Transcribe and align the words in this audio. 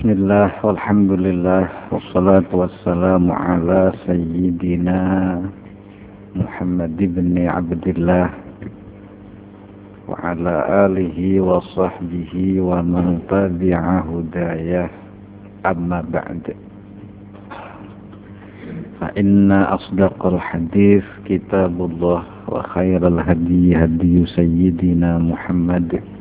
بسم 0.00 0.10
الله 0.16 0.50
والحمد 0.64 1.12
لله 1.12 1.68
والصلاة 1.92 2.48
والسلام 2.52 3.32
على 3.32 3.92
سيدنا 4.08 5.00
محمد 6.36 6.96
بن 6.96 7.36
عبد 7.48 7.84
الله 7.88 8.30
وعلى 10.08 10.54
آله 10.88 11.40
وصحبه 11.40 12.32
ومن 12.60 13.04
تبع 13.28 13.80
هداياه 14.08 14.90
أما 15.68 16.00
بعد 16.12 16.44
فإن 19.00 19.52
أصدق 19.52 20.26
الحديث 20.26 21.04
كتاب 21.28 21.76
الله 21.76 22.22
وخير 22.48 23.00
الهدي 23.08 23.76
هدي 23.76 24.26
سيدنا 24.26 25.18
محمد. 25.18 26.19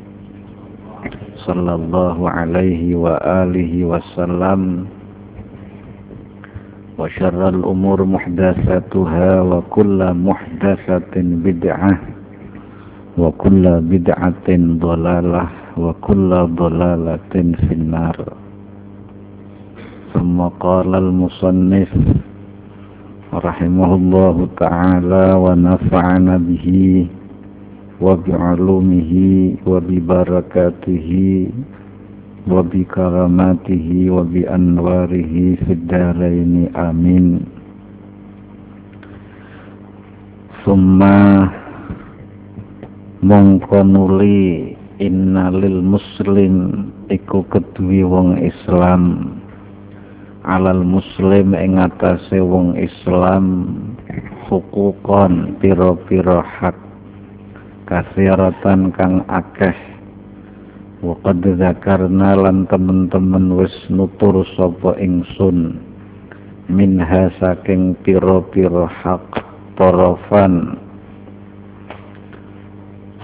صلى 1.35 1.73
الله 1.75 2.17
عليه 2.29 2.95
وآله 2.95 3.71
وسلم. 3.85 4.85
وشر 6.99 7.41
الأمور 7.49 8.03
محدثاتها 8.03 9.41
وكل 9.41 9.99
محدثة 10.13 11.15
بدعة 11.15 11.93
وكل 13.17 13.65
بدعة 13.81 14.49
ضلالة 14.83 15.43
وكل 15.77 16.31
ضلالة 16.59 17.33
في 17.33 17.73
النار. 17.73 18.17
ثم 20.13 20.41
قال 20.59 20.95
المصنف 20.95 21.91
رحمه 23.33 23.95
الله 23.95 24.47
تعالى 24.57 25.25
ونفعنا 25.33 26.37
به 26.37 26.67
وبعلومه 28.00 29.12
وببركاته 29.66 31.08
وبكراماته 32.50 33.86
وبأنواره 34.10 35.32
في 35.64 35.70
الدارين 35.72 36.54
آمين 36.76 37.26
ثم 40.64 41.00
mongkonuli 43.24 44.76
innalil 45.00 45.80
muslim 45.80 46.84
iku 47.08 47.40
kedui 47.48 48.04
wong 48.04 48.36
islam 48.36 49.32
alal 50.44 50.84
muslim 50.84 51.56
ing 51.56 51.80
atase 51.80 52.36
wong 52.36 52.76
islam 52.76 53.44
hukukon 54.52 55.56
piro-piro 55.56 56.44
hak 56.44 56.76
kasiratan 57.89 58.93
kang 58.93 59.25
akeh. 59.25 59.73
Waqad 61.01 61.41
zakarna 61.57 62.37
lan 62.37 62.69
temen-temen 62.69 63.57
wis 63.57 63.73
nutur 63.89 64.45
sapa 64.53 64.93
ingsun. 65.01 65.81
Minha 66.69 67.33
saking 67.41 67.97
piro-piro 68.05 68.85
hak 68.85 69.41
torofan 69.73 70.77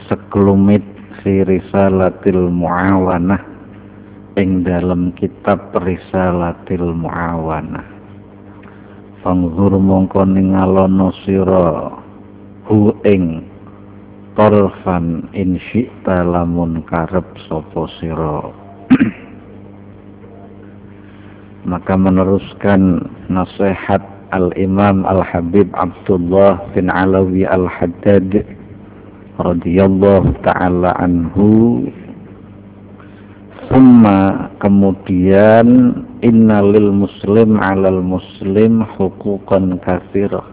sekelumit 0.10 0.82
fi 1.22 1.46
risalatil 1.46 2.50
muawanah. 2.50 3.54
Ing 4.36 4.66
dalam 4.66 5.14
kitab 5.14 5.78
risalatil 5.78 6.90
muawanah. 6.90 7.86
Fangzur 9.22 9.78
mongko 9.78 10.26
ningalono 10.26 11.14
sira 11.22 11.94
hu 12.66 12.92
ing 13.06 13.55
torfan 14.36 15.32
in 15.32 15.56
syi'ta 15.72 16.28
lamun 16.28 16.84
karep 16.86 17.26
sopo 17.48 17.88
siro. 17.98 18.52
Maka 21.72 21.98
meneruskan 21.98 23.10
nasihat 23.32 24.04
al-imam 24.36 25.08
al-habib 25.08 25.72
Abdullah 25.74 26.62
bin 26.76 26.92
Alawi 26.92 27.48
al-Haddad 27.48 28.44
radhiyallahu 29.40 30.36
ta'ala 30.44 31.00
anhu. 31.00 31.88
Summa 33.66 34.52
kemudian 34.62 35.98
innalil 36.22 36.94
muslim 36.94 37.58
alal 37.58 38.04
muslim 38.04 38.86
hukukan 38.94 39.82
kathirah. 39.82 40.46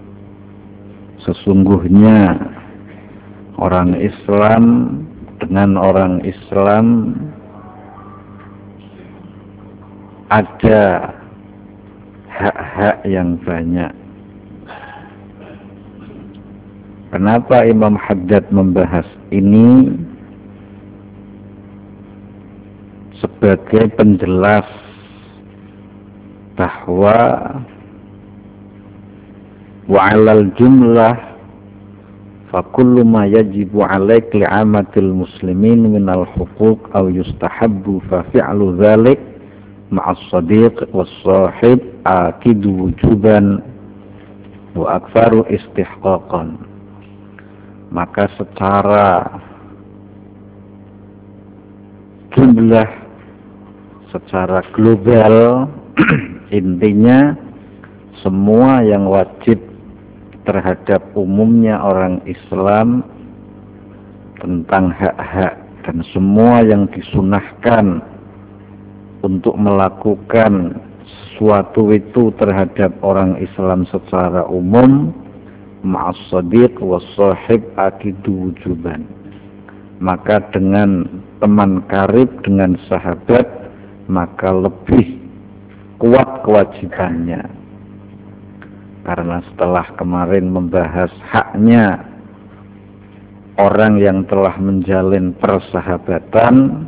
Sesungguhnya 1.23 2.35
orang 3.63 3.95
Islam 3.95 4.63
dengan 5.39 5.79
orang 5.79 6.19
Islam 6.27 7.15
ada 10.35 11.15
hak-hak 12.27 12.99
yang 13.07 13.39
banyak. 13.47 13.95
Kenapa 17.13 17.69
Imam 17.69 17.95
Haddad 17.95 18.49
membahas 18.51 19.05
ini 19.31 19.93
sebagai 23.21 23.93
penjelas 23.95 24.67
bahwa 26.57 27.21
wa'alal 29.87 30.49
jumlah 30.57 31.32
فكل 32.54 33.04
ما 33.06 33.26
يجب 33.26 33.82
عليك 33.82 34.36
لعامة 34.36 34.86
المسلمين 34.98 35.84
من 35.94 36.10
الحقوق 36.10 36.80
أو 36.96 37.10
يستحب 37.10 38.02
ففعل 38.12 38.76
ذلك 38.80 39.20
مع 39.92 40.12
الصديق 40.12 40.96
والصاحب 40.96 41.80
آكد 42.08 42.66
وجوبا 42.66 43.60
وأكثر 44.76 45.32
استحقاقا 45.56 46.44
maka 47.88 48.28
secara 48.36 49.24
jumlah 52.36 52.84
secara 54.12 54.60
global 54.76 55.68
intinya 56.52 57.32
semua 58.20 58.84
yang 58.84 59.08
wajib 59.08 59.56
terhadap 60.43 61.03
umumnya 61.15 61.79
orang 61.79 62.19
Islam 62.27 63.07
tentang 64.43 64.91
hak-hak 64.91 65.55
dan 65.87 66.03
semua 66.11 66.63
yang 66.67 66.91
disunahkan 66.91 68.03
untuk 69.23 69.55
melakukan 69.55 70.83
sesuatu 71.07 71.95
itu 71.95 72.35
terhadap 72.39 72.91
orang 73.07 73.39
Islam 73.39 73.87
secara 73.91 74.47
umum 74.51 75.15
ma'as 75.87 76.19
sadiq 76.31 76.79
was 76.83 77.07
sahib 77.15 77.63
akidu 77.79 78.51
wujuban. 78.51 79.07
Maka 80.03 80.43
dengan 80.51 81.07
teman 81.39 81.87
karib 81.87 82.31
dengan 82.43 82.75
sahabat 82.91 83.47
maka 84.11 84.51
lebih 84.51 85.23
kuat 86.03 86.43
kewajibannya 86.43 87.62
karena 89.03 89.43
setelah 89.51 89.87
kemarin 89.99 90.51
membahas 90.51 91.11
haknya 91.31 92.07
orang 93.59 93.99
yang 93.99 94.23
telah 94.31 94.55
menjalin 94.63 95.35
persahabatan 95.43 96.87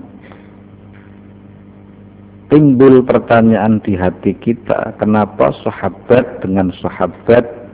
timbul 2.54 3.02
pertanyaan 3.02 3.82
di 3.82 3.98
hati 3.98 4.38
kita 4.38 4.94
kenapa 4.96 5.50
sahabat 5.66 6.42
dengan 6.42 6.70
sahabat 6.78 7.64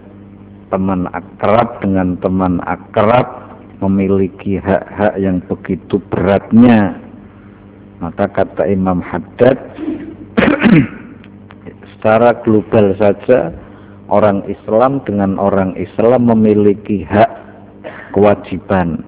teman 0.73 1.11
akrab 1.13 1.83
dengan 1.85 2.17
teman 2.23 2.63
akrab 2.65 3.51
memiliki 3.81 4.61
hak-hak 4.61 5.17
yang 5.19 5.41
begitu 5.49 5.99
beratnya? 6.13 7.01
Maka 8.01 8.29
kata 8.33 8.65
Imam 8.69 9.05
Haddad 9.05 9.57
secara 11.97 12.33
global 12.45 12.97
saja 12.97 13.53
orang 14.11 14.43
Islam 14.51 15.01
dengan 15.07 15.39
orang 15.39 15.79
Islam 15.79 16.29
memiliki 16.29 17.07
hak 17.07 17.31
kewajiban, 18.13 19.01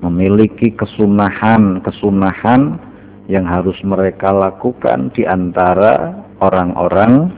memiliki 0.00 0.72
kesunahan-kesunahan 0.78 2.78
yang 3.26 3.44
harus 3.44 3.76
mereka 3.84 4.32
lakukan 4.32 5.10
di 5.12 5.26
antara 5.26 6.14
orang-orang 6.40 7.34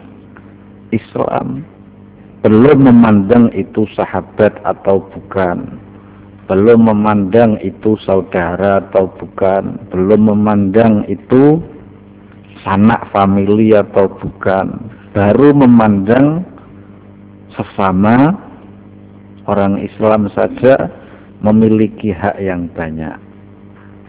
Islam. 0.94 1.66
Belum 2.46 2.86
memandang 2.86 3.50
itu 3.58 3.90
sahabat 3.98 4.54
atau 4.62 5.02
bukan. 5.10 5.66
Belum 6.46 6.86
memandang 6.86 7.58
itu 7.58 7.98
saudara 8.06 8.78
atau 8.78 9.10
bukan. 9.18 9.82
Belum 9.90 10.30
memandang 10.30 11.02
itu 11.10 11.58
sanak 12.62 13.02
famili 13.10 13.74
atau 13.74 14.06
bukan. 14.06 14.78
Baru 15.10 15.58
memandang 15.58 16.46
sesama 17.56 18.36
orang 19.48 19.80
Islam 19.82 20.28
saja 20.32 20.92
memiliki 21.40 22.12
hak 22.12 22.36
yang 22.40 22.68
banyak. 22.72 23.16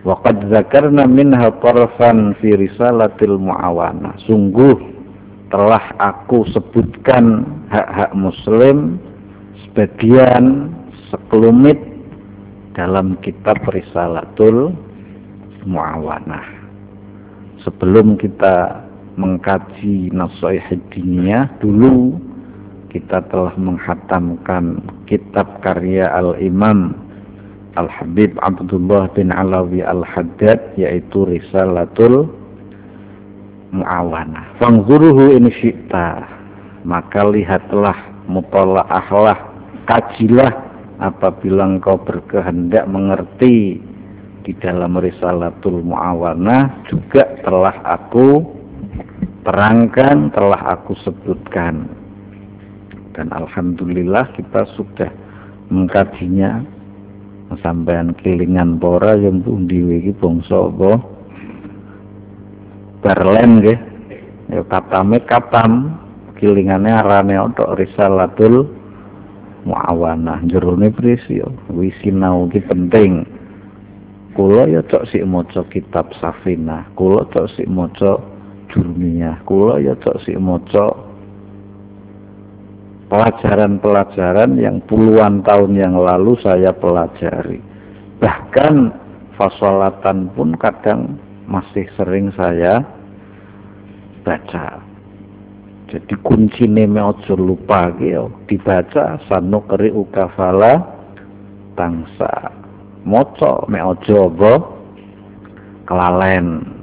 Waqad 0.05 0.47
zakarna 0.53 1.03
minha 1.03 1.51
tarfan 1.59 2.38
fi 2.39 2.55
risalatil 2.55 3.41
muawana. 3.41 4.15
Sungguh 4.23 4.77
telah 5.51 5.83
aku 5.99 6.47
sebutkan 6.51 7.47
hak-hak 7.71 8.11
muslim 8.15 8.99
sebagian 9.63 10.71
sekelumit 11.07 11.79
dalam 12.75 13.17
kitab 13.25 13.57
Risalatul 13.71 14.75
Muawanah. 15.65 16.45
Sebelum 17.65 18.15
kita 18.21 18.85
mengkaji 19.17 20.13
nasihat 20.13 20.79
diniyah 20.93 21.50
dulu 21.59 22.15
kita 22.92 23.24
telah 23.28 23.54
menghatamkan 23.60 24.80
kitab 25.06 25.60
karya 25.60 26.07
Al-Imam 26.12 26.95
Al-Habib 27.78 28.34
Abdullah 28.42 29.12
bin 29.13 29.30
Alawi 29.30 29.86
Al-Haddad 29.86 30.74
yaitu 30.80 31.30
Risalatul 31.30 32.25
Mu'awana. 33.69 34.57
Fangzuruhu 34.57 35.38
in 35.38 35.51
syi'ta. 35.51 36.25
Maka 36.88 37.28
lihatlah, 37.28 38.25
mutola'ahlah, 38.31 39.38
kajilah 39.86 40.51
apabila 41.04 41.68
engkau 41.68 42.00
berkehendak 42.01 42.88
mengerti 42.89 43.78
di 44.48 44.51
dalam 44.63 44.95
Risalatul 44.95 45.84
Mu'awana 45.84 46.88
juga 46.88 47.28
telah 47.44 47.75
aku 47.84 48.42
terangkan, 49.44 50.31
telah 50.31 50.80
aku 50.80 50.95
sebutkan. 51.04 52.06
Dan 53.17 53.33
Alhamdulillah 53.33 54.29
kita 54.37 54.69
sudah 54.77 55.09
mengkajinya. 55.73 56.61
Sampean 57.63 58.11
kelingan 58.21 58.77
pora 58.77 59.15
yang 59.17 59.39
pundi 59.39 59.79
iki 59.79 60.11
bangsa 60.19 60.67
apa? 60.67 60.99
Berlin 63.01 63.63
nggih. 63.63 63.79
Ya 64.51 64.61
katame 64.67 65.23
katam 65.25 65.95
kilingane 66.37 66.91
arane 66.91 67.39
untuk 67.39 67.73
risalatul 67.79 68.67
muawanah. 69.63 70.43
Jerone 70.45 70.91
prisi 70.91 71.39
ya. 71.39 71.47
Wis 71.71 71.95
sinau 72.03 72.51
ki 72.51 72.61
penting. 72.67 73.25
Kula 74.35 74.69
ya 74.69 74.85
cok 74.85 75.07
sik 75.09 75.25
maca 75.25 75.65
kitab 75.71 76.13
Safinah. 76.19 76.85
Kula 76.99 77.25
cok 77.31 77.47
sik 77.57 77.65
maca 77.71 78.21
Jurmiyah. 78.75 79.39
Kula 79.47 79.79
ya 79.81 79.95
cok 79.97 80.19
sik 80.27 80.37
maca 80.37 81.06
pelajaran-pelajaran 83.07 84.59
yang 84.59 84.83
puluhan 84.88 85.44
tahun 85.44 85.71
yang 85.75 85.95
lalu 85.95 86.36
saya 86.44 86.75
pelajari. 86.75 87.63
Bahkan 88.19 88.75
fasolatan 89.39 90.31
pun 90.36 90.56
kadang 90.59 91.15
masih 91.48 91.88
sering 91.95 92.33
saya 92.36 92.83
baca. 94.27 94.83
Jadi 95.88 96.19
kunci 96.19 96.68
neme 96.68 97.00
ojo 97.00 97.39
lupa 97.39 97.88
gitu. 97.95 98.27
Dibaca 98.51 99.24
sanu 99.31 99.63
keri 99.71 99.88
ukafala 99.88 100.83
tangsa. 101.80 102.51
Moco 103.07 103.63
me 103.71 103.80
ojo 103.80 104.27
bo 104.27 104.53
kelalen. 105.88 106.75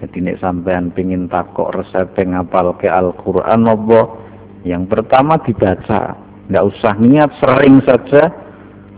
Jadi 0.00 0.24
nek 0.24 0.40
sampean 0.40 0.88
pingin 0.92 1.28
takok 1.28 1.76
resep 1.76 2.16
ngapal 2.16 2.76
ke 2.80 2.88
Al-Qur'an 2.88 3.68
obo 3.68 4.25
yang 4.66 4.90
pertama 4.90 5.38
dibaca, 5.46 6.18
nggak 6.50 6.66
usah 6.74 6.98
niat, 6.98 7.30
sering 7.38 7.78
saja, 7.86 8.34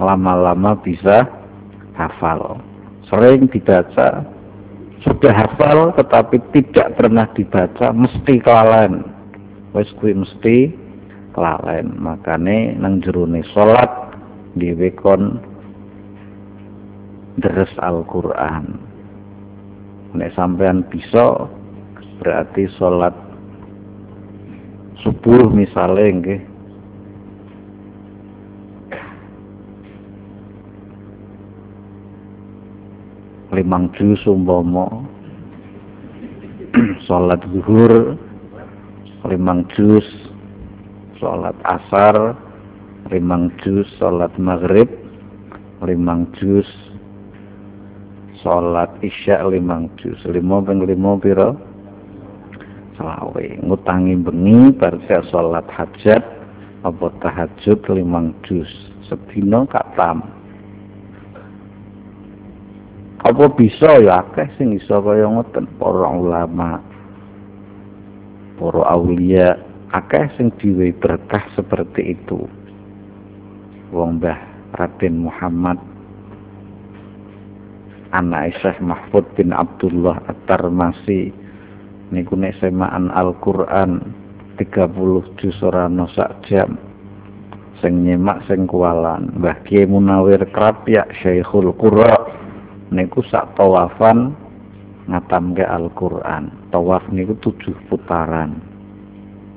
lama-lama 0.00 0.80
bisa 0.80 1.28
hafal. 1.92 2.56
Sering 3.04 3.52
dibaca, 3.52 4.24
sudah 5.04 5.34
hafal 5.36 5.92
tetapi 5.92 6.40
tidak 6.56 6.96
pernah 6.96 7.28
dibaca, 7.36 7.92
mesti 7.92 8.40
kelalen. 8.40 9.04
Wes 9.76 9.92
kuwi 10.00 10.16
mesti 10.16 10.72
kelalen. 11.36 12.00
Makane 12.00 12.72
nang 12.80 13.04
jerone 13.04 13.44
salat 13.52 13.92
diwekon 14.56 15.36
deres 17.44 17.70
Al-Qur'an. 17.84 18.80
Nek 20.16 20.32
sampean 20.32 20.88
bisa 20.88 21.44
berarti 22.24 22.64
salat 22.80 23.27
subuh 25.02 25.50
misalnya 25.50 26.06
nggih. 26.18 26.42
Limang 33.54 33.90
juz 33.98 34.22
umpama. 34.28 34.86
Salat 37.08 37.42
zuhur 37.50 38.14
limang 39.26 39.66
juz 39.74 40.06
salat 41.18 41.56
asar 41.66 42.38
limang 43.10 43.50
juz 43.60 43.84
salat 43.98 44.30
maghrib 44.38 44.86
limang 45.82 46.30
juz 46.38 46.66
salat 48.40 48.88
isya 49.02 49.42
limang 49.50 49.90
juz. 49.98 50.16
Lima 50.24 50.62
ping 50.62 50.86
lima 50.86 51.18
pira 51.18 51.58
selawe 52.98 53.46
ngutangi 53.62 54.18
bengi 54.18 54.74
bar 54.74 54.98
salat 55.30 55.64
hajat 55.70 56.20
apa 56.82 57.06
tahajud 57.22 57.78
limang 57.94 58.34
juz 58.42 58.68
sedina 59.06 59.62
katam 59.70 60.26
apa 63.18 63.44
bisa 63.50 63.98
ya 63.98 64.22
akeh 64.22 64.46
sing 64.56 64.78
iso 64.78 65.02
kaya 65.02 65.26
ngoten? 65.26 65.66
Para 65.74 66.06
ulama 66.06 66.78
para 68.56 68.82
aulia 68.94 69.58
akeh 69.90 70.30
sing 70.38 70.54
diwe 70.56 70.94
berkah 70.94 71.42
seperti 71.58 72.14
itu. 72.14 72.46
Wong 73.90 74.22
Mbah 74.22 74.38
Raden 74.78 75.26
Muhammad 75.26 75.82
anak 78.14 78.54
Syekh 78.62 78.78
Mahfud 78.80 79.24
bin 79.34 79.50
Abdullah 79.50 80.22
At-Tarmasi 80.30 81.34
niku 82.12 82.36
nek 82.36 82.56
semaan 82.60 83.12
Al-Qur'an 83.12 84.00
30 84.58 85.38
juz 85.38 85.56
ora 85.62 85.86
sak 86.12 86.44
jam. 86.50 86.74
Sing 87.78 88.02
nyemak 88.02 88.42
sing 88.50 88.66
kualan 88.66 89.30
Mbah 89.38 89.62
Kiai 89.62 89.86
Munawir 89.86 90.42
Krapyak 90.50 91.14
Syekhul 91.22 91.70
Qura. 91.78 92.18
Niku 92.90 93.22
sak 93.30 93.54
tawafan 93.54 94.34
ngatamke 95.06 95.62
Al-Qur'an. 95.62 96.50
Tawaf 96.74 97.06
niku 97.14 97.38
tujuh 97.38 97.76
putaran. 97.86 98.58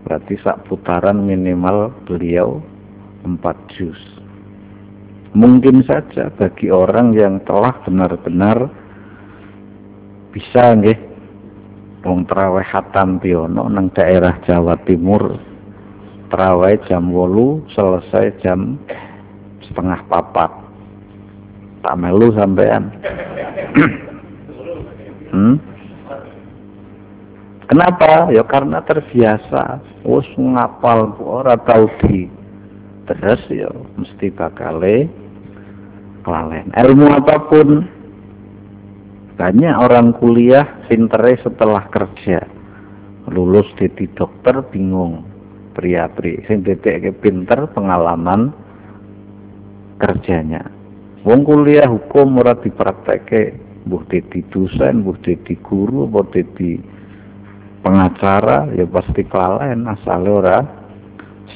Berarti 0.05 0.37
sak 0.45 0.69
putaran 0.69 1.25
minimal 1.25 1.89
beliau 2.05 2.61
empat 3.25 3.57
juz. 3.73 3.97
Mungkin 5.31 5.87
saja 5.87 6.27
bagi 6.35 6.67
orang 6.67 7.15
yang 7.15 7.39
telah 7.47 7.71
benar-benar 7.87 8.67
bisa 10.35 10.75
nggih 10.75 11.10
wong 12.01 12.25
traweh 12.25 12.65
hatam 12.65 13.21
piono 13.21 13.69
nang 13.69 13.93
daerah 13.93 14.37
Jawa 14.45 14.77
Timur. 14.85 15.37
Traweh 16.31 16.79
jam 16.87 17.11
wolu 17.11 17.61
selesai 17.75 18.39
jam 18.41 18.79
setengah 19.67 19.99
papat. 20.07 20.51
Tak 21.81 21.95
melu 21.97 22.33
sampean. 22.33 22.89
Hmm? 25.31 25.55
kenapa? 27.71 28.27
Ya 28.35 28.43
karena 28.43 28.83
terbiasa. 28.83 29.79
Wis 30.03 30.27
ngapal 30.35 31.15
ora 31.23 31.55
tau 31.55 31.87
di 32.03 32.27
terus 33.07 33.39
ya 33.47 33.71
mesti 33.95 34.27
bakale 34.35 35.07
kelalen. 36.27 36.67
Ilmu 36.75 37.07
apa 37.15 37.47
pun 37.47 37.87
banyak 39.41 39.73
orang 39.73 40.13
kuliah 40.21 40.85
pintere 40.85 41.33
setelah 41.41 41.89
kerja. 41.89 42.45
Lulus 43.33 43.65
jadi 43.73 44.05
dokter 44.13 44.61
bingung. 44.69 45.25
Pria-pria 45.73 46.45
sing 46.45 46.61
pinter 47.25 47.65
pengalaman 47.73 48.53
kerjanya. 49.97 50.61
Wong 51.25 51.41
kuliah 51.41 51.89
hukum 51.89 52.37
ora 52.37 52.53
dipraktekke 52.53 53.57
mbuh 53.89 54.05
dadi 54.13 54.45
dosen 54.53 55.01
mbuh 55.01 55.17
dadi 55.25 55.57
guru 55.57 56.05
apa 56.05 56.21
dadi 56.37 56.77
pengacara 57.81 58.69
ya 58.77 58.85
pasti 58.85 59.25
kelalen 59.25 59.89
asal 59.89 60.21
ora 60.21 60.61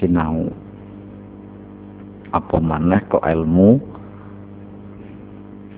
sinau. 0.01 0.49
Apa 2.33 2.57
maneh 2.57 3.05
kok 3.13 3.21
ilmu 3.21 3.77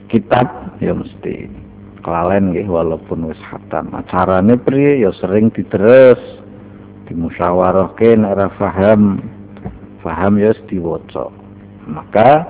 kitab? 0.08 0.78
Ya 0.80 0.94
mesti 0.94 1.67
kelalen 2.08 2.56
nggih 2.56 2.72
walaupun 2.72 3.28
wis 3.28 3.42
khatam. 3.52 3.92
Acarane 3.92 4.56
priye 4.56 5.04
ya 5.04 5.12
sering 5.20 5.52
diteres 5.52 6.16
dimusyawarahke 7.12 8.16
nek 8.16 8.32
ora 8.32 8.48
paham 8.56 9.20
paham 10.00 10.40
ya 10.40 10.56
diwaca. 10.72 11.28
Maka 11.84 12.48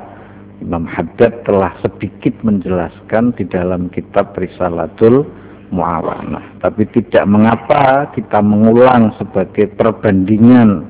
Imam 0.61 0.85
Haddad 0.85 1.41
telah 1.41 1.73
sedikit 1.81 2.37
menjelaskan 2.45 3.33
di 3.33 3.49
dalam 3.49 3.89
kitab 3.89 4.37
Risalatul 4.37 5.25
Muawanah. 5.73 6.61
Tapi 6.61 6.85
tidak 6.93 7.25
mengapa 7.25 8.13
kita 8.13 8.37
mengulang 8.45 9.13
sebagai 9.17 9.73
perbandingan 9.73 10.85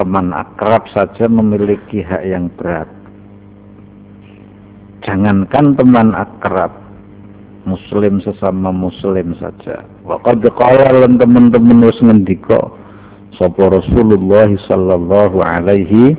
teman 0.00 0.32
akrab 0.32 0.88
saja 0.92 1.28
memiliki 1.28 2.00
hak 2.00 2.24
yang 2.24 2.48
berat. 2.56 2.88
Jangankan 5.02 5.74
teman 5.74 6.14
akrab, 6.14 6.81
muslim 7.64 8.18
sesama 8.22 8.70
muslim 8.74 9.34
saja. 9.38 9.86
Waqad 10.06 10.42
qala 10.54 11.06
teman-teman 11.06 11.86
wis 11.86 11.98
ngendika 12.02 12.70
sapa 13.38 13.70
Rasulullah 13.72 14.50
sallallahu 14.68 15.38
alaihi 15.42 16.16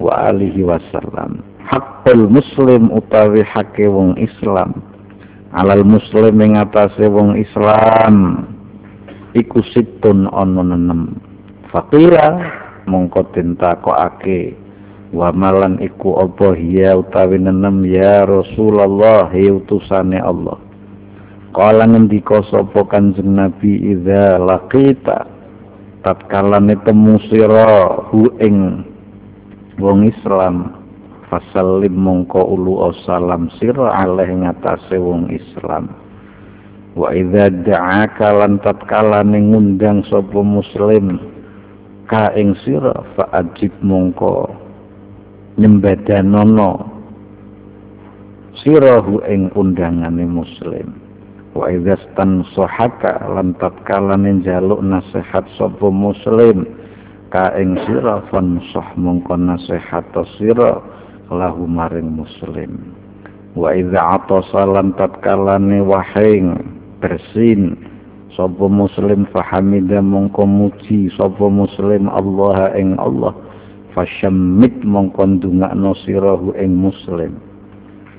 wa 0.00 0.30
alihi 0.30 0.62
wasallam. 0.62 1.40
Hakul 1.66 2.30
muslim 2.30 2.94
utawi 2.94 3.42
hake 3.42 3.90
wong 3.90 4.14
Islam 4.20 4.96
alal 5.56 5.88
muslim 5.88 6.36
ing 6.44 6.60
atase 6.60 7.08
wong 7.08 7.40
Islam 7.40 8.44
iku 9.32 9.64
situn 9.72 10.28
ana 10.28 10.62
nenem. 10.62 11.16
Faqila 11.72 12.28
mongko 12.84 13.32
den 13.34 13.56
takokake 13.58 14.54
wa 15.16 15.32
malan 15.32 15.80
iku 15.80 16.18
apa 16.20 16.52
ya 16.60 16.98
utawi 16.98 17.40
nenem 17.40 17.88
ya 17.88 18.28
Rasulullah 18.28 19.32
ya 19.32 19.56
utusane 19.56 20.20
Allah. 20.20 20.65
Kala 21.54 21.86
ngendika 21.86 22.42
sapa 22.50 22.82
Kanjeng 22.90 23.38
Nabi 23.38 23.94
idza 23.94 24.38
laqita 24.42 25.26
tatkala 26.02 26.58
temu 26.82 27.18
sira 27.30 28.02
hu 28.10 28.30
ing 28.42 28.86
wong 29.78 30.10
Islam 30.10 30.74
fasallim 31.30 31.94
mongko 31.94 32.42
ulu 32.54 32.90
salam 33.06 33.50
sira 33.58 33.94
aleh 34.02 34.26
ngatasé 34.26 34.98
wong 34.98 35.30
Islam. 35.30 35.90
Wa 36.96 37.12
idza 37.12 37.52
da'aka 37.52 38.28
lan 38.42 38.58
tatkala 38.64 39.22
ngundang 39.22 40.02
sapa 40.08 40.40
muslim 40.40 41.20
ka 42.10 42.32
ing 42.38 42.54
sira 42.62 42.94
fa 43.14 43.28
ajib 43.42 43.74
mongko 43.82 44.48
nyembadanono 45.60 46.86
sirahu 48.62 49.20
ing 49.28 49.50
undangane 49.52 50.24
muslim 50.24 51.05
wa 51.56 51.72
idzastan 51.72 52.44
sohaka 52.52 53.24
lan 53.32 53.56
tatkala 53.56 54.20
njaluk 54.20 54.84
nasihat 54.84 55.48
sapa 55.56 55.88
muslim 55.88 56.68
ka 57.32 57.56
ing 57.56 57.80
sira 57.88 58.20
soh 58.28 58.88
mongko 59.00 59.40
nasihat 59.40 60.04
sira 60.36 60.84
lahu 61.32 61.64
maring 61.64 62.12
muslim. 62.12 62.92
Wa 63.56 63.72
idza 63.72 64.20
atasa 64.20 64.68
lan 64.68 64.92
tatkala 65.00 65.56
wahing 65.80 66.60
bersin 67.00 67.72
sapa 68.36 68.68
muslim 68.68 69.24
fahamida 69.32 70.04
mongko 70.04 70.44
muji 70.44 71.08
sapa 71.16 71.48
muslim 71.48 72.12
Allah 72.12 72.76
ing 72.76 73.00
Allah 73.00 73.32
fasyammit 73.96 74.84
mongko 74.84 75.24
ndungakno 75.40 75.96
sirahu 76.04 76.52
ing 76.60 76.76
muslim 76.76 77.45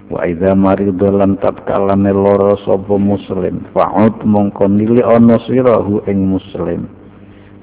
wa 0.08 0.24
idza 0.24 0.56
maridha 0.56 1.12
lan 1.12 1.36
tatkala 1.44 2.00
lara 2.00 2.56
sapa 2.64 2.96
muslim 2.96 3.68
fa'ud 3.76 4.24
mongko 4.24 4.72
nili 4.72 5.04
ana 5.04 5.36
sirahu 5.44 6.04
ing 6.08 6.32
muslim. 6.32 6.88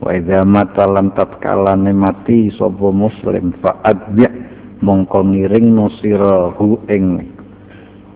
Wa 0.05 0.13
idza 0.13 0.45
mata 0.45 0.85
lan 0.85 1.17
tatkala 1.17 1.73
mati 1.81 2.53
sapa 2.53 2.93
muslim 2.93 3.57
fa'adbi 3.65 4.29
mongko 4.85 5.19
ngiring 5.33 5.81
sirahu 6.05 6.85
ing 6.93 7.33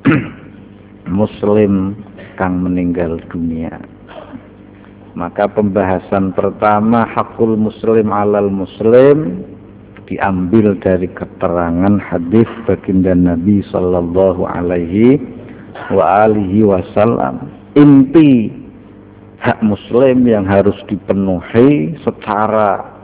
muslim 1.18 1.97
kang 2.37 2.61
meninggal 2.61 3.16
dunia. 3.32 3.80
Maka 5.16 5.50
pembahasan 5.50 6.37
pertama 6.37 7.08
hakul 7.16 7.58
muslim 7.58 8.12
alal 8.12 8.52
muslim 8.52 9.42
diambil 10.09 10.73
dari 10.81 11.07
keterangan 11.12 12.00
hadis 12.00 12.49
baginda 12.65 13.12
Nabi 13.12 13.61
Sallallahu 13.69 14.49
Alaihi 14.49 15.21
wa 15.93 16.25
alihi 16.25 16.65
wasallam. 16.65 17.53
Inti 17.77 18.49
hak 19.38 19.61
muslim 19.61 20.25
yang 20.25 20.49
harus 20.49 20.75
dipenuhi 20.88 21.95
secara 22.03 22.99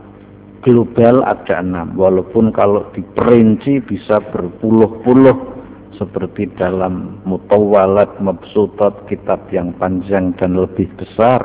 global 0.64 1.20
ada 1.28 1.60
enam. 1.60 1.92
Walaupun 1.94 2.50
kalau 2.56 2.88
diperinci 2.96 3.84
bisa 3.84 4.24
berpuluh-puluh 4.32 5.54
seperti 6.00 6.50
dalam 6.58 7.22
mutawalat 7.28 8.10
mabsutat 8.18 9.06
kitab 9.06 9.44
yang 9.52 9.76
panjang 9.76 10.32
dan 10.40 10.56
lebih 10.58 10.88
besar. 10.96 11.44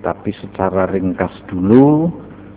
Tapi 0.00 0.32
secara 0.40 0.88
ringkas 0.88 1.44
dulu 1.52 2.08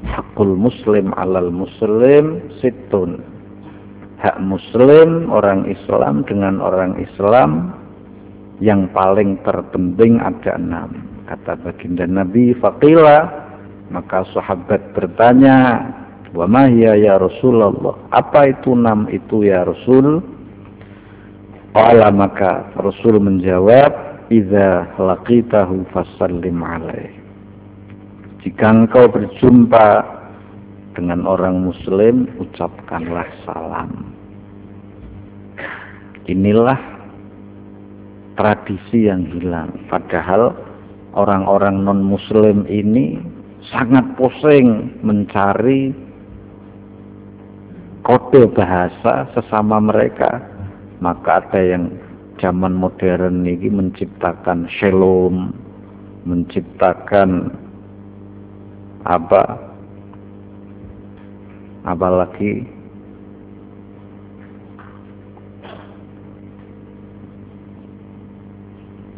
hakul 0.07 0.55
muslim 0.55 1.15
alal 1.15 1.51
muslim 1.51 2.51
situn. 2.60 3.24
Hak 4.19 4.39
muslim 4.39 5.27
orang 5.31 5.67
Islam 5.67 6.24
dengan 6.24 6.63
orang 6.63 6.95
Islam 6.95 7.75
yang 8.63 8.88
paling 8.95 9.36
terpenting 9.43 10.24
ada 10.24 10.55
enam. 10.55 11.03
Kata 11.27 11.60
baginda 11.60 12.07
Nabi 12.07 12.55
Faqila 12.55 13.27
maka 13.91 14.24
sahabat 14.31 14.95
bertanya 14.95 15.88
wa 16.31 16.48
mahya 16.48 16.95
ya 16.95 17.19
Rasulullah? 17.19 18.00
Apa 18.15 18.48
itu 18.55 18.72
enam 18.75 19.12
itu 19.12 19.43
ya 19.43 19.67
Rasul? 19.67 20.24
Qala 21.74 22.13
maka 22.13 22.69
Rasul 22.79 23.17
menjawab 23.19 23.91
idza 24.31 24.93
laqitahu 25.01 25.89
fasallim 25.91 26.62
alaihi 26.62 27.23
jika 28.43 28.75
engkau 28.75 29.07
berjumpa 29.07 30.03
dengan 31.00 31.23
orang 31.23 31.63
muslim, 31.63 32.27
ucapkanlah 32.43 33.23
salam. 33.47 34.12
Inilah 36.27 36.75
tradisi 38.35 39.07
yang 39.07 39.23
hilang. 39.31 39.71
Padahal 39.88 40.51
orang-orang 41.15 41.88
non-muslim 41.88 42.67
ini 42.67 43.15
sangat 43.71 44.03
pusing 44.19 44.91
mencari 45.07 45.95
kode 48.03 48.51
bahasa 48.51 49.23
sesama 49.31 49.79
mereka. 49.79 50.43
Maka 51.00 51.47
ada 51.47 51.62
yang 51.63 51.95
zaman 52.43 52.75
modern 52.75 53.47
ini 53.47 53.71
menciptakan 53.71 54.67
shalom, 54.67 55.55
menciptakan 56.27 57.62
apa? 59.03 59.43
Apalagi 61.83 62.63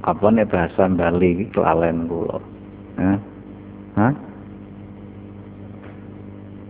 apa 0.06 0.26
nih 0.30 0.46
bahasa 0.46 0.86
Bali 0.90 1.50
kelalen 1.50 2.06
kula 2.06 2.38
eh? 3.02 3.18
Hah? 3.98 4.14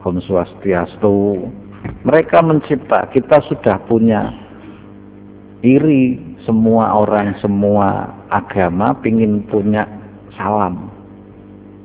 Om 0.06 0.22
Swastiastu. 0.22 1.50
Mereka 2.06 2.38
mencipta 2.46 3.10
kita 3.10 3.42
sudah 3.50 3.82
punya 3.90 4.30
iri 5.66 6.22
semua 6.46 6.94
orang 6.94 7.34
semua 7.42 8.14
agama 8.30 8.94
pingin 9.02 9.42
punya 9.50 9.90
salam 10.38 10.95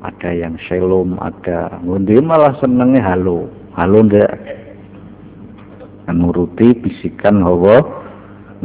ada 0.00 0.30
yang 0.32 0.56
shalom 0.64 1.20
ada 1.20 1.76
ngundi 1.84 2.16
malah 2.24 2.56
senengnya 2.56 3.04
halo 3.04 3.48
halo 3.76 4.00
ndak? 4.04 4.32
Nuruti 6.10 6.74
bisikan 6.74 7.38
hawa 7.38 7.86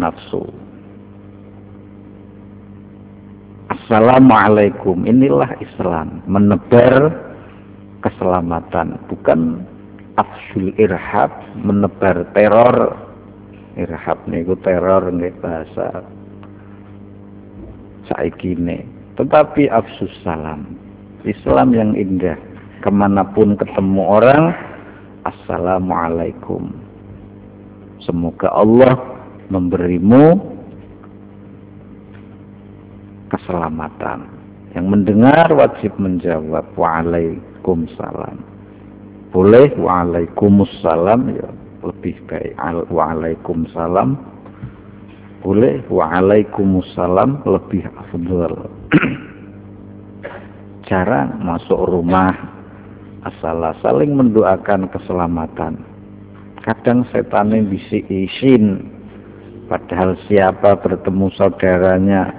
nafsu. 0.02 0.50
Assalamualaikum. 3.70 5.06
Inilah 5.06 5.54
Islam. 5.62 6.26
Menebar 6.26 7.14
keselamatan. 8.02 8.98
Bukan 9.06 9.62
afsul 10.18 10.74
irhab 10.82 11.30
menebar 11.54 12.26
teror. 12.34 12.98
Irhab 13.78 14.26
niku 14.26 14.58
teror 14.66 15.06
nggih 15.14 15.38
bahasa 15.38 16.02
saiki 18.10 18.58
tetapi 19.18 19.68
afsus 19.72 20.12
salam 20.22 20.85
Islam 21.26 21.74
yang 21.74 21.92
indah. 21.98 22.38
Ke 22.86 22.94
mana 22.94 23.26
pun 23.34 23.58
ketemu 23.58 24.02
orang, 24.06 24.54
Assalamualaikum. 25.26 26.70
Semoga 28.06 28.54
Allah 28.54 28.94
memberimu 29.50 30.38
keselamatan. 33.34 34.30
Yang 34.78 34.86
mendengar 34.86 35.50
wajib 35.56 35.98
menjawab 35.98 36.70
Waalaikumsalam. 36.78 38.38
Boleh 39.34 39.74
Waalaikumsalam 39.82 41.22
ya. 41.34 41.50
lebih 41.86 42.18
baik 42.26 42.58
waalaikumsalam 42.90 44.18
boleh 45.46 45.86
waalaikumsalam 45.94 47.46
lebih 47.46 47.86
afdal 47.94 48.54
cara 50.86 51.30
masuk 51.42 51.78
rumah 51.90 52.34
asal 53.26 53.62
saling 53.82 54.14
mendoakan 54.14 54.86
keselamatan 54.94 55.82
kadang 56.62 57.06
setan 57.10 57.54
bisa 57.70 58.02
isin 58.10 58.90
padahal 59.66 60.14
siapa 60.30 60.78
bertemu 60.82 61.30
saudaranya 61.34 62.34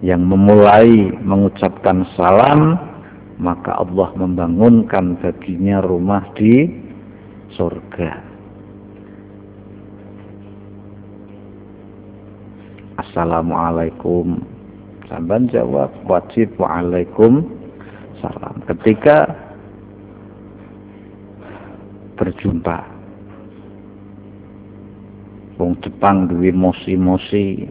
yang 0.00 0.24
memulai 0.24 1.12
mengucapkan 1.20 2.04
salam 2.16 2.76
maka 3.40 3.80
Allah 3.80 4.12
membangunkan 4.20 5.16
baginya 5.24 5.80
rumah 5.80 6.28
di 6.36 6.68
surga. 7.56 8.20
Assalamualaikum. 13.00 14.44
Samban 15.08 15.48
jawab 15.50 15.90
wajib 16.06 16.52
waalaikum 16.60 17.59
salam. 18.20 18.56
Ketika 18.68 19.28
berjumpa 22.20 22.84
wong 25.56 25.76
Jepang 25.80 26.28
duwe 26.28 26.52
mosi-mosi 26.52 27.68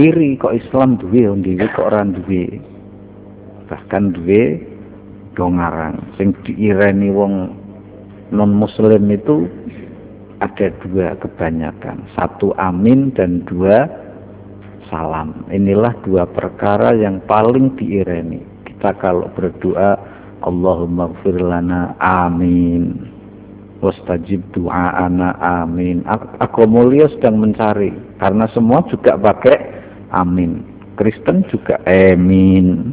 iri 0.00 0.28
kok 0.40 0.56
Islam 0.56 0.96
duwe 0.96 1.28
dhewe 1.44 1.64
kok 1.72 1.88
ora 1.88 2.04
duwe. 2.04 2.60
Bahkan 3.68 4.16
duwe 4.16 4.64
dongarang 5.36 6.00
sing 6.16 6.32
diireni 6.42 7.12
wong 7.12 7.52
non 8.32 8.52
muslim 8.56 9.08
itu 9.12 9.48
ada 10.38 10.70
dua 10.84 11.18
kebanyakan. 11.18 12.06
Satu 12.14 12.54
amin 12.56 13.10
dan 13.12 13.42
dua 13.44 13.86
salam. 14.90 15.46
Inilah 15.52 15.94
dua 16.04 16.28
perkara 16.28 16.96
yang 16.96 17.22
paling 17.24 17.76
diireni. 17.76 18.42
Kita 18.66 18.96
kalau 18.98 19.28
berdoa 19.36 19.96
Allahumma 20.44 21.12
gfir 21.20 21.38
lana 21.38 21.94
amin. 22.00 23.08
Wastajib 23.78 24.42
ana 24.68 25.38
amin. 25.62 26.02
Aku 26.42 26.66
mulia 26.66 27.06
sedang 27.14 27.38
mencari 27.38 27.94
karena 28.18 28.50
semua 28.50 28.82
juga 28.90 29.14
pakai 29.14 29.56
amin. 30.10 30.66
Kristen 30.98 31.46
juga 31.46 31.78
amin. 31.86 32.90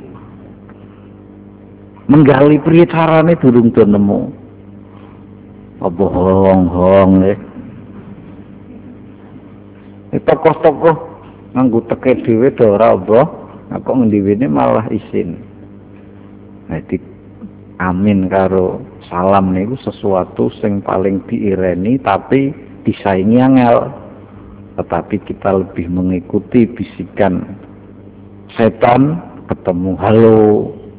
Menggali 2.05 2.61
priye 2.61 2.85
carane 2.85 3.33
durung 3.41 3.73
nemu. 3.73 4.21
Apa 5.81 6.03
hong-hong 6.05 7.13
eh? 7.25 7.37
Tokoh-tokoh 10.15 11.14
nganggo 11.55 11.87
teke 11.87 12.19
dhewe 12.27 12.51
do 12.51 12.75
ora 12.75 12.91
apa 12.99 13.19
aku 13.71 13.89
ngendiwene 13.95 14.45
malah 14.51 14.85
isin. 14.91 15.39
Jadi 16.67 16.99
amin 17.79 18.27
karo 18.27 18.83
salam 19.07 19.55
niku 19.55 19.79
sesuatu 19.79 20.51
sing 20.59 20.83
paling 20.83 21.23
diireni 21.31 21.95
tapi 22.03 22.51
disaingi 22.83 23.39
angel. 23.39 23.87
Tetapi 24.75 25.23
kita 25.23 25.63
lebih 25.63 25.87
mengikuti 25.87 26.67
bisikan 26.67 27.55
setan 28.59 29.23
ketemu 29.47 29.95
halo. 29.95 30.39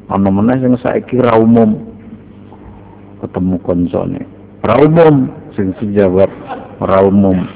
Ana 0.09 0.33
meneh 0.33 0.57
sing 0.65 0.81
saiki 0.81 1.21
ra 1.21 1.37
umum. 1.37 1.77
Ketemu 3.21 3.61
koncone 3.61 4.37
ra 4.67 4.83
umum 4.83 5.31
sing 5.55 5.71
jawab 5.95 6.27
ra 6.83 6.99
umum 7.07 7.47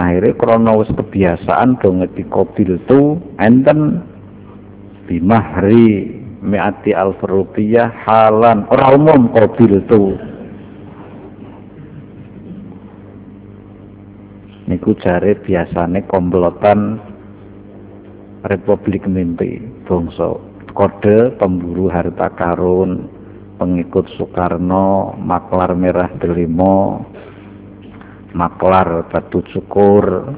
akhirnya 0.00 0.32
krana 0.40 0.72
wis 0.80 0.88
kebiasaan 0.96 1.76
do 1.76 2.00
ngeti 2.00 2.24
kobil 2.32 2.80
tu 2.88 3.20
enten 3.36 4.00
bimahri 5.04 6.16
mi'ati 6.40 6.96
alf 6.96 7.20
rupiah 7.20 7.92
halan. 8.08 8.64
Ora 8.72 8.96
umum 8.96 9.28
kobil 9.36 9.84
tu. 9.84 10.16
Niku 14.72 14.96
jare 15.02 15.36
biasane 15.44 16.06
komplotan 16.08 17.02
Republik 18.46 19.04
Mimpi 19.04 19.60
bangsa 19.84 20.38
kode 20.72 21.34
pemburu 21.36 21.90
harta 21.90 22.30
karun, 22.32 23.10
pengikut 23.60 24.08
Soekarno, 24.16 25.18
maklar 25.18 25.74
merah 25.74 26.08
delimo, 26.22 27.04
maklar 28.34 29.06
batu 29.10 29.42
cukur. 29.50 30.34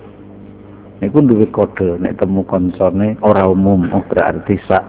Niku 1.02 1.18
duwe 1.18 1.50
kode 1.50 1.98
nek 1.98 2.22
temu 2.22 2.46
koncone 2.46 3.18
ora 3.26 3.50
umum, 3.50 3.90
oh 3.90 4.05
berarti 4.07 4.55
sak 4.70 4.85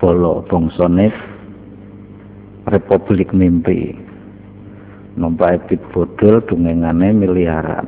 bolo 0.00 0.46
bangsane 0.48 1.12
Republik 2.72 3.36
Mimpi. 3.36 3.92
Numpak 5.18 5.66
ebit 5.66 5.82
bodol 5.92 6.40
dungengane 6.46 7.12
miliaran. 7.12 7.86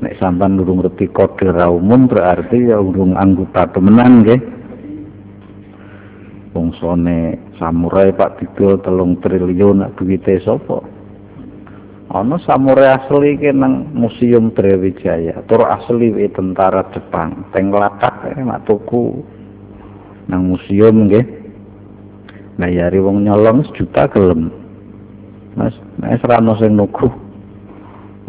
Nek 0.00 0.16
sampan 0.20 0.60
durung 0.60 0.84
ngerti 0.84 1.08
kode 1.12 1.48
ra 1.48 1.72
umum 1.72 2.08
berarti 2.08 2.68
ya 2.68 2.80
urung 2.80 3.16
anggota 3.16 3.68
temenan 3.72 4.24
nggih 4.24 4.40
bongsone 6.50 7.38
samurai 7.56 8.10
Pak 8.10 8.42
Didol 8.42 8.82
telung 8.82 9.18
triliun 9.22 9.86
duwite 9.94 10.42
sapa 10.42 10.82
ana 12.10 12.42
samurai 12.42 12.98
asli 12.98 13.38
ki 13.38 13.54
nang 13.54 13.94
museum 13.94 14.50
Brawijaya 14.50 15.46
tur 15.46 15.62
asli 15.62 16.10
we 16.10 16.26
tentara 16.30 16.82
Jepang. 16.90 17.46
Teng 17.54 17.70
latak 17.70 18.34
eh, 18.34 18.42
mak 18.42 18.66
tuku. 18.66 19.22
Nang 20.26 20.50
museum 20.50 21.06
nggih. 21.06 21.26
Bayari 22.58 22.98
wong 23.00 23.24
nyolong 23.24 23.64
sejuta 23.70 24.10
gelem. 24.10 24.52
Mas, 25.56 25.74
nek 26.02 26.20
serano 26.20 26.54
sing 26.58 26.76
nuku 26.76 27.30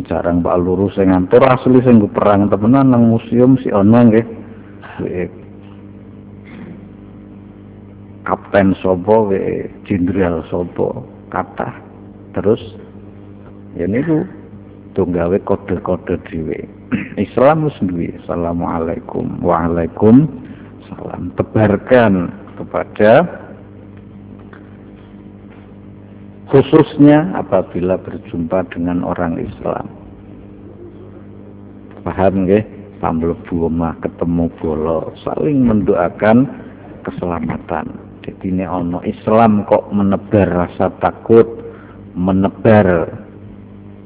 jarang 0.06 0.41
Pak 0.41 0.58
Lurus 0.58 0.98
sing 0.98 1.13
ngantur 1.13 1.46
asli 1.46 1.78
sing 1.86 2.02
perang 2.10 2.50
temenan 2.50 2.89
nang 2.94 3.04
museum 3.10 3.58
si 3.62 3.70
ana 3.70 4.06
nggih. 4.06 4.26
Kapten 8.22 8.78
sopo 8.82 9.34
we 9.34 9.65
jenderal 9.89 10.46
sopo 10.50 11.06
kata 11.34 11.74
terus 12.38 12.62
ya 13.76 13.86
niku 13.88 14.28
tunggawe 14.94 15.38
kode-kode 15.48 16.20
dhewe. 16.28 16.60
Islam 17.26 17.72
wis 17.72 17.78
Assalamualaikum 18.24 19.40
Waalaikum 19.40 20.28
salam 20.92 21.32
tebarkan 21.40 22.28
kepada 22.60 23.24
khususnya 26.52 27.32
apabila 27.40 27.96
berjumpa 27.96 28.68
dengan 28.76 29.08
orang 29.08 29.40
Islam. 29.40 29.88
Paham 32.04 32.50
nggih? 32.50 32.66
Pamlebu 33.02 33.66
omah 33.66 33.98
ketemu 34.04 34.46
bolo 34.62 35.10
saling 35.26 35.66
mendoakan 35.66 36.46
keselamatan. 37.02 37.98
Jadi 38.22 38.54
ini 38.54 38.62
ono 38.62 39.02
Islam 39.02 39.66
kok 39.66 39.90
menebar 39.90 40.46
rasa 40.46 40.94
takut, 41.02 41.50
menebar 42.14 43.10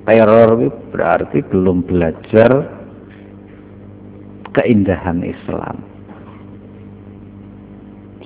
teror 0.06 0.70
berarti 0.94 1.42
belum 1.50 1.86
belajar 1.90 2.52
keindahan 4.54 5.26
Islam. 5.26 5.82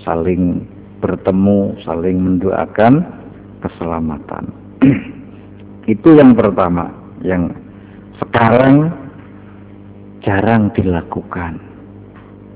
Saling 0.03 0.63
bertemu, 0.99 1.79
saling 1.83 2.17
mendoakan 2.19 3.03
keselamatan. 3.63 4.51
Itu 5.93 6.19
yang 6.19 6.35
pertama, 6.35 6.91
yang 7.23 7.51
sekarang 8.19 8.91
jarang 10.19 10.67
dilakukan 10.75 11.69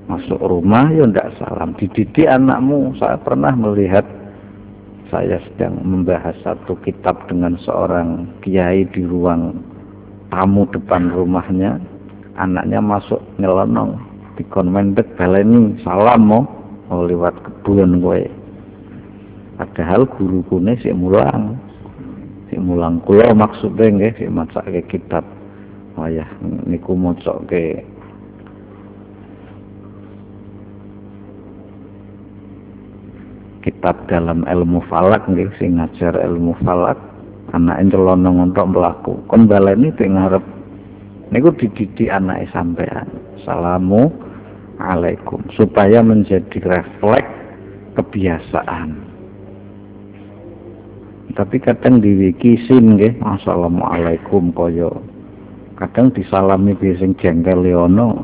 masuk 0.04 0.40
rumah 0.44 0.92
ya 0.92 1.08
ndak 1.08 1.32
salam 1.40 1.72
dididik 1.80 2.28
anakmu 2.28 2.92
saya 3.00 3.16
pernah 3.24 3.56
melihat 3.56 4.04
saya 5.14 5.38
sedang 5.46 5.78
membahas 5.86 6.34
satu 6.42 6.74
kitab 6.82 7.30
dengan 7.30 7.54
seorang 7.62 8.26
kiai 8.42 8.82
di 8.90 9.06
ruang 9.06 9.62
tamu 10.34 10.66
depan 10.74 11.14
rumahnya. 11.14 11.78
Anaknya 12.34 12.82
masuk 12.82 13.22
nyelonong 13.38 13.94
di 14.34 14.44
konmendek 14.50 15.06
baleni 15.14 15.78
salam 15.86 16.26
mau 16.26 16.42
mau 16.90 17.06
lewat 17.06 17.38
kebun 17.46 18.02
gue 18.02 18.26
padahal 19.62 20.10
guru 20.18 20.42
kune 20.50 20.74
si 20.82 20.90
mulang. 20.90 21.62
Si 22.50 22.58
mulang 22.58 22.98
kulo 23.06 23.38
maksudnya 23.38 23.94
nggih 23.94 24.14
si 24.18 24.26
masak 24.26 24.66
ke 24.66 24.98
kitab. 24.98 25.22
Oh 25.94 26.10
ya 26.10 26.26
niku 26.66 26.98
mocok 26.98 27.54
ke 27.54 27.86
kitab 33.64 33.96
dalam 34.12 34.44
ilmu 34.44 34.84
falak 34.92 35.24
nggih 35.32 35.48
sing 35.58 35.80
ngajar 35.80 36.20
ilmu 36.20 36.54
falak 36.68 37.00
anak 37.56 37.80
celana 37.88 38.30
ngontok 38.30 38.70
melaku. 38.70 39.14
Kon 39.32 39.48
baleni 39.48 39.90
ping 39.96 40.20
ngarep 40.20 40.44
niku 41.32 41.56
dididik 41.56 42.12
anake 42.12 42.52
sampean. 42.52 43.08
Salamu 43.48 44.12
alaikum. 44.84 45.40
Supaya 45.56 46.04
menjadi 46.04 46.60
refleks 46.60 47.32
kebiasaan. 47.96 49.14
Tapi 51.34 51.58
kadang 51.58 51.98
diwikisin 52.04 53.00
nggih 53.00 53.18
assalamualaikum 53.26 54.54
kaya 54.54 54.94
kadang 55.82 56.14
disalami 56.14 56.78
sing 56.78 57.18
jengkel 57.18 57.66
leono 57.66 58.22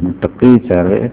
tepi 0.00 0.56
jare 0.64 1.12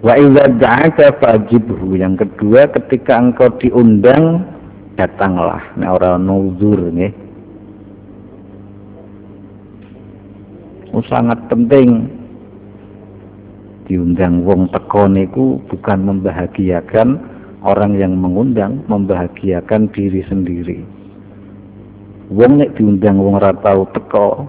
wa 0.00 0.14
idza 0.16 0.44
da'aka 0.56 1.20
fajibhu 1.20 1.96
yang 1.96 2.16
kedua 2.16 2.68
ketika 2.72 3.20
engkau 3.20 3.52
diundang 3.60 4.44
datanglah 4.96 5.60
nek 5.76 5.90
ora 6.00 6.16
nuzur 6.16 6.92
nggih 6.92 7.12
oh, 10.96 11.04
sangat 11.08 11.38
penting 11.52 12.20
diundang 13.90 14.46
wong 14.46 14.70
teko 14.70 15.10
niku 15.10 15.58
bukan 15.66 16.06
membahagiakan 16.06 17.18
orang 17.66 17.96
yang 17.98 18.16
mengundang, 18.16 18.80
membahagiakan 18.88 19.90
diri 19.92 20.24
sendiri. 20.30 20.80
Wong 22.30 22.62
nek 22.62 22.78
diundang 22.78 23.18
wong 23.18 23.42
ora 23.42 23.50
tau 23.58 23.90
teko, 23.90 24.46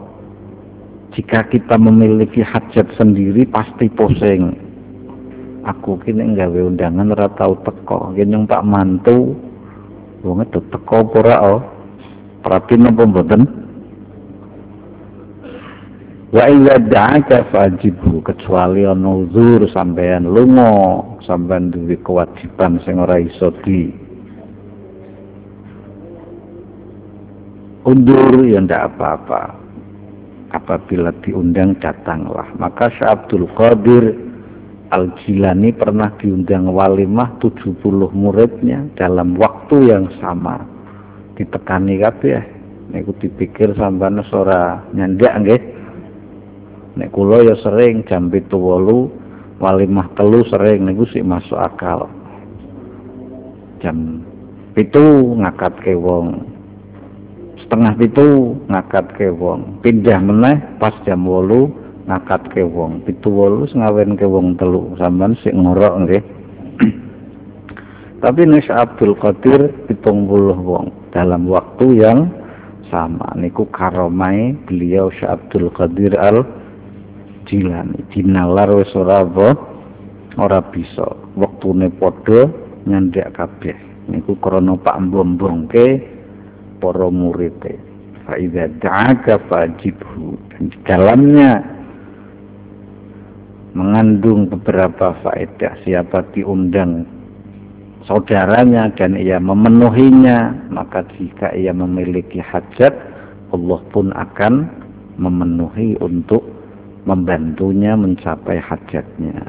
jika 1.17 1.43
kita 1.49 1.75
memiliki 1.81 2.45
hajat 2.45 2.87
sendiri 2.95 3.49
pasti 3.49 3.89
pusing. 3.91 4.53
Aku 5.61 6.01
kini 6.01 6.33
nggawe 6.33 6.73
undangan 6.73 7.13
ora 7.13 7.29
tau 7.37 7.53
teko, 7.61 8.17
kene 8.17 8.49
Pak 8.49 8.65
mantu. 8.65 9.37
Wong 10.25 10.41
itu 10.41 10.59
teko 10.73 11.05
ora 11.17 11.35
oh. 11.45 11.61
Perhati 12.41 12.73
napa 12.77 13.05
mboten? 13.05 13.61
wa 16.31 16.47
illa 16.47 16.79
da'aka 16.79 17.51
fajibu 17.51 18.23
kecuali 18.23 18.87
ana 18.87 19.27
uzur 19.27 19.67
sampean 19.75 20.31
lunga 20.31 21.03
sampean 21.27 21.75
duwe 21.75 21.99
kewajiban 21.99 22.79
sing 22.87 23.03
ora 23.03 23.19
iso 23.19 23.51
di. 23.67 23.91
Undur 27.83 28.45
ya 28.47 28.61
ndak 28.63 28.95
apa-apa. 28.95 29.57
Apabila 30.51 31.15
diundang 31.23 31.79
datanglah. 31.79 32.45
Maka 32.59 32.91
Syekh 32.93 33.07
Abdul 33.07 33.47
Qadir 33.55 34.13
Al-Jilani 34.91 35.71
pernah 35.71 36.11
diundang 36.19 36.67
walimah 36.67 37.39
70 37.39 37.79
muridnya 38.11 38.91
dalam 38.99 39.39
waktu 39.39 39.87
yang 39.87 40.11
sama. 40.19 40.67
Ditekani 41.39 41.95
kabeh. 42.03 42.43
Niku 42.91 43.15
dipikir 43.23 43.71
sampean 43.79 44.19
ora 44.19 44.83
nyandak 44.91 45.33
nggih. 45.39 45.61
Nek 46.99 47.07
kula 47.15 47.39
ya 47.39 47.55
sering 47.63 48.03
jam 48.03 48.27
7.8 48.27 49.63
walimah 49.63 50.11
telu 50.19 50.43
sering 50.51 50.83
niku 50.83 51.07
sik 51.07 51.23
masuk 51.23 51.55
akal. 51.55 52.11
Jam 53.79 54.27
pitu 54.75 55.39
ngakat 55.39 55.71
ke 55.87 55.95
wong 55.95 56.51
setengah 57.63 57.95
pitu 57.95 58.59
ngakat 58.67 59.07
ke 59.15 59.31
wong 59.31 59.79
pindah 59.79 60.19
meneh 60.19 60.59
pas 60.83 60.91
jam 61.07 61.23
8 61.23 61.80
nakatke 62.05 62.61
wong. 62.65 63.05
Pitu 63.05 63.29
wolu 63.29 63.65
ngawen 63.69 64.17
wong 64.17 64.57
telu 64.57 64.93
sampean 64.97 65.37
sik 65.41 65.53
ngorok 65.53 65.95
nggih. 66.05 66.23
Tapi 68.23 68.41
nes 68.45 68.69
Abdul 68.69 69.17
Qadir 69.17 69.73
pitung 69.89 70.29
puluh 70.29 70.57
wong 70.57 70.93
dalam 71.09 71.49
waktu 71.49 72.05
yang 72.05 72.29
sama. 72.93 73.33
Niku 73.33 73.65
karomai 73.73 74.53
beliau 74.69 75.09
Syekh 75.09 75.31
Abdul 75.31 75.73
Qadir 75.73 76.13
al 76.19 76.45
Jilani 77.49 78.05
dinalar 78.13 78.69
wis 78.77 78.93
ora 78.93 79.25
ora 80.37 80.59
bisa. 80.69 81.17
Wektune 81.33 81.89
padha 81.97 82.45
nyandhak 82.85 83.33
kabeh. 83.33 83.77
Niku 84.11 84.37
krana 84.37 84.77
Pak 84.77 84.97
Mbombongke 85.07 86.03
para 86.81 87.07
murid 87.09 87.57
e 87.65 87.77
fa 88.25 88.37
iza 88.37 88.69
da'aka 88.81 89.41
fajibhu. 89.49 90.37
Dalamnya 90.85 91.80
mengandung 93.71 94.51
beberapa 94.51 95.15
faedah 95.23 95.79
siapa 95.87 96.27
diundang 96.35 97.07
saudaranya 98.03 98.91
dan 98.97 99.15
ia 99.15 99.37
memenuhinya 99.39 100.69
maka 100.73 101.05
jika 101.15 101.53
ia 101.55 101.71
memiliki 101.71 102.41
hajat 102.41 102.91
Allah 103.51 103.79
pun 103.91 104.11
akan 104.15 104.67
memenuhi 105.19 105.99
untuk 105.99 106.41
membantunya 107.03 107.97
mencapai 107.99 108.57
hajatnya. 108.61 109.43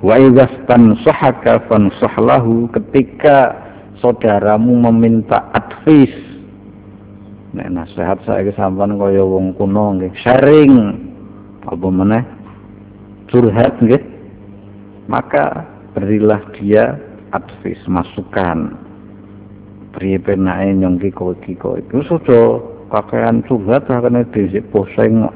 Wa 0.00 0.16
idzastan 0.16 0.96
sahaka 1.04 1.60
fansahlahu 1.68 2.72
ketika 2.72 3.52
saudaramu 4.00 4.80
meminta 4.88 5.44
advis 5.52 6.10
nek 7.50 7.68
nasihat 7.68 8.18
saya 8.24 8.48
sampean 8.54 8.96
kaya 8.96 9.20
wong 9.26 9.52
kuno 9.58 9.98
nggih 9.98 10.14
sharing 10.22 11.09
apa 11.70 11.86
meneh? 11.86 12.24
Curhat 13.30 13.78
nggih. 13.78 14.02
Maka 15.06 15.66
berilah 15.94 16.42
dia 16.58 16.98
advis 17.30 17.78
masukan. 17.86 18.74
Priye 19.90 20.18
penake 20.22 20.70
nyongki 20.78 21.10
kowe 21.10 21.34
iki 21.34 21.58
kowe 21.58 21.78
iku 21.78 22.02
pakaian 22.90 23.42
curhat 23.46 23.86
karena 23.86 24.22
disik 24.30 24.66
poseng 24.70 25.26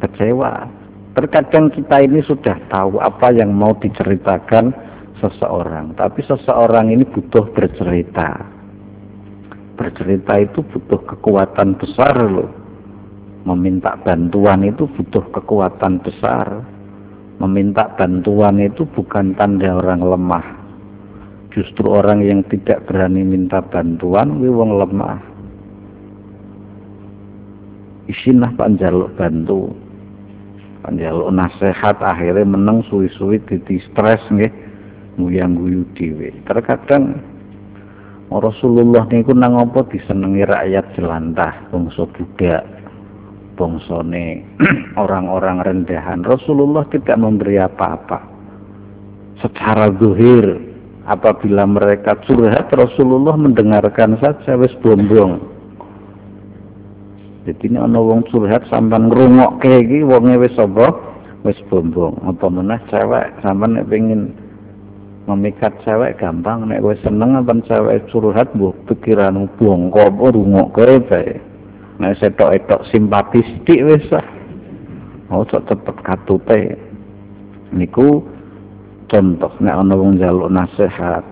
kecewa. 0.00 0.68
Terkadang 1.12 1.72
kita 1.74 2.04
ini 2.04 2.24
sudah 2.24 2.56
tahu 2.72 3.02
apa 3.02 3.34
yang 3.34 3.52
mau 3.52 3.74
diceritakan 3.76 4.70
seseorang 5.18 5.92
tapi 5.98 6.24
seseorang 6.24 6.88
ini 6.88 7.04
butuh 7.04 7.52
bercerita. 7.52 8.48
Bercerita 9.76 10.40
itu 10.40 10.64
butuh 10.64 11.00
kekuatan 11.04 11.76
besar 11.76 12.16
loh 12.16 12.57
meminta 13.46 13.94
bantuan 14.02 14.66
itu 14.66 14.88
butuh 14.88 15.22
kekuatan 15.30 16.02
besar. 16.02 16.64
Meminta 17.38 17.86
bantuan 17.94 18.58
itu 18.58 18.82
bukan 18.82 19.36
tanda 19.38 19.78
orang 19.78 20.02
lemah. 20.02 20.46
Justru 21.54 21.86
orang 21.86 22.22
yang 22.26 22.42
tidak 22.50 22.82
berani 22.90 23.22
minta 23.22 23.62
bantuan 23.62 24.42
wong 24.42 24.74
lemah. 24.74 25.22
Isinah 28.10 28.58
panjaluk 28.58 29.14
bantu. 29.14 29.70
Panjaluk 30.82 31.30
nasihat 31.30 31.98
akhirnya 32.02 32.42
menang 32.42 32.82
suwi-suwi 32.90 33.38
di 33.46 33.78
stres 33.86 34.22
nggih. 34.34 34.50
Nguyang 35.18 35.58
guyu 35.58 35.82
dhewe. 35.98 36.30
Terkadang 36.46 37.18
Rasulullah 38.30 39.02
niku 39.10 39.34
nang 39.34 39.58
apa 39.58 39.82
disenengi 39.90 40.46
rakyat 40.46 40.94
jelantah 40.94 41.54
bangsa 41.74 42.06
budak 42.06 42.77
bangsane 43.58 44.46
orang-orang 45.02 45.66
rendahan 45.66 46.22
Rasulullah 46.22 46.86
tidak 46.94 47.18
memberi 47.18 47.58
apa-apa 47.58 48.22
secara 49.42 49.90
zuhir 49.98 50.62
apabila 51.10 51.66
mereka 51.66 52.14
curhat 52.22 52.70
Rasulullah 52.70 53.34
mendengarkan 53.34 54.14
saja 54.22 54.54
wis 54.54 54.72
bombong 54.78 55.58
jadi 57.48 57.64
ini 57.64 57.80
ana 57.80 57.96
wong 57.96 58.28
curhat 58.28 58.68
sampean 58.68 59.08
ngrungokke 59.08 59.80
iki 59.80 60.04
wonge 60.04 60.36
wis 60.36 60.52
apa? 60.60 60.92
Wis 61.48 61.56
bombong. 61.72 62.20
Apa 62.28 62.44
meneh 62.52 62.76
cewek 62.92 63.40
sampean 63.40 63.80
nek 63.80 63.88
memikat 65.24 65.72
cewek 65.80 66.20
gampang 66.20 66.68
nek 66.68 66.84
wis 66.84 67.00
seneng 67.00 67.40
apa 67.40 67.56
cewek 67.64 68.04
curhat 68.12 68.52
mbok 68.52 68.76
pikiranmu 68.84 69.48
bongko 69.56 70.12
apa 70.12 70.24
rungokke 70.28 71.00
bae. 71.08 71.40
Nek 71.98 72.16
setok-etok 72.22 72.86
simpati 72.90 73.42
sithik 73.42 73.80
wis 73.82 74.06
ah. 74.14 74.26
Ojo 75.34 75.60
tetep 75.60 75.96
katute. 76.06 76.78
Niku 77.74 78.24
contoh 79.10 79.52
nek 79.60 79.76
ana 79.76 79.94
wong 79.98 80.16
njaluk 80.16 80.48
nasihat. 80.48 81.26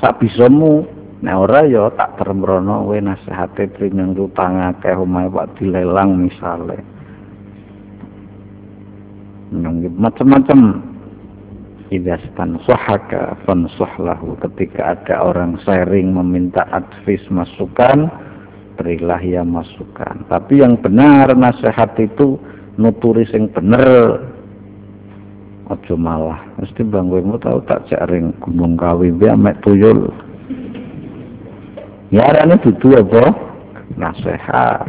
Sak 0.00 0.16
bisamu 0.22 0.88
Nek 1.20 1.36
ora 1.36 1.68
ya 1.68 1.92
tak 2.00 2.16
teremrono 2.16 2.88
kowe 2.88 2.96
nasihate 2.96 3.68
pringeng 3.76 4.16
utang 4.16 4.56
akeh 4.56 4.96
omahe 4.96 5.28
Pak 5.28 5.60
dilelang 5.60 6.16
misale. 6.16 6.80
Macam-macam 10.00 10.80
idastan 11.92 12.56
sahaka 12.64 13.36
fansahlahu 13.44 14.40
ketika 14.48 14.96
ada 14.96 15.20
orang 15.20 15.60
sharing 15.60 16.16
meminta 16.16 16.64
advis 16.72 17.20
masukan 17.28 18.08
berilah 18.80 19.20
ya 19.20 19.44
masukan. 19.44 20.24
Tapi 20.32 20.64
yang 20.64 20.80
benar 20.80 21.36
nasihat 21.36 21.92
itu 22.00 22.40
nuturi 22.80 23.28
sing 23.28 23.52
bener. 23.52 24.24
Aja 25.68 25.94
malah. 26.00 26.40
Mesti 26.56 26.80
bangkumu 26.88 27.36
tahu 27.36 27.60
tak 27.68 27.84
jaring 27.92 28.32
gunung 28.40 28.80
kawi 28.80 29.12
biar 29.12 29.36
mek 29.36 29.60
tuyul. 29.60 30.08
Ya 32.08 32.24
arane 32.32 32.56
dudu 32.64 32.96
apa? 32.96 33.36
Nasihat. 34.00 34.88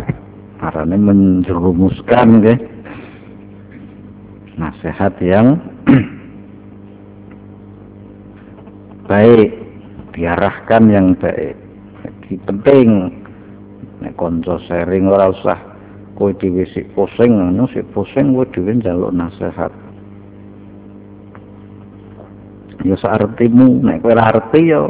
Arane 0.63 0.95
menjerumuskan 0.95 2.47
ke 2.47 2.53
nasihat 4.55 5.13
yang 5.19 5.59
baik. 9.11 9.51
Diarahkan 10.15 10.83
yang 10.87 11.07
baik. 11.19 11.55
Jadi 12.03 12.35
penting 12.47 13.20
nek 14.01 14.17
konco 14.17 14.57
sharing 14.65 15.05
ora 15.07 15.29
usah. 15.29 15.59
Kowe 16.17 16.33
dhewe 16.35 16.67
sik 16.69 16.91
pusing 16.93 17.39
ngono 17.39 17.69
sik 17.71 17.87
pusing 17.95 18.35
kowe 18.35 18.45
dhewe 18.49 18.77
njaluk 18.77 19.13
nasihat. 19.13 19.71
Ya 22.81 22.97
saartimu 22.97 23.85
nek 23.85 24.01
kowe 24.01 24.11
ora 24.11 24.33
arti 24.33 24.73
ya 24.73 24.81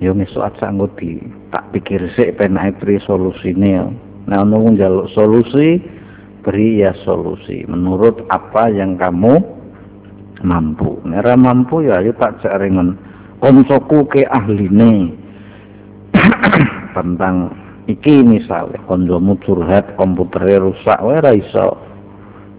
ya 0.00 0.16
mesuk 0.16 0.40
aja 0.40 0.72
di 0.96 1.20
tak 1.52 1.68
pikir 1.76 2.08
sik 2.16 2.40
penake 2.40 2.80
pri 2.80 2.96
solusine 3.04 3.68
ya. 3.68 3.86
Nek 4.26 4.40
ono 4.48 4.72
njaluk 4.72 5.12
solusi 5.12 5.80
beri 6.40 6.80
ya 6.80 6.96
solusi. 7.04 7.68
Menurut 7.68 8.24
apa 8.32 8.72
yang 8.72 8.96
kamu 8.96 9.40
mampu. 10.40 11.00
Nek 11.04 11.28
mampu 11.36 11.84
ya 11.84 12.00
ayo 12.00 12.16
tak 12.16 12.40
jaringan 12.40 12.96
koncoku 13.40 14.04
ke 14.08 14.28
ahline 14.28 15.16
tentang 16.92 17.50
iki 17.90 18.22
misalnya 18.22 18.78
konjomu 18.86 19.34
curhat 19.42 19.98
komputernya 19.98 20.62
rusak 20.62 20.98
wae 21.02 21.18
ra 21.18 21.34
iso. 21.34 21.90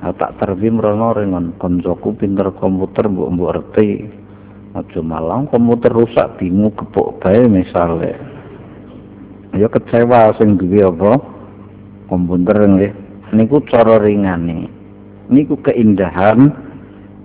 Tak 0.01 0.41
terbim 0.41 0.81
rono 0.81 1.13
dengan 1.13 1.53
koncoku 1.61 2.17
pinter 2.17 2.49
komputer 2.57 3.05
mbok 3.05 3.29
mbok 3.37 3.51
erti 3.53 4.09
aja 4.73 4.99
malang 5.03 5.45
komputer 5.51 5.93
rusak 5.93 6.41
bingung 6.41 6.73
kepok 6.73 7.21
bae 7.21 7.45
misalnya 7.45 8.17
ya 9.55 9.67
kecewa 9.67 10.35
sing 10.39 10.55
duwe 10.57 10.87
apa? 10.87 11.19
Komputer 12.07 12.57
nggih. 12.67 12.93
Niku 13.31 13.63
cara 13.71 13.99
ringane. 14.01 14.67
Niku 15.31 15.55
keindahan 15.63 16.51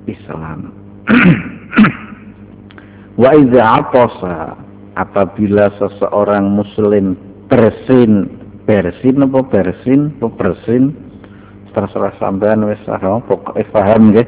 Islam. 0.06 0.70
Wa 3.20 3.30
idza 3.34 3.62
atasa 3.82 4.54
apabila 4.96 5.70
seseorang 5.78 6.48
muslim 6.50 7.14
bersin 7.46 8.26
bersin 8.66 9.22
apa 9.22 9.40
bersin? 9.46 10.12
Apa 10.18 10.28
bersin? 10.34 10.92
Terserah 11.70 12.16
sampean 12.16 12.66
wis 12.66 12.80
pokoke 13.28 13.62
paham 13.70 14.10
nggih. 14.10 14.26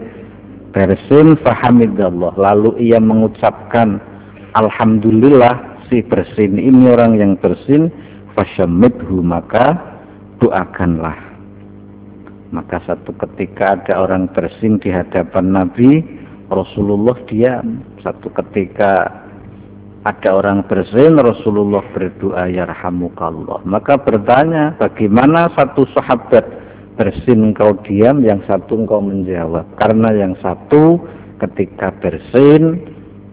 Bersin 0.70 1.35
fahamidallah. 1.40 2.37
Lalu 2.37 2.76
ia 2.92 3.00
mengucapkan 3.00 3.98
alhamdulillah 4.52 5.83
si 5.88 6.04
bersin 6.04 6.61
ini 6.61 6.92
orang 6.92 7.16
yang 7.16 7.33
bersin 7.40 7.88
fasyamidhu 8.37 9.24
maka 9.24 9.74
doakanlah. 10.38 11.16
Maka 12.52 12.81
satu 12.85 13.12
ketika 13.16 13.76
ada 13.81 14.09
orang 14.09 14.28
bersin 14.33 14.81
di 14.81 14.88
hadapan 14.88 15.52
Nabi 15.52 16.00
Rasulullah 16.48 17.16
diam. 17.28 17.85
Satu 18.00 18.33
ketika 18.33 19.27
ada 20.06 20.30
orang 20.38 20.62
bersin 20.66 21.18
Rasulullah 21.18 21.82
berdoa 21.90 22.46
yarhamukallah 22.46 23.66
maka 23.66 23.98
bertanya 23.98 24.78
bagaimana 24.78 25.50
satu 25.58 25.88
sahabat 25.94 26.58
bersin 26.98 27.54
engkau 27.54 27.78
diam, 27.87 28.20
yang 28.26 28.42
satu 28.50 28.82
engkau 28.82 28.98
menjawab. 28.98 29.64
Karena 29.78 30.11
yang 30.11 30.34
satu 30.42 30.98
ketika 31.38 31.94
bersin, 32.02 32.82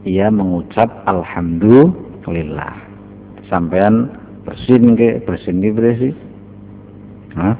ia 0.05 0.29
mengucap 0.29 0.87
Alhamdulillah. 1.09 2.77
Sampean 3.49 4.13
bersin 4.45 4.93
ke, 4.93 5.25
bersin 5.25 5.65
ke 5.65 5.73
berisi. 5.73 6.09
Hah? 7.33 7.57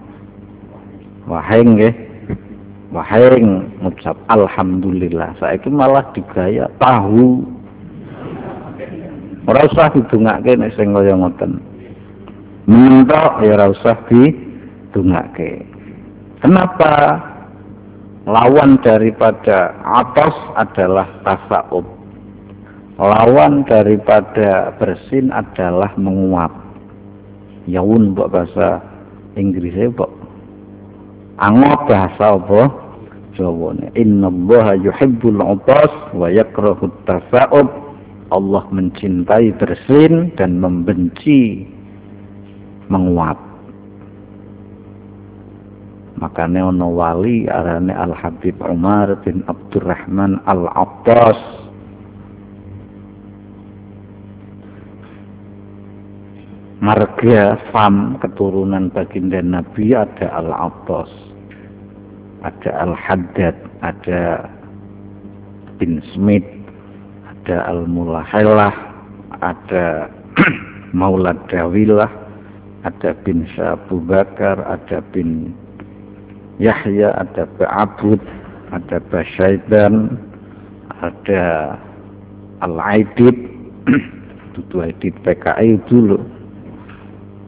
Waheng 1.26 1.74
ke, 1.82 1.90
waheng 2.94 3.74
mengucap 3.82 4.14
Alhamdulillah. 4.30 5.34
Saya 5.42 5.58
itu 5.58 5.74
malah 5.74 6.06
digaya 6.14 6.70
tahu. 6.78 7.42
Ora 9.46 9.70
usah 9.70 9.94
didungake 9.94 10.58
nek 10.58 10.74
sing 10.74 10.90
kaya 10.94 11.14
ngoten. 11.14 11.62
Mentok 12.66 13.46
ya 13.46 13.54
ora 13.62 13.68
usah 13.70 13.96
didungake. 14.10 15.62
Kenapa? 16.42 17.22
Lawan 18.26 18.82
daripada 18.82 19.78
atas 19.86 20.34
adalah 20.58 21.06
tasaub. 21.22 21.86
Lawan 22.98 23.70
daripada 23.70 24.74
bersin 24.82 25.30
adalah 25.30 25.94
menguap. 25.94 26.50
Yaun 27.70 28.18
buat 28.18 28.34
bahasa 28.34 28.82
Inggrisnya 29.36 29.92
buat 29.94 30.10
angop 31.38 31.86
bahasa 31.92 32.40
apa? 32.40 32.62
Jawane. 33.36 33.92
Inna 34.00 34.32
Allah 34.32 34.80
yuhibbul 34.80 35.44
atas 35.44 35.92
wa 36.16 36.32
yakrahu 36.32 36.88
tasaub. 37.04 37.85
Allah 38.34 38.66
mencintai 38.74 39.54
bersin 39.62 40.34
dan 40.34 40.58
membenci 40.58 41.70
menguap. 42.90 43.38
Makanya 46.16 46.72
ono 46.72 46.96
wali 46.96 47.46
arane 47.46 47.92
Al 47.92 48.16
Habib 48.16 48.56
Umar 48.64 49.20
bin 49.22 49.44
Abdurrahman 49.46 50.40
Al 50.48 50.64
Abbas 50.72 51.38
marga 56.80 57.60
fam 57.76 58.16
keturunan 58.24 58.88
baginda 58.96 59.44
Nabi 59.44 59.92
ada 59.92 60.32
Al 60.40 60.56
Abbas 60.56 61.12
ada 62.48 62.72
Al 62.80 62.94
Haddad 62.96 63.58
ada 63.84 64.48
bin 65.76 66.00
Smith 66.16 66.55
ada 67.46 67.70
Al 67.70 67.86
Mulahilah 67.86 68.74
ada 69.46 70.10
Maulad 70.98 71.38
Dawilah 71.54 72.10
ada 72.82 73.14
bin 73.22 73.46
Syabu 73.54 74.02
Bakar 74.02 74.58
ada 74.66 75.06
bin 75.14 75.54
Yahya, 76.56 77.12
ada 77.20 77.44
Abud, 77.68 78.20
ada 78.72 79.04
Basyaidan, 79.12 80.16
ada 81.04 81.76
Al-Aidid, 82.64 83.36
itu 84.56 84.76
Aidid 84.80 85.16
PKI 85.28 85.84
dulu. 85.92 86.24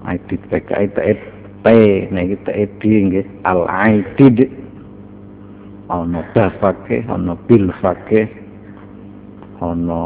Aidid 0.07 0.43
PKI 0.51 0.91
TET 0.95 1.19
T, 1.63 1.67
nah 2.11 2.23
kita 2.23 2.51
edi 2.51 3.23
Al-Aidid. 3.47 4.51
Ono 5.87 6.19
Dafake, 6.35 7.07
ono 7.07 7.39
Bilfake, 7.47 8.27
ono 9.61 10.01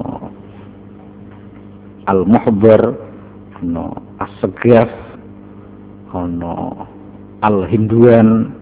Al-Muhbar, 2.07 2.81
ono 3.61 3.85
Asegaf, 4.19 4.89
ono 6.11 6.85
Al-Hinduan, 7.41 8.57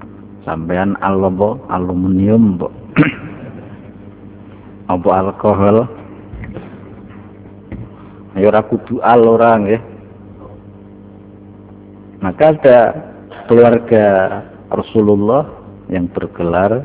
sampean 0.49 0.97
alobo 1.03 1.61
aluminium 1.69 2.57
bo 2.57 2.67
apa? 4.93 5.09
Alkohol? 5.21 5.77
Ayo 8.37 8.49
ora 8.49 8.61
kudu 8.65 9.01
al 9.03 9.25
orang 9.25 9.61
ya 9.67 9.79
maka 12.19 12.51
ada 12.51 12.79
keluarga 13.47 14.05
Rasulullah 14.69 15.47
yang 15.87 16.11
bergelar 16.11 16.83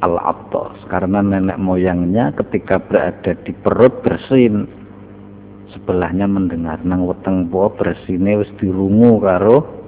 Al-Attas 0.00 0.80
karena 0.88 1.20
nenek 1.20 1.60
moyangnya 1.60 2.32
ketika 2.36 2.80
berada 2.80 3.36
di 3.44 3.52
perut 3.52 4.00
bersin 4.00 4.64
sebelahnya 5.76 6.24
mendengar 6.24 6.80
nang 6.82 7.04
weteng 7.04 7.52
po 7.52 7.68
bersine 7.76 8.40
wis 8.40 8.48
dirungu 8.56 9.20
karo 9.20 9.80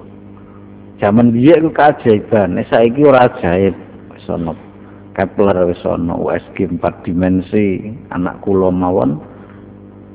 Zaman 1.03 1.35
biyen 1.35 1.67
iku 1.67 1.75
keajaiban, 1.75 2.55
nek 2.55 2.71
saiki 2.71 3.03
ora 3.03 3.27
ajaib. 3.27 3.75
Wis 4.15 4.23
ana 4.31 4.55
Kepler 5.11 5.67
wis 5.67 5.83
ana 5.83 6.15
USG 6.15 6.79
4 6.79 6.79
dimensi, 7.03 7.91
anak 8.15 8.39
kula 8.39 8.71
mawon 8.71 9.19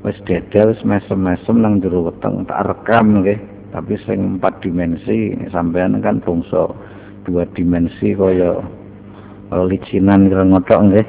wis 0.06 0.16
dedel 0.24 0.72
wis 0.72 0.80
mesem-mesem 0.88 1.60
nang 1.60 1.84
jero 1.84 2.08
weteng 2.08 2.48
tak 2.48 2.72
rekam 2.72 3.20
nggih. 3.20 3.36
Tapi 3.68 4.00
sing 4.08 4.40
4 4.40 4.64
dimensi 4.64 5.36
sampean 5.52 6.00
kan 6.00 6.24
bangsa 6.24 6.72
dua 7.28 7.44
dimensi 7.52 8.16
kaya 8.16 8.56
licinan 9.52 10.28
kira 10.28 10.44
ngotok 10.44 10.80
nggih. 10.88 11.08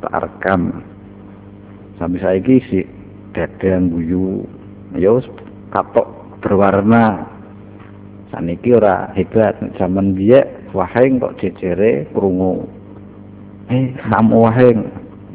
Tak 0.00 0.14
rekam. 0.24 0.60
Sampai 2.00 2.22
saiki 2.24 2.56
sih 2.72 2.86
dedeng 3.36 3.92
guyu. 3.92 4.48
Ya 4.96 5.14
katok 5.70 6.40
berwarna 6.40 7.30
saniki 8.32 8.74
ora 8.74 9.10
hebat 9.12 9.58
zaman 9.76 10.14
dia 10.14 10.46
waheng 10.70 11.18
kok 11.18 11.36
jejere 11.42 12.06
krungu 12.14 12.66
eh 13.68 13.94
kamu 14.06 14.36
waheng 14.46 14.78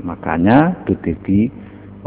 makanya 0.01 0.75
dadi 0.87 1.51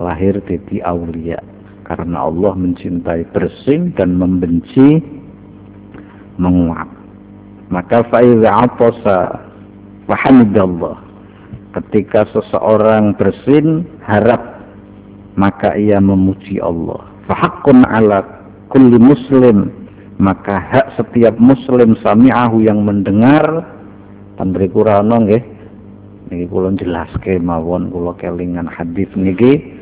lahir 0.01 0.41
jadi 0.45 0.85
aulia 0.89 1.39
karena 1.85 2.29
Allah 2.29 2.53
mencintai 2.57 3.29
bersih 3.33 3.93
dan 3.97 4.17
membenci 4.17 5.01
menguap 6.37 6.89
maka 7.69 8.05
faiza 8.09 8.49
atasa 8.49 9.45
wahamidallah 10.09 10.97
ketika 11.77 12.25
seseorang 12.33 13.13
bersin 13.21 13.85
harap 14.03 14.41
maka 15.39 15.77
ia 15.79 16.03
memuji 16.03 16.59
Allah. 16.59 17.05
Fahaqqun 17.29 17.87
ala 17.87 18.25
kulli 18.73 18.99
muslim 18.99 19.71
maka 20.19 20.59
hak 20.59 20.99
setiap 20.99 21.39
muslim 21.39 21.95
sami'ahu 22.03 22.65
yang 22.65 22.83
mendengar 22.83 23.63
Pandri 24.35 24.67
Kurano 24.71 25.23
nggih 25.27 25.43
niki 26.31 26.47
kula 26.51 26.75
jelaske 26.75 27.39
mawon 27.39 27.91
kula 27.95 28.17
kelingan 28.19 28.67
hadis 28.67 29.09
niki. 29.15 29.79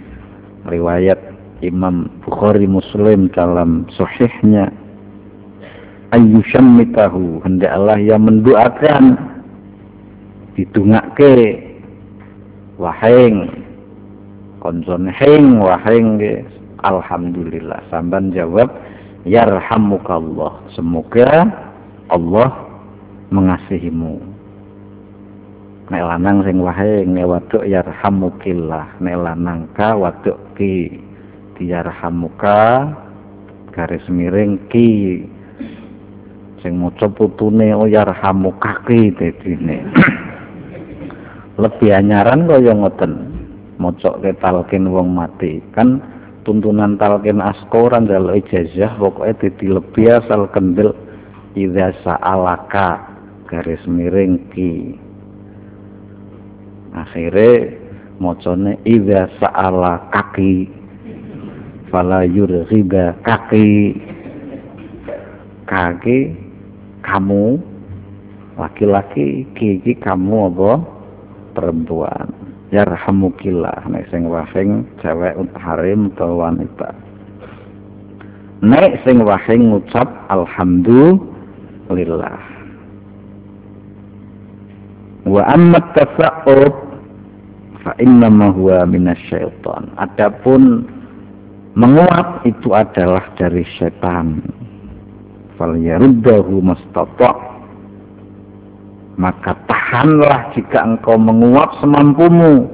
Riwayat 0.67 1.23
Imam 1.63 2.11
Bukhari 2.27 2.67
Muslim 2.67 3.31
dalam 3.33 3.87
sahihnya 3.95 4.69
ayyushammitahu. 6.15 7.43
Hendaklah 7.43 7.99
yang 7.99 8.27
mendoakan. 8.27 9.17
Didungake 10.55 11.63
waheng. 12.79 13.51
Konson 14.63 15.11
heng 15.11 15.59
waheng. 15.59 16.21
Alhamdulillah. 16.85 17.83
Samban 17.91 18.31
jawab 18.31 18.71
yarhamukallah. 19.27 20.63
Semoga 20.73 21.51
Allah 22.13 22.51
mengasihimu. 23.35 24.23
Nek 25.87 26.03
lanang 26.03 26.43
sing 26.43 26.59
waheng 26.59 27.15
nek 27.15 27.27
waduk 27.31 27.63
yarhamukillah. 27.63 28.99
Nek 28.99 29.17
lanang 29.23 29.71
ka 29.75 29.95
waduk 29.95 30.39
ki. 30.59 31.03
Diyarhamuka 31.57 32.93
garis 33.73 34.05
miring 34.13 34.61
ki 34.69 35.25
sing 36.67 36.83
maca 36.83 37.07
putune 37.07 37.71
oh 37.71 37.87
yarhamukaki 37.87 39.15
dadine 39.15 39.87
lebih 41.63 41.95
anyaran 41.95 42.51
kaya 42.51 42.75
ngoten 42.75 43.13
mocok 43.81 44.25
ke 44.25 44.31
talkin 44.41 44.89
wong 44.89 45.13
mati. 45.13 45.61
Kan 45.73 46.01
tuntunan 46.45 46.97
talkin 46.97 47.41
askoran 47.41 48.09
dalam 48.09 48.37
ijazah 48.37 48.97
pokoknya 48.97 49.39
dadi 49.41 49.67
lebih 49.71 50.07
asal 50.21 50.49
kendel 50.53 50.93
idza 51.57 51.93
sa'alaka 52.05 52.89
garis 53.49 53.83
miring 53.89 54.51
ki. 54.53 54.97
Akhirnya 56.97 57.77
mocone 58.21 58.81
idza 58.89 59.29
sa'ala 59.41 60.09
kaki 60.13 60.69
fala 61.93 62.25
yurghiba 62.25 63.21
kaki 63.21 63.93
kaki 65.69 66.46
kamu 67.07 67.63
laki-laki 68.59 69.47
kiki 69.55 69.95
kamu 70.03 70.51
apa? 70.53 70.83
Perempuan. 71.55 72.35
Yarhamukillah 72.75 73.87
nek 73.87 74.11
sing 74.11 74.27
wahing 74.27 74.83
cewek 74.99 75.39
harim 75.55 76.11
atau 76.19 76.43
wanita. 76.43 76.91
Nek 78.67 79.07
sing 79.07 79.23
wahing 79.23 79.71
ngucap 79.71 80.11
alhamdulillah. 80.29 82.43
Wa 85.27 85.43
amma 85.47 85.79
tasa'ub 85.95 86.75
fa 87.87 87.95
innama 88.03 88.51
huwa 88.51 88.83
minasyaitan. 88.83 89.95
Adapun 89.95 90.91
menguap 91.79 92.43
itu 92.49 92.75
adalah 92.75 93.23
dari 93.39 93.63
setan 93.79 94.43
fal 95.57 95.75
yaruddahu 95.77 96.61
mastata' 96.61 97.57
maka 99.17 99.57
tahanlah 99.65 100.53
jika 100.53 100.85
engkau 100.85 101.17
menguap 101.17 101.73
semampumu. 101.81 102.69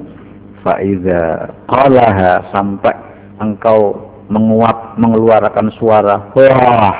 Faiza 0.63 1.51
qalaha 1.67 2.47
sampai 2.55 2.95
engkau 3.43 3.99
menguap 4.31 4.95
mengeluarkan 4.95 5.67
suara 5.75 6.31
wah 6.35 6.95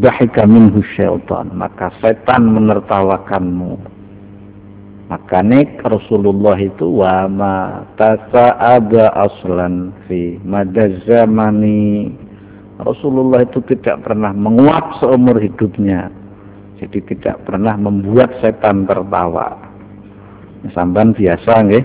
dahika 0.00 0.48
minhu 0.48 0.80
syaitan. 0.96 1.52
Maka 1.52 1.92
setan 2.00 2.48
menertawakanmu. 2.48 3.76
Maka 5.10 5.42
nek 5.42 5.82
Rasulullah 5.82 6.54
itu 6.60 7.02
wa 7.02 7.26
ma 7.26 7.56
tasa'aba 7.98 9.10
aslan 9.26 9.90
fi 10.06 10.38
madazamani 10.46 12.14
Rasulullah 12.84 13.44
itu 13.44 13.60
tidak 13.68 14.04
pernah 14.04 14.32
menguap 14.32 15.00
seumur 15.00 15.36
hidupnya. 15.36 16.08
Jadi 16.80 17.04
tidak 17.12 17.44
pernah 17.44 17.76
membuat 17.76 18.32
setan 18.40 18.88
tertawa. 18.88 19.52
Samban 20.72 21.12
biasa 21.12 21.52
nggih. 21.68 21.84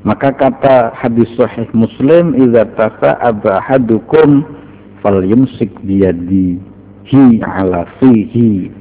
Maka 0.00 0.32
kata 0.32 0.96
hadis 0.96 1.28
sahih 1.36 1.68
muslim 1.76 2.32
idza 2.32 2.64
tasa'aba 2.72 3.60
ahadukum 3.60 4.48
falyumsik 5.04 5.68
biyadihi 5.84 7.44
ala 7.44 7.84
fihi. 8.00 8.72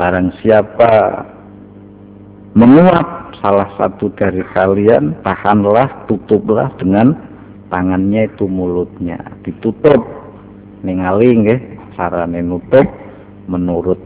Barang 0.00 0.32
siapa 0.40 1.28
menguap 2.56 3.36
salah 3.44 3.68
satu 3.76 4.08
dari 4.16 4.40
kalian 4.56 5.12
tahanlah 5.20 6.08
tutuplah 6.08 6.72
dengan 6.80 7.12
tangannya 7.74 8.30
itu 8.30 8.46
mulutnya 8.46 9.18
ditutup. 9.42 9.98
Ningali 10.86 11.34
nggih 11.42 11.60
carane 11.98 12.38
nutup. 12.38 12.86
Menurut 13.50 13.98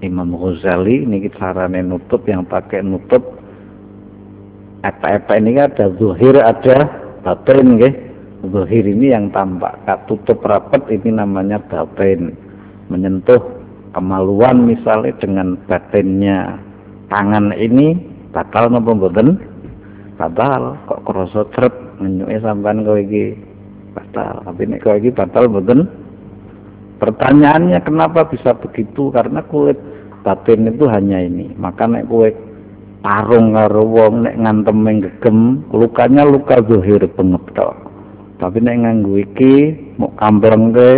Imam 0.00 0.32
Ghazali 0.32 1.04
ini 1.04 1.28
carane 1.36 1.84
nutup 1.84 2.24
yang 2.24 2.48
pakai 2.48 2.80
nutup. 2.80 3.20
Apa-apa 4.82 5.36
ini 5.36 5.60
ada 5.60 5.92
zuhir 6.00 6.40
ada 6.40 6.88
batin 7.20 7.76
nggih. 7.76 7.94
Zuhir 8.48 8.88
ini 8.88 9.14
yang 9.14 9.30
tampak 9.30 9.78
tutup 10.08 10.40
rapat 10.42 10.88
ini 10.88 11.12
namanya 11.12 11.60
batin. 11.68 12.32
Menyentuh 12.88 13.38
kemaluan 13.92 14.64
misalnya 14.64 15.12
dengan 15.20 15.60
batinnya. 15.68 16.56
Tangan 17.12 17.52
ini 17.52 18.00
batal 18.32 18.72
napa 18.72 18.96
mboten 18.96 19.51
batal 20.22 20.78
kok 20.86 21.02
krasa 21.02 21.42
trep 21.50 21.74
ngenyuke 21.98 22.38
sampean 22.38 22.86
kowe 22.86 22.98
iki 23.02 23.34
batal 23.90 24.38
tapi 24.46 24.62
nek 24.70 24.86
kowe 24.86 24.94
iki 24.94 25.10
batal 25.10 25.50
mboten 25.50 25.90
Pertanyaannya 27.02 27.82
kenapa 27.82 28.30
bisa 28.30 28.54
begitu? 28.54 29.10
Karena 29.10 29.42
kulit 29.42 29.74
batin 30.22 30.70
itu 30.70 30.86
hanya 30.86 31.18
ini. 31.18 31.50
Maka 31.58 31.90
nek 31.90 32.06
kue 32.06 32.30
tarung 33.02 33.58
karo 33.58 33.82
wong 33.82 34.22
nek 34.22 34.38
ngantem 34.38 35.02
gegem, 35.02 35.66
lukanya 35.74 36.22
luka 36.22 36.62
zuhir 36.62 37.02
banget 37.18 37.42
tok. 37.58 37.74
Tapi 38.38 38.62
nek 38.62 38.86
nganggo 38.86 39.18
iki 39.18 39.54
mau 39.98 40.14
kampleng 40.14 40.70
ke 40.70 40.90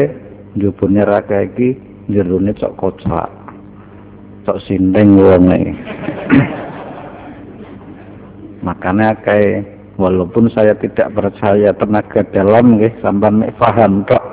njupune 0.61 1.01
ra 1.09 1.25
iki 1.25 1.73
jerone 2.13 2.53
cok 2.53 2.77
kocak. 2.77 3.33
Cok 4.45 4.61
sindeng 4.69 5.17
wonge. 5.17 5.73
Makanya 8.65 9.21
kayak 9.21 9.69
walaupun 10.01 10.49
saya 10.49 10.73
tidak 10.81 11.13
percaya 11.13 11.77
tenaga 11.77 12.25
dalam 12.33 12.81
nggih 12.81 12.97
sampean 13.05 13.45
mek 13.45 13.53
paham 13.61 14.03
tok 14.09 14.25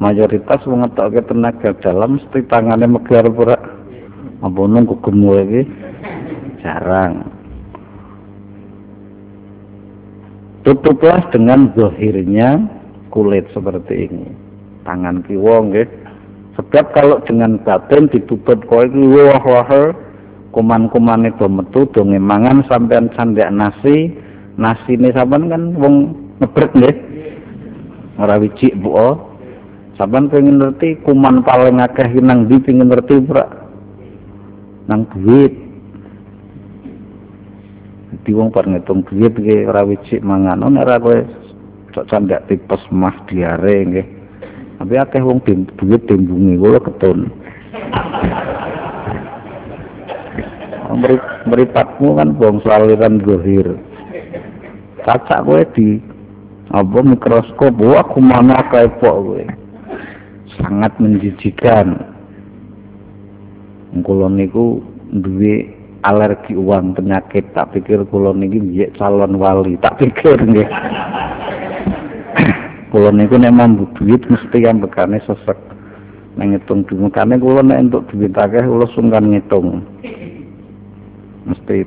mayoritas 0.00 0.64
mengetahui 0.64 1.22
tenaga 1.28 1.70
dalam 1.84 2.16
mesti 2.16 2.40
tangannya 2.48 2.88
megar 2.88 3.28
pura 3.28 3.60
apa 4.40 4.62
lagi 4.64 5.62
jarang. 6.64 7.28
Tutuplah 10.64 11.28
dengan 11.28 11.68
zohirnya 11.76 12.56
kulit 13.12 13.44
seperti 13.52 14.08
ini. 14.08 14.32
Tangan 14.88 15.20
kiwa 15.28 15.60
nggih. 15.68 15.88
Sebab 16.56 16.84
kalau 16.96 17.20
dengan 17.28 17.60
batin 17.60 18.08
ditutup 18.08 18.64
kowe 18.64 18.86
wah 18.86 19.44
wah 19.44 19.92
kuman-kumane 20.54 21.34
do 21.34 21.50
metu 21.50 21.90
do 21.90 22.00
ngemangan 22.06 22.62
sampean 22.70 23.10
candak 23.18 23.50
nasi 23.50 24.14
nasi 24.54 24.94
ini 24.94 25.10
sampean 25.10 25.50
kan 25.50 25.74
wong 25.74 26.14
ngebrek 26.38 26.70
nggih 26.78 26.96
ora 28.22 28.38
wiji 28.38 28.70
bu 28.78 28.94
Sampeyan 29.94 30.26
pengen 30.26 30.58
ngerti 30.58 30.98
kuman 31.06 31.46
paling 31.46 31.78
akeh 31.78 32.18
nang 32.18 32.50
ndi 32.50 32.58
pengen 32.66 32.90
ngerti 32.90 33.14
ora? 33.30 33.46
Nang 34.90 35.06
duit. 35.14 35.54
Di 38.26 38.34
wong 38.34 38.50
par 38.50 38.66
ngitung 38.66 39.06
duit 39.06 39.38
ge 39.38 39.62
ora 39.70 39.86
wicik 39.86 40.18
mangan. 40.26 40.66
Nek 40.66 40.82
ora 40.82 40.98
kowe 40.98 41.18
cok 41.94 42.10
candak 42.10 42.42
tipes 42.50 42.82
mah 42.90 43.14
diare 43.30 43.86
nggih. 43.86 44.06
Tapi 44.82 44.94
akeh 44.98 45.22
wong 45.22 45.38
duit 45.78 46.02
dembungi 46.10 46.58
kula 46.58 46.82
ketun. 46.82 47.30
Meripatmu 51.48 52.18
kan 52.18 52.34
bangsa 52.38 52.70
aliran 52.78 53.18
gohir 53.22 53.78
cacak 55.04 55.44
kowe 55.44 55.62
di 55.76 56.00
apa 56.72 56.98
mikroskop? 57.04 57.76
Wah 57.76 58.02
kumana 58.08 58.64
kepok 58.72 59.14
kowe? 59.14 59.44
Sangat 60.58 60.96
menjijikan. 60.98 62.00
Kula 64.02 64.26
niku 64.26 64.82
duwe 65.14 65.70
alergi 66.02 66.58
uang 66.58 66.98
penyakit. 66.98 67.46
Tak 67.54 67.76
pikir 67.76 68.02
kula 68.08 68.34
niki 68.34 68.58
biye 68.58 68.86
calon 68.98 69.38
wali. 69.38 69.78
Tak 69.78 70.02
pikir 70.02 70.40
nggih. 70.40 70.66
Kula 72.90 73.14
niku 73.14 73.38
nek 73.38 73.54
mambu 73.54 73.86
duit 73.94 74.22
mesti 74.26 74.58
yang 74.66 74.82
bekane 74.82 75.22
sesek. 75.22 75.58
Nang 76.34 76.50
ngitung 76.50 76.82
duit 76.90 77.14
kane 77.14 77.38
kula 77.38 77.62
nek 77.62 77.86
entuk 77.86 78.02
duit 78.10 78.34
akeh 78.34 78.66
kula 78.66 78.90
sungkan 78.90 79.30
ngitung 79.30 79.86
mesti 81.44 81.84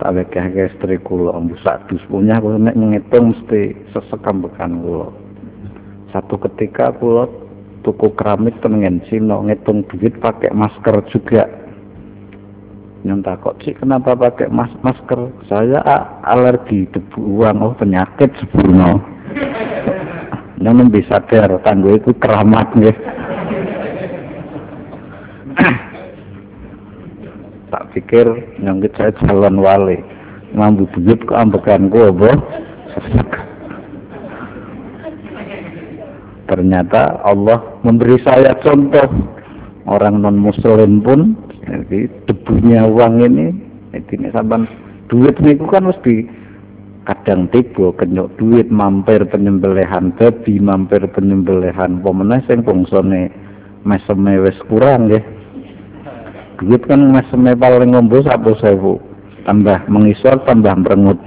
tak 0.00 0.12
wekeh 0.16 0.68
istri 0.68 0.98
kula 1.00 1.36
ambu 1.36 1.56
sak 1.62 1.86
dus 1.88 2.02
punya 2.10 2.40
kula 2.42 2.58
nek 2.58 2.76
ngitung 2.76 3.32
mesti 3.32 3.76
sesek 3.94 4.24
ambekan 4.26 4.80
kula. 4.82 5.08
Satu 6.10 6.38
ketika 6.38 6.94
kula 6.96 7.26
tuku 7.84 8.12
keramik 8.16 8.56
tengen 8.64 9.04
Cina 9.08 9.40
ngitung 9.44 9.84
duit 9.92 10.16
pakai 10.18 10.52
masker 10.52 11.04
juga. 11.12 11.44
Yang 13.04 13.20
takut 13.28 13.54
sih 13.60 13.76
kenapa 13.76 14.16
pakai 14.16 14.48
mas 14.48 14.72
masker? 14.80 15.28
Saya 15.44 15.84
alergi 16.24 16.88
debu 16.88 17.36
uang 17.36 17.60
oh 17.60 17.76
penyakit 17.76 18.32
sebelumnya 18.40 18.96
yang 20.64 20.88
bisa 20.88 21.20
ter 21.28 21.52
tangguh 21.60 22.00
itu 22.00 22.16
keramat 22.16 22.72
tak 22.72 22.96
pikir 27.94 28.26
yang 28.60 28.82
saya 28.98 29.14
calon 29.22 29.62
wali. 29.62 30.02
Mampu 30.54 30.86
duit 30.94 31.18
ke 31.22 31.34
ambekan 31.34 31.90
gua 31.90 32.14
boh 32.14 32.36
ternyata 36.46 37.18
Allah 37.26 37.58
memberi 37.82 38.18
saya 38.22 38.54
contoh. 38.62 39.08
Orang 39.84 40.24
non 40.24 40.40
muslim 40.40 41.04
pun 41.04 41.36
jadi 41.60 42.08
debunya 42.24 42.88
uang 42.88 43.20
ini 43.20 43.52
ini 43.92 44.28
sampai 44.32 44.64
duit 45.12 45.36
itu 45.44 45.64
kan 45.68 45.92
mesti 45.92 46.24
kadang 47.04 47.52
tiba 47.52 47.92
kenyok 48.00 48.32
duit 48.40 48.72
mampir 48.72 49.20
penyembelihan 49.28 50.08
babi 50.16 50.56
mampir 50.56 51.04
penyembelihan 51.12 52.00
pemenang 52.00 52.40
sing 52.48 52.64
bangsane 52.64 53.28
meseme 53.84 54.40
wis 54.40 54.56
kurang 54.72 55.12
ya 55.12 55.20
duit 56.62 56.82
kan 56.86 57.10
meseme 57.10 57.58
paling 57.58 57.94
ngombo 57.94 58.22
satu 58.22 58.54
tambah 59.44 59.78
mengisor 59.90 60.38
tambah 60.46 60.74
merengut 60.78 61.18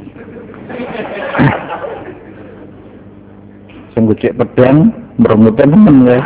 sing 3.97 4.05
pedang 4.13 4.93
bermutan 5.17 5.73
temen 5.73 6.05
ya. 6.05 6.21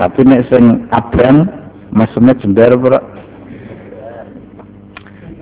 Tapi 0.00 0.24
nek 0.24 0.48
sing 0.48 0.88
abang 0.88 1.44
masune 1.92 2.32
jembar 2.40 2.72
ora 2.72 3.04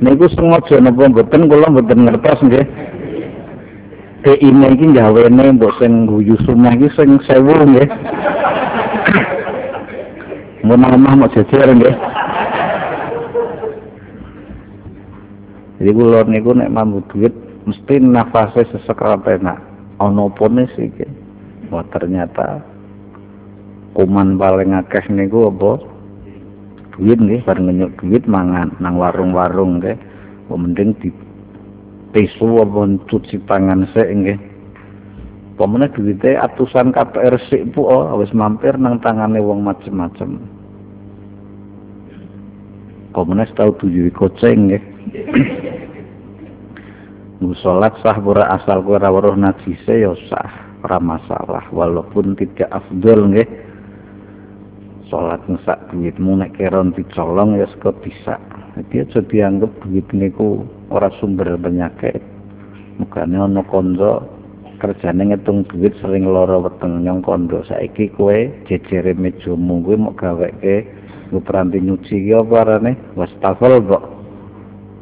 niku 0.03 0.27
sengaja 0.35 0.83
napa 0.83 1.07
mboten 1.07 1.47
kula 1.47 1.71
mboten 1.71 2.03
ngertos 2.03 2.43
nggih. 2.43 2.67
Ini 4.29 4.75
iki 4.75 4.99
gawene 4.99 5.55
mbok 5.55 5.79
sing 5.79 6.11
guyu 6.11 6.35
sumah 6.43 6.75
iki 6.75 6.91
sing 6.99 7.23
sewu 7.23 7.55
nggih 7.55 7.87
mun 10.69 10.85
omah 10.85 11.15
mau 11.17 11.33
jejer 11.33 11.65
nggih. 11.65 11.97
Jadi 15.81 15.91
kula 15.97 16.29
niku 16.29 16.53
nek 16.53 16.69
mampu 16.69 17.01
duit 17.09 17.33
mesti 17.65 18.05
nafasnya 18.05 18.69
sesek 18.69 19.01
enak 19.01 19.57
ana 19.97 20.29
opone 20.29 20.69
sih 20.77 20.93
wah 21.73 21.87
ternyata 21.89 22.61
kuman 23.97 24.37
paling 24.37 24.77
akeh 24.77 25.09
niku 25.09 25.49
apa? 25.49 25.81
Duit 26.93 27.17
nggih 27.17 27.49
bar 27.49 27.57
ngenyuk 27.57 27.97
duit 28.05 28.29
mangan 28.29 28.77
nang 28.77 29.01
warung-warung 29.01 29.81
nggih. 29.81 29.97
Mending 30.53 30.97
di 31.01 31.09
tisu 32.13 32.61
apa 32.61 32.81
cuci 33.09 33.41
tangan 33.49 33.89
sik 33.97 34.09
nggih. 34.13 34.39
Pemene 35.57 35.89
duwite 35.97 36.37
atusan 36.37 36.93
KPR 36.93 37.35
sik 37.49 37.75
bu? 37.75 37.83
Oh, 37.83 38.19
wis 38.21 38.31
mampir 38.37 38.77
nang 38.77 39.03
tangane 39.03 39.43
wong 39.43 39.67
macem-macem 39.67 40.58
pemene 43.13 43.49
tau 43.57 43.73
tujuh 43.77 44.13
koceng 44.13 44.73
nggih 44.73 44.83
Musolat 47.39 47.95
sah 48.03 48.19
pura 48.19 48.51
asal 48.51 48.83
kowe 48.83 48.99
ora 48.99 49.15
weruh 49.15 49.39
najise 49.39 50.03
ya 50.03 50.11
sah, 50.27 50.75
ora 50.83 50.99
masalah 50.99 51.71
walaupun 51.71 52.35
tidak 52.35 52.67
afdol 52.75 53.31
nggih. 53.31 53.47
Salat 55.07 55.41
ngesak 55.47 55.87
duitmu 55.89 56.35
nek 56.35 56.59
keron 56.59 56.91
dicolong 56.99 57.57
ya 57.63 57.71
sego 57.71 57.95
bisa. 58.03 58.43
Jadi 58.75 59.07
aja 59.07 59.21
dianggap 59.23 59.71
duit 59.87 60.05
niku 60.11 60.67
ora 60.91 61.15
sumber 61.23 61.55
penyakit. 61.63 62.19
Mukane 62.99 63.39
ana 63.39 63.63
kanca 63.71 64.27
kerjane 64.83 65.31
ngitung 65.31 65.63
duit 65.71 65.95
sering 66.03 66.27
lara 66.27 66.59
weteng 66.59 67.07
nyong 67.07 67.23
kondo 67.23 67.63
saiki 67.71 68.11
kowe 68.19 68.51
jejere 68.67 69.15
mejamu 69.15 69.79
kowe 69.87 69.95
mau 69.95 70.15
gaweke 70.19 70.98
nggo 71.29 71.45
peranti 71.45 71.79
nyuci 71.85 72.25
ki 72.25 72.33
apa 72.33 72.55
arane? 72.65 72.97
Wastafel 73.13 73.85
kok. 73.85 74.05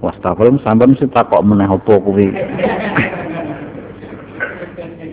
Wastafel 0.03 0.59
sampai 0.61 0.91
mesti 0.91 1.07
takok 1.09 1.43
meneh 1.47 1.71
apa 1.71 1.93
kuwi? 2.03 2.29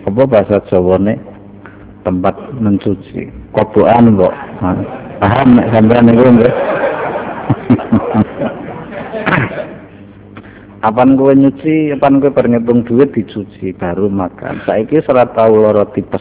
Apa 0.04 0.28
bahasa 0.28 0.60
Jawane 0.68 1.16
tempat 2.04 2.36
mencuci. 2.60 3.32
Kobokan 3.56 4.20
kok. 4.20 4.34
Paham 5.18 5.56
nek 5.56 5.72
sampean 5.72 6.12
niku 6.12 6.28
nggih? 6.28 6.54
Apan 10.84 11.16
kowe 11.16 11.32
nyuci, 11.32 11.96
apan 11.96 12.20
kowe 12.20 12.28
perngitung 12.28 12.84
duit 12.84 13.08
dicuci 13.16 13.72
baru 13.72 14.12
makan. 14.12 14.60
Saiki 14.68 15.00
serat 15.00 15.32
tau 15.32 15.56
lara 15.56 15.88
tipes. 15.96 16.20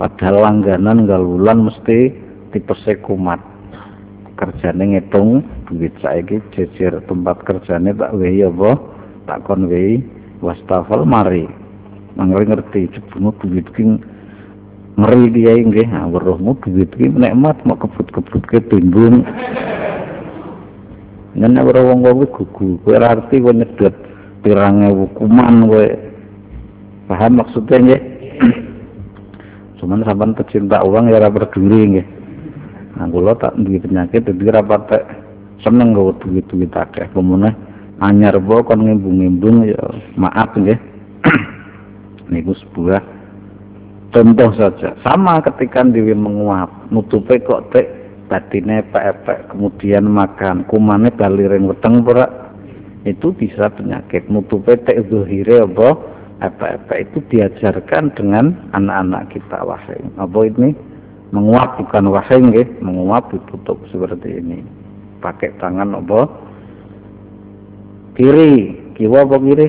Padahal 0.00 0.40
langganan 0.40 1.04
galulan 1.04 1.68
mesti 1.68 2.16
tipese 2.48 2.96
kumat. 3.04 3.36
Kerjane 4.38 4.94
ngitung 4.94 5.42
duit 5.66 5.90
saiki 5.98 6.38
jejer 6.54 7.02
tempat 7.10 7.42
kerjane 7.42 7.90
tak 7.90 8.14
wehi 8.14 8.46
apa 8.46 8.78
tak 9.26 9.42
kon 9.42 9.66
wehi 9.66 9.98
wastafel 10.38 11.02
mari. 11.02 11.50
Mangkel 12.14 12.46
ngerti 12.46 12.86
jebunu 12.94 13.34
duit 13.42 13.66
ki 13.74 13.98
ngeri 14.94 15.34
dia 15.34 15.58
nggih. 15.58 15.90
Nah 15.90 16.06
weruhmu 16.06 16.54
duit 16.62 16.86
ki 16.94 17.10
nikmat 17.10 17.58
mau 17.66 17.74
kebut-kebut 17.82 18.42
ke 18.46 18.62
timbung. 18.70 19.26
Yen 21.34 21.58
nek 21.58 21.74
ora 21.74 21.82
wong 21.90 22.06
wong 22.06 22.30
gugu 22.30 22.78
kowe 22.86 22.94
ora 22.94 23.18
arti 23.18 23.42
kowe 23.42 23.50
nyedot 23.50 23.94
pirang 24.46 24.86
ewu 24.86 25.10
kuman 25.18 25.66
kowe. 25.66 25.86
Paham 27.10 27.42
maksudnya 27.42 27.76
nggih? 27.82 28.02
Cuman 29.82 30.06
sampean 30.06 30.38
pecinta 30.38 30.78
uang 30.86 31.10
ya 31.10 31.18
ora 31.18 31.26
peduli 31.26 31.98
nggih 31.98 32.17
nah 32.98 33.06
kula 33.06 33.38
tak 33.38 33.54
duwe 33.62 33.78
penyakit 33.78 34.26
dadi 34.26 34.42
ora 34.50 34.58
patek 34.58 35.06
seneng 35.62 35.94
gawe 35.94 36.12
duit-duit 36.22 36.70
akeh. 36.74 37.06
Pemune 37.14 37.54
anyar 38.02 38.38
bae 38.42 38.62
kon 38.66 38.82
ngimbung-ngimbung 38.86 39.70
ya 39.70 39.82
maaf 40.18 40.54
nggih. 40.54 40.78
Niku 42.34 42.54
sebuah 42.58 43.02
contoh 44.10 44.50
saja. 44.58 44.98
Sama 45.06 45.42
ketika 45.42 45.86
dewi 45.86 46.14
menguap 46.14 46.90
nutupe 46.90 47.38
kok 47.42 47.70
tek 47.70 47.86
batine 48.28 48.84
epek 48.84 49.48
kemudian 49.48 50.04
makan 50.04 50.68
kumane 50.68 51.08
baliring 51.14 51.70
weteng 51.70 52.04
ora 52.04 52.26
itu 53.06 53.32
bisa 53.32 53.70
penyakit. 53.72 54.26
Nutupe 54.26 54.76
tek 54.84 55.06
zuhire 55.08 55.64
apa 55.64 56.18
epek-epek 56.38 56.98
itu 57.10 57.18
diajarkan 57.34 58.14
dengan 58.14 58.54
anak-anak 58.74 59.34
kita 59.34 59.58
wahai. 59.66 59.98
Apa 60.20 60.38
ini 60.46 60.70
menguap 61.28 61.76
bukan 61.76 62.08
wahai 62.08 62.40
nggih 62.40 62.68
menguap 62.80 63.28
ditutup 63.28 63.76
seperti 63.92 64.40
ini. 64.40 64.64
Pakai 65.20 65.52
tangan 65.60 65.98
apa? 65.98 66.24
Kiri. 68.16 68.86
Kiwa 68.96 69.22
apa 69.28 69.36
kiri? 69.38 69.68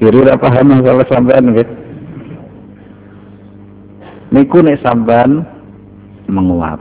Kiri 0.00 0.16
ora 0.26 0.40
paham 0.40 0.80
kalau 0.80 1.04
sampean 1.06 1.52
nggih. 1.52 1.68
Niku 4.32 4.58
nek 4.64 4.80
sampean 4.80 5.44
menguap. 6.26 6.80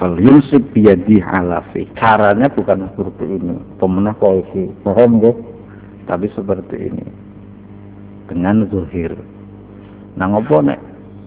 Fal 0.00 0.16
yumsik 0.16 0.72
biyadi 0.72 1.20
halafi 1.20 1.84
caranya 2.00 2.48
bukan 2.48 2.88
seperti 2.96 3.24
ini. 3.28 3.54
Pemenah 3.76 4.16
polisi. 4.16 4.72
Paham 4.80 5.20
tapi 6.08 6.26
seperti 6.32 6.88
ini. 6.88 7.06
Dengan 8.26 8.64
zuhir 8.70 9.12
nah 10.18 10.26
ngopo 10.26 10.62
nek 10.64 10.80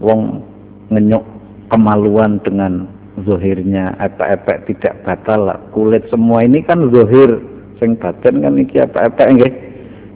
wong 0.04 0.44
ngenyuk 0.92 1.24
kemaluan 1.72 2.38
dengan 2.44 2.86
zohirnya 3.22 3.94
epek-epek 4.02 4.70
tidak 4.70 4.94
batal 5.06 5.54
kulit 5.74 6.06
semua 6.10 6.42
ini 6.46 6.66
kan 6.66 6.90
zohir. 6.90 7.42
Sing 7.82 7.98
batin 7.98 8.42
kan 8.42 8.58
iki 8.58 8.82
epek-epek 8.82 9.28
nggih. 9.38 9.54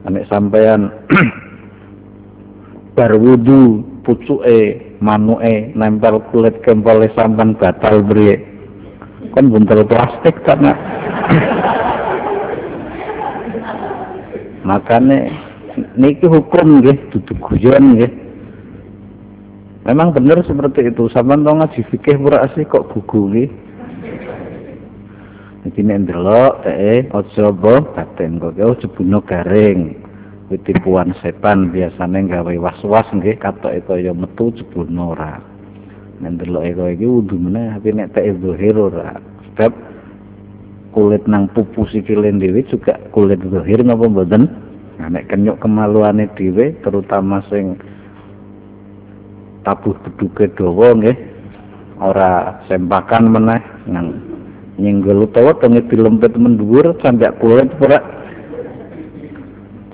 Nek 0.07 0.27
sampean 0.31 0.93
bar 2.97 3.11
wudu 3.17 3.83
pucuke 4.07 4.79
manuke 5.03 5.75
nempel 5.75 6.23
kulit 6.31 6.55
kempole 6.63 7.11
sampan 7.13 7.53
batal 7.59 8.01
beri 8.01 8.39
kan 9.35 9.51
buntel 9.51 9.83
plastik 9.83 10.39
karena 10.47 10.71
makanya 14.69 15.27
niki 15.99 16.25
hukum 16.25 16.81
nggih. 16.81 16.97
Duduk 17.11 17.37
guyon 17.41 17.99
nggih 17.99 18.26
memang 19.87 20.11
benar 20.11 20.43
seperti 20.43 20.91
itu. 20.91 21.07
Sampean 21.09 21.47
to 21.47 21.51
ngaji 21.55 21.81
fikih 21.87 22.19
pura 22.19 22.43
sih 22.53 22.67
kok 22.67 22.91
gugu 22.91 23.31
iki? 23.31 23.45
Nek 25.67 26.03
ndelok 26.03 26.67
eh 26.67 27.07
aja 27.07 27.45
batin 27.55 28.43
kok. 28.43 28.59
Oh 28.59 28.75
jebuno 28.75 29.23
garing. 29.23 30.03
Tipuan 30.47 31.11
setan 31.19 31.75
biasanya 31.75 32.39
gawe 32.39 32.55
was-was 32.55 33.03
nggih 33.11 33.35
katok 33.35 33.83
kaya 33.83 34.15
metu 34.15 34.55
jebulno 34.55 35.11
ora. 35.11 35.43
Nek 36.23 36.39
deloke 36.39 36.71
kaya 36.71 36.95
iki 36.95 37.03
wudu 37.03 37.35
meneh 37.35 37.75
tapi 37.75 37.91
nek 37.91 38.15
tak 38.15 38.31
zahir 38.39 38.75
ora. 38.79 39.19
Sebab 39.43 39.71
kulit 40.95 41.27
nang 41.27 41.51
pupu 41.51 41.83
sikile 41.91 42.31
dhewe 42.31 42.63
juga 42.71 42.95
kulit 43.11 43.43
zahir 43.51 43.83
napa 43.83 44.07
mboten? 44.07 44.47
Nah, 44.97 45.13
nek 45.13 45.27
kenyuk 45.27 45.59
kemaluane 45.59 46.31
dhewe 46.39 46.73
terutama 46.79 47.43
sing 47.51 47.75
tabuh 49.67 49.99
beduke 50.07 50.47
dawa 50.55 50.95
nggih. 50.95 51.17
Ora 51.99 52.63
sempakan 52.71 53.27
meneh 53.27 53.59
nang 53.91 54.15
nyenggol 54.79 55.27
utawa 55.27 55.59
tenge 55.59 55.83
dilempet 55.91 56.39
mendhuwur 56.39 56.95
sampai 57.03 57.33
kulit 57.41 57.67
ora 57.83 57.99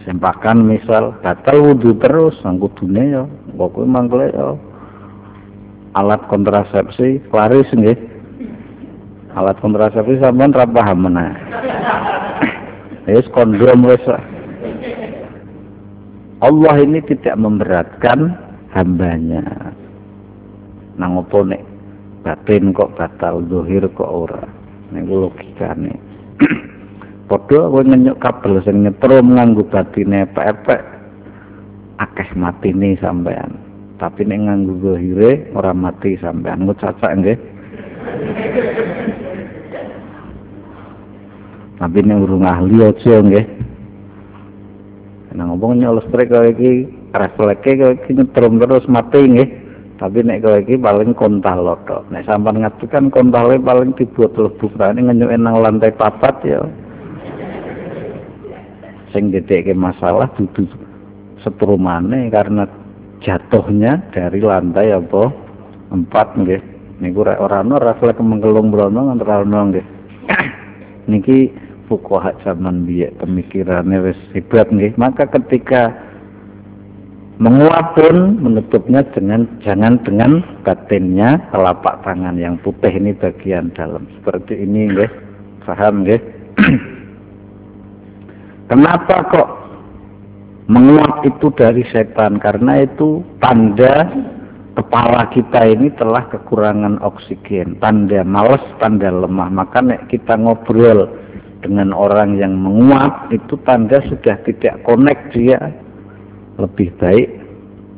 sempakan 0.03 0.67
misal 0.67 1.15
batal 1.23 1.63
wudhu 1.63 1.95
terus 1.97 2.35
nang 2.43 2.59
kudune 2.59 3.03
ya 3.17 3.23
pokoknya 3.57 3.89
mangkle 3.89 4.27
ya. 4.29 4.53
Alat 5.97 6.21
kontrasepsi 6.29 7.25
laris 7.33 7.69
nggih. 7.73 7.97
Alat 9.33 9.57
kontrasepsi 9.57 10.21
sampean 10.21 10.53
ra 10.53 10.69
paham 10.69 11.09
meneh. 11.09 11.33
Wis 13.09 13.25
kondom 13.33 13.89
wis. 13.89 14.05
Allah 16.43 16.75
ini 16.83 16.99
tidak 17.07 17.39
memberatkan 17.39 18.42
hambanya. 18.73 19.45
Nang 20.97 21.21
opo 21.21 21.45
nek 21.45 21.61
batin 22.25 22.73
kok 22.73 22.97
batal 22.97 23.45
dohir 23.45 23.85
kok 23.93 24.09
ora? 24.09 24.41
Nek 24.93 25.09
logikane. 25.09 25.93
Padha 27.29 27.71
kowe 27.71 27.81
ngenyuk 27.81 28.19
kabel 28.19 28.59
sing 28.61 28.83
nyetrum 28.83 29.33
nganggo 29.33 29.63
batine 29.65 30.21
epek-epek 30.27 30.81
akeh 31.97 32.29
matine 32.37 32.93
sampean. 32.99 33.57
Tapi 33.97 34.25
nek 34.27 34.39
nganggo 34.43 34.73
zahire 34.83 35.47
ora 35.55 35.73
mati 35.73 36.17
sampean. 36.19 36.67
Ngut 36.67 36.81
cacak 36.81 37.15
nggih. 37.17 37.37
Tapi 41.81 41.99
nek 42.05 42.21
urung 42.21 42.45
ahli 42.45 42.77
aja 42.85 43.15
nggih. 43.23 43.45
Nang 45.33 45.57
ngomong 45.57 45.81
nyol 45.81 45.97
listrik 45.97 46.29
kaya 46.29 46.53
iki 46.53 46.85
refleke 47.13 47.77
iki 47.77 48.11
nyetrum 48.17 48.57
terus 48.57 48.85
mati 48.89 49.21
nggih. 49.21 49.49
Tapi 49.93 50.19
nek 50.25 50.41
kaya 50.43 50.59
iki 50.65 50.75
paling 50.81 51.13
kontal 51.15 51.63
lotok. 51.63 52.09
Nek 52.09 52.25
sampean 52.27 52.65
ngatu 52.65 52.89
kan 52.89 53.07
kontale 53.13 53.61
paling 53.61 53.93
dibuat 53.95 54.35
lebu 54.35 54.67
kan 54.75 54.97
ngenyuk 54.99 55.31
nang 55.37 55.61
lantai 55.61 55.93
papat 55.93 56.35
ya. 56.43 56.59
Sing 59.13 59.29
dedekke 59.29 59.77
masalah 59.77 60.27
dudu 60.33 60.65
setrumane 61.45 62.27
karena 62.33 62.65
jatuhnya 63.21 64.01
dari 64.11 64.41
lantai 64.41 64.91
apa? 64.91 65.29
Empat 65.93 66.41
nggih. 66.41 66.61
Niku 66.99 67.21
ora 67.21 67.61
ana 67.61 67.77
refleks 67.77 68.19
menggelung 68.19 68.73
brono 68.73 69.13
antara 69.13 69.45
ana 69.45 69.69
nggih. 69.69 69.85
Niki 71.07 71.53
fuqaha 71.85 72.33
zaman 72.41 72.89
biye 72.89 73.13
pemikirannya 73.21 74.09
wis 74.09 74.19
hebat 74.33 74.73
nggih. 74.73 74.97
Maka 74.97 75.29
ketika 75.29 75.93
menguap 77.41 77.97
pun 77.97 78.37
menutupnya 78.41 79.01
dengan 79.13 79.49
jangan 79.65 79.97
dengan 80.05 80.45
batinnya 80.61 81.41
telapak 81.49 82.05
tangan 82.05 82.37
yang 82.37 82.59
putih 82.61 82.93
ini 82.93 83.13
bagian 83.17 83.73
dalam 83.73 84.05
seperti 84.19 84.61
ini 84.61 84.93
nggih 84.93 85.11
paham 85.65 86.05
nggih 86.05 86.21
Kenapa 88.71 89.27
kok 89.27 89.49
menguap 90.71 91.21
itu 91.27 91.51
dari 91.53 91.83
setan? 91.91 92.39
Karena 92.39 92.81
itu 92.87 93.21
tanda 93.43 94.07
kepala 94.79 95.27
kita 95.35 95.61
ini 95.67 95.91
telah 95.99 96.25
kekurangan 96.31 96.97
oksigen. 97.03 97.77
Tanda 97.83 98.23
males, 98.23 98.63
tanda 98.79 99.11
lemah. 99.11 99.51
Maka 99.51 99.83
nek 99.83 100.07
kita 100.07 100.39
ngobrol 100.39 101.11
dengan 101.59 101.91
orang 101.91 102.39
yang 102.39 102.55
menguap, 102.55 103.29
itu 103.35 103.59
tanda 103.67 103.99
sudah 104.07 104.39
tidak 104.47 104.79
connect 104.87 105.35
dia. 105.35 105.59
Lebih 106.59 106.93
baik 107.01 107.27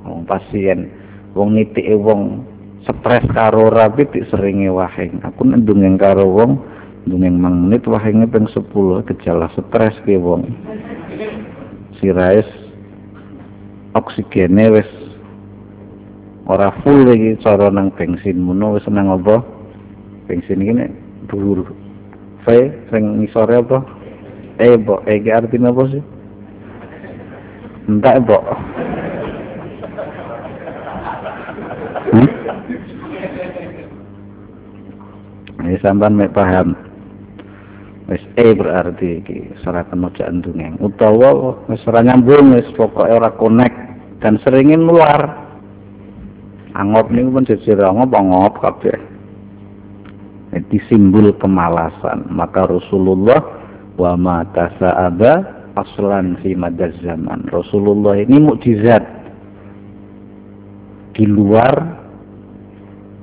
wong 0.06 0.24
pasien 0.30 0.88
wong 1.36 1.58
nitik 1.58 1.89
wong 1.99 2.45
stres 2.86 3.26
karo 3.34 3.74
rapi 3.74 4.06
seringe 4.32 4.70
wahing. 4.72 5.20
Aku 5.26 5.43
nendung 5.43 5.82
karo 5.97 6.30
wong 6.30 6.51
Dungeng 7.06 7.38
mang 7.38 7.70
menit 7.70 7.86
wahenge 7.86 8.26
ping 8.34 8.49
10 8.49 9.06
gejala 9.06 9.45
stres 9.53 9.93
ki 10.10 10.18
wong. 10.18 10.49
Sirais 12.01 12.49
oksigene 13.93 14.74
wis 14.74 14.89
ora 16.49 16.74
full 16.82 17.06
iki 17.14 17.38
cara 17.45 17.70
nang 17.70 17.93
bensin 17.93 18.41
mono 18.41 18.74
wis 18.74 18.89
nang 18.89 19.14
apa? 19.14 19.45
Bensin 20.26 20.66
iki 20.66 20.74
nek 20.74 20.91
dhuwur. 21.30 21.70
V 22.41 22.45
sing 22.89 23.22
ngisore 23.22 23.62
apa? 23.62 23.86
E, 24.58 24.74
Mbok, 24.74 25.06
e 25.06 25.22
apa 25.30 25.84
sih? 25.93 26.01
Entak, 27.86 28.17
Mbok. 28.25 28.43
Hmm? 32.05 32.29
Ini 35.65 35.81
sampan 35.81 36.13
mek 36.13 36.33
paham. 36.33 36.77
Wis 38.05 38.21
e 38.38 38.53
berarti 38.53 39.17
iki 39.17 39.38
ora 39.65 39.81
kena 39.89 40.13
jandungeng 40.13 40.77
utawa 40.77 41.57
wis 41.65 41.81
ora 41.89 42.05
nyambung 42.05 42.53
wis 42.53 42.69
pokoke 42.77 43.09
ora 43.09 43.33
connect 43.33 43.73
dan 44.21 44.38
seringin 44.45 44.86
luar 44.86 45.25
angop 46.77 47.09
niku 47.09 47.33
pun 47.33 47.49
jejer 47.49 47.81
angop 47.81 48.13
angop 48.13 48.61
kabeh. 48.61 48.97
Itu 50.53 50.77
simbol 50.86 51.33
kemalasan. 51.41 52.29
Maka 52.29 52.69
Rasulullah 52.69 53.41
wa 53.97 54.13
ma 54.13 54.45
tasa'aba 54.53 55.55
aslan 55.76 56.39
fi 56.41 56.55
madaz 56.55 56.95
zaman 57.03 57.47
Rasulullah 57.51 58.15
ini 58.19 58.39
mukjizat 58.39 59.03
di 61.15 61.23
luar 61.28 62.03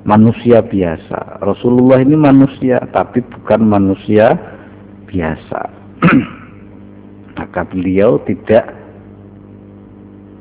manusia 0.05 0.61
biasa 0.65 1.45
Rasulullah 1.45 2.01
ini 2.01 2.17
manusia 2.17 2.81
tapi 2.93 3.25
bukan 3.25 3.61
manusia 3.67 4.37
biasa. 5.13 5.61
Maka 7.39 7.61
beliau 7.69 8.17
tidak 8.25 8.73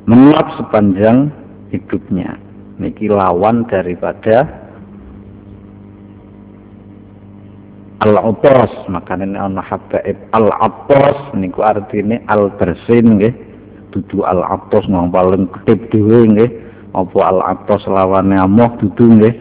menguap 0.08 0.56
sepanjang 0.56 1.28
hidupnya. 1.76 2.40
Niki 2.80 3.12
lawan 3.12 3.68
daripada 3.68 4.48
al-atas 8.02 8.72
makanya 8.90 9.46
ana 9.46 9.62
habaib 9.62 10.18
al-atas 10.34 11.18
niku 11.38 11.62
artine 11.62 12.26
al-bersin 12.26 13.22
nggih 13.22 13.34
dudu 13.94 14.26
al-atas 14.26 14.84
ngomong 14.90 15.14
paling 15.14 15.44
ketip 15.62 15.94
dhewe 15.94 16.26
nggih 16.34 16.52
apa 16.98 17.20
al-atas 17.22 17.86
lawane 17.86 18.36
amoh 18.36 18.74
dudu 18.82 19.06
nggih 19.06 19.36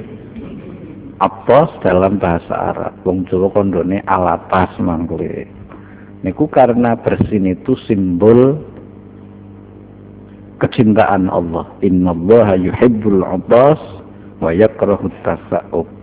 Atos 1.20 1.68
dalam 1.84 2.16
bahasa 2.16 2.72
Arab. 2.72 2.96
Wong 3.04 3.28
Jawa 3.28 3.52
kondone 3.52 4.00
alatas 4.08 4.72
mangkle. 4.80 5.44
Niku 6.24 6.48
karena 6.48 6.96
bersin 6.96 7.44
itu 7.44 7.76
simbol 7.84 8.56
kecintaan 10.64 11.28
Allah. 11.28 11.68
Innallaha 11.84 12.56
yuhibbul 12.56 13.20
atas 13.20 13.76
wa 14.40 14.48
yakrahu 14.48 15.12
tasa'ub. 15.20 15.99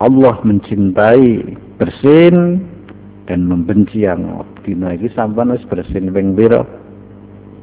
Allah 0.00 0.40
mencintai 0.40 1.44
bersin 1.76 2.64
dan 3.28 3.44
membenci 3.44 4.08
yang 4.08 4.40
dina 4.64 4.96
iki 4.96 5.12
sampean 5.12 5.52
wis 5.52 5.60
bersin 5.68 6.08
ping 6.08 6.32
pira? 6.32 6.64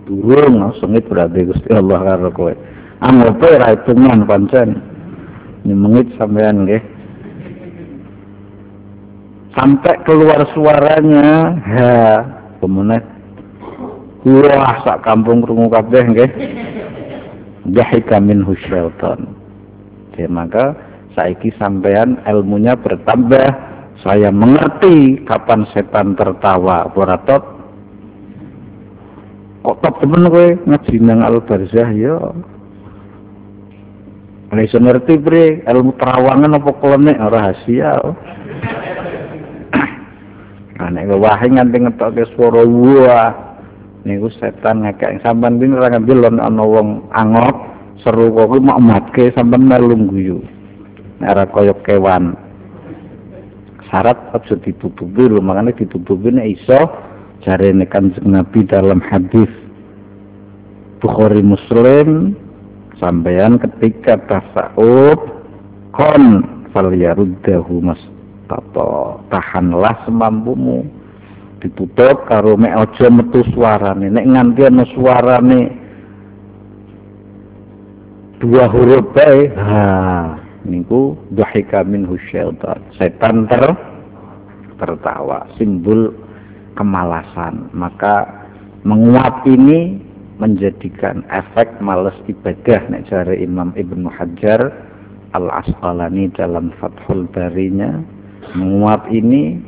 Durung 0.05 0.61
sengit 0.77 1.09
berarti 1.09 1.49
Gusti 1.49 1.69
Allah 1.73 1.99
karo 1.99 2.29
kowe. 2.31 2.53
Anggope 3.01 3.49
ra 3.57 3.73
hitungan 3.73 4.23
pancen. 4.23 4.79
Nyemengit 5.65 6.13
sampean 6.15 6.63
nggih. 6.63 6.79
Sampai 9.57 9.97
keluar 10.05 10.45
suaranya, 10.53 11.57
ha, 11.65 11.89
kemudian 12.61 13.01
wah 14.23 14.77
sak 14.85 15.01
kampung 15.01 15.41
krungu 15.41 15.67
kabeh 15.73 16.05
nggih. 16.05 16.31
Dahika 17.73 18.21
minhu 18.21 18.53
syaitan. 18.63 19.27
Ya, 20.15 20.29
maka 20.31 20.86
saiki 21.17 21.49
sampean 21.57 22.21
ilmunya 22.29 22.77
bertambah, 22.77 23.49
saya 24.05 24.29
mengerti 24.29 25.25
kapan 25.25 25.65
setan 25.73 26.13
tertawa. 26.13 26.85
Boratot 26.93 27.57
kok 29.65 29.77
top 29.81 29.95
temen 29.99 30.29
kowe 30.29 30.47
ngaji 30.63 30.95
nang 31.01 31.19
al 31.25 31.43
barzah 31.43 31.91
ya 31.91 32.15
Nek 34.47 34.63
iso 34.63 34.79
ngerti 34.79 35.19
bre, 35.19 35.59
ilmu 35.67 35.91
terawangan 35.99 36.55
apa 36.55 36.71
klenik 36.79 37.17
rahasia. 37.19 37.99
Nah, 40.77 40.93
nek 40.93 41.09
wae 41.09 41.47
nganti 41.49 41.83
ngetokke 41.83 42.23
swara 42.37 42.61
wah. 42.61 43.33
Niku 44.05 44.29
setan 44.37 44.85
ngekek 44.85 45.25
sampean 45.25 45.57
pin 45.57 45.73
ora 45.73 45.89
ngambil 45.89 46.29
ana 46.29 46.63
wong 46.63 47.09
angop 47.11 47.57
seru 48.05 48.29
kok 48.29 48.61
mak 48.61 48.79
matke 48.79 49.33
sampean 49.33 49.67
melu 49.67 49.97
guyu. 50.07 50.37
Ora 51.21 51.45
kaya 51.49 51.73
kewan. 51.81 52.37
Syarat 53.87 54.19
aja 54.35 54.55
ditutupi 54.59 55.31
lho, 55.31 55.39
makane 55.39 55.71
ditutupi 55.71 56.27
nek 56.29 56.59
iso 56.59 56.91
jarene 57.47 57.87
Kanjeng 57.87 58.35
Nabi 58.35 58.67
dalam 58.67 58.99
hadis 58.99 59.47
Bukhari 60.99 61.39
Muslim 61.39 62.35
sampeyan 62.97 63.61
ketika 63.61 64.17
tasawuf 64.25 65.21
kon 65.93 66.43
falyaruddahu 66.73 67.79
mas 67.79 68.01
tato 68.49 69.21
tahanlah 69.29 69.93
semampumu 70.03 70.83
ditutup 71.61 72.25
karo 72.25 72.57
mek 72.57 72.73
aja 72.73 73.07
metu 73.13 73.45
suarane 73.53 74.09
nek 74.09 74.25
nganti 74.25 74.61
ana 74.65 74.83
suarane 74.93 75.61
dua 78.41 78.65
huruf 78.69 79.05
bae 79.13 79.49
ha 79.53 79.85
niku 80.67 81.15
dhahika 81.31 81.81
minhu 81.87 82.19
syaitan. 82.27 82.83
Setan 82.99 83.47
ter 83.47 83.73
tertawa 84.77 85.47
simbol 85.57 86.13
kemalasan. 86.77 87.71
Maka 87.73 88.27
menguap 88.85 89.47
ini 89.49 89.97
menjadikan 90.37 91.25
efek 91.33 91.81
males 91.81 92.15
ibadah. 92.29 92.85
Nek 92.91 93.09
jare 93.09 93.35
Imam 93.39 93.73
Ibnu 93.73 94.11
Hajar 94.11 94.69
Al 95.33 95.49
Asqalani 95.49 96.29
dalam 96.37 96.71
Fathul 96.77 97.27
Barinya 97.33 97.99
menguap 98.55 99.09
ini 99.11 99.59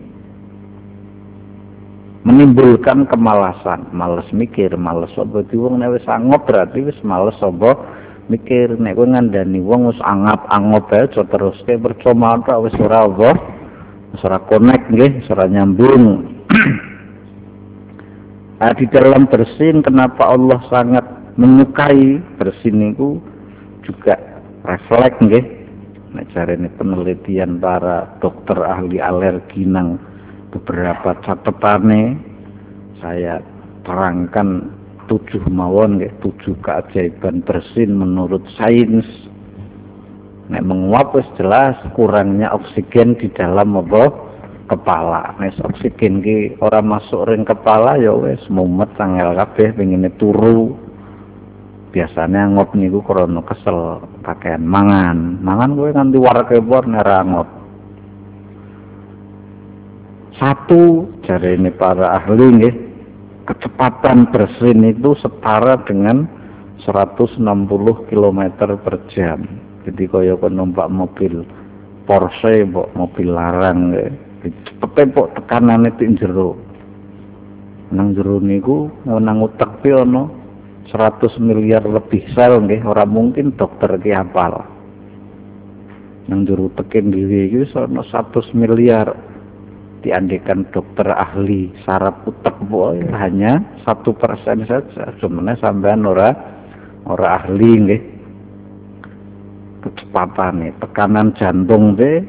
menimbulkan 2.24 3.10
kemalasan. 3.10 3.90
Males 3.92 4.30
mikir 4.32 4.76
males 4.78 5.12
apa 5.18 5.44
wong 5.52 5.82
nek 5.82 6.00
wis 6.00 6.08
berarti 6.46 6.80
wis 6.86 7.00
males 7.02 7.36
apa 7.42 7.76
mikir 8.30 8.78
nek 8.78 8.96
kowe 8.96 9.10
ngandani 9.10 9.60
wong 9.60 9.90
wis 9.90 10.00
angap 10.06 10.46
angop 10.54 10.88
ae 10.94 11.10
terus 11.10 11.58
ke 11.66 11.76
percuma 11.82 12.38
ta 12.46 12.62
wis 12.62 12.74
ora 12.78 13.10
apa 13.10 13.32
wis 14.14 14.22
ora 14.22 14.38
connect 14.46 14.86
nggih 14.94 15.26
ora 15.34 15.46
nyambung 15.50 16.30
Nah, 18.60 18.76
di 18.76 18.84
dalam 18.92 19.24
bersin 19.32 19.80
kenapa 19.80 20.36
Allah 20.36 20.60
sangat 20.68 21.08
menyukai 21.40 22.20
bersin 22.36 22.92
itu 22.92 23.16
juga 23.88 24.20
refleks 24.68 25.16
nggih. 25.24 25.46
Nah, 26.12 26.28
ini 26.28 26.68
penelitian 26.76 27.64
para 27.64 28.20
dokter 28.20 28.60
ahli 28.60 29.00
alergi 29.00 29.64
nang 29.64 29.96
beberapa 30.52 31.16
catatane 31.24 32.20
saya 33.00 33.40
terangkan 33.88 34.68
tujuh 35.10 35.42
mawon 35.50 35.98
nggih, 35.98 36.14
tujuh 36.22 36.54
keajaiban 36.62 37.42
bersin 37.42 37.98
menurut 37.98 38.46
sains. 38.56 39.06
Nek 40.50 40.66
menguap 40.66 41.18
jelas 41.38 41.78
kurangnya 41.98 42.54
oksigen 42.54 43.18
di 43.18 43.30
dalam 43.34 43.78
apa? 43.78 44.30
Kepala. 44.70 45.34
Nes 45.42 45.58
oksigen 45.66 46.22
ki 46.22 46.62
ora 46.62 46.80
masuk 46.86 47.26
ring 47.26 47.42
kepala 47.42 47.98
ya 47.98 48.14
wis 48.14 48.42
mumet 48.54 48.94
tanggal 48.96 49.34
kabeh 49.34 49.74
pengine 49.74 50.14
turu. 50.22 50.78
Biasanya 51.90 52.54
ngop 52.54 52.78
niku 52.78 53.02
krana 53.02 53.42
kesel 53.50 54.06
pakaian 54.22 54.62
mangan. 54.62 55.42
Mangan 55.42 55.74
kowe 55.74 55.90
nganti 55.90 56.18
warga 56.22 56.58
bor 56.62 56.86
nera 56.86 57.26
ngop 57.26 57.60
satu 60.40 61.06
jari 61.28 61.60
ini 61.60 61.70
para 61.76 62.16
ahli 62.16 62.46
nggih 62.56 62.76
kecepatan 63.50 64.30
bersin 64.30 64.86
itu 64.86 65.18
setara 65.18 65.82
dengan 65.90 66.30
160 66.86 67.42
km 68.08 68.40
per 68.78 68.96
jam. 69.10 69.50
Jadi 69.90 70.06
kaya 70.06 70.38
numpak 70.54 70.88
mobil 70.94 71.42
Porsche 72.06 72.66
mbok 72.66 72.90
mobil 72.98 73.30
larang 73.30 73.94
nggih 73.94 74.10
cepete 74.66 75.14
tekanan 75.14 75.86
itu 75.86 76.10
jero. 76.18 76.58
Nang 77.94 78.18
jero 78.18 78.42
niku 78.42 78.90
nang 79.06 79.46
utek 79.46 79.86
ana 79.86 80.26
100 80.90 81.38
miliar 81.38 81.86
lebih 81.86 82.26
sel 82.34 82.66
nggih 82.66 82.82
ora 82.82 83.06
mungkin 83.06 83.54
dokter 83.54 83.94
ki 84.02 84.10
hafal. 84.10 84.58
Nang 86.34 86.50
jero 86.50 86.74
tekin 86.74 87.14
dhewe 87.14 87.46
iki 87.46 87.70
ana 87.78 88.02
100 88.02 88.58
miliar 88.58 89.14
diandekan 90.02 90.68
dokter 90.72 91.12
ahli 91.12 91.72
saraf 91.84 92.16
utek 92.28 92.56
boy. 92.72 93.04
Hanya 93.12 93.64
satu 93.84 94.16
persen 94.16 94.64
saja. 94.66 95.12
Sebenarnya 95.20 95.60
sampean 95.60 96.08
ora 96.08 96.32
ora 97.08 97.44
ahli 97.44 97.72
nih 97.80 98.02
tekanan 100.84 101.32
jantung 101.40 101.96
deh 101.96 102.20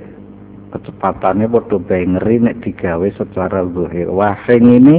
kecepatannya 0.71 1.51
bae 1.51 2.05
ngeri 2.07 2.37
nek 2.47 2.63
digawe 2.63 3.09
secara 3.19 3.67
zahir. 3.67 4.07
Wahing 4.07 4.65
ini 4.79 4.97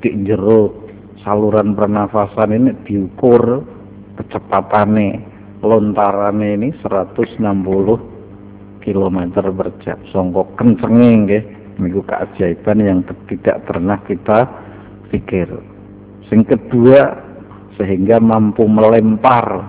di 0.00 0.08
jero 0.24 0.72
saluran 1.20 1.76
pernafasan 1.76 2.56
ini 2.56 2.72
diukur 2.88 3.60
kecepatannya 4.16 5.20
lontarannya 5.60 6.56
ini 6.56 6.68
160 6.80 7.36
km 8.80 9.18
per 9.36 9.68
jam. 9.84 10.00
Songkok 10.08 10.56
kencengnya 10.56 11.08
nggih 11.28 11.59
niku 11.80 12.04
keajaiban 12.04 12.78
yang 12.84 12.98
tidak 13.26 13.64
pernah 13.64 13.98
kita 14.04 14.46
pikir. 15.10 15.48
Sing 16.28 16.46
kedua 16.46 17.16
sehingga 17.80 18.20
mampu 18.20 18.68
melempar 18.68 19.64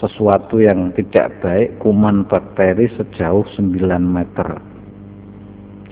sesuatu 0.00 0.56
yang 0.56 0.96
tidak 0.96 1.28
baik 1.44 1.76
kuman 1.84 2.24
bakteri 2.24 2.88
sejauh 2.96 3.44
9 3.60 3.76
meter 4.00 4.48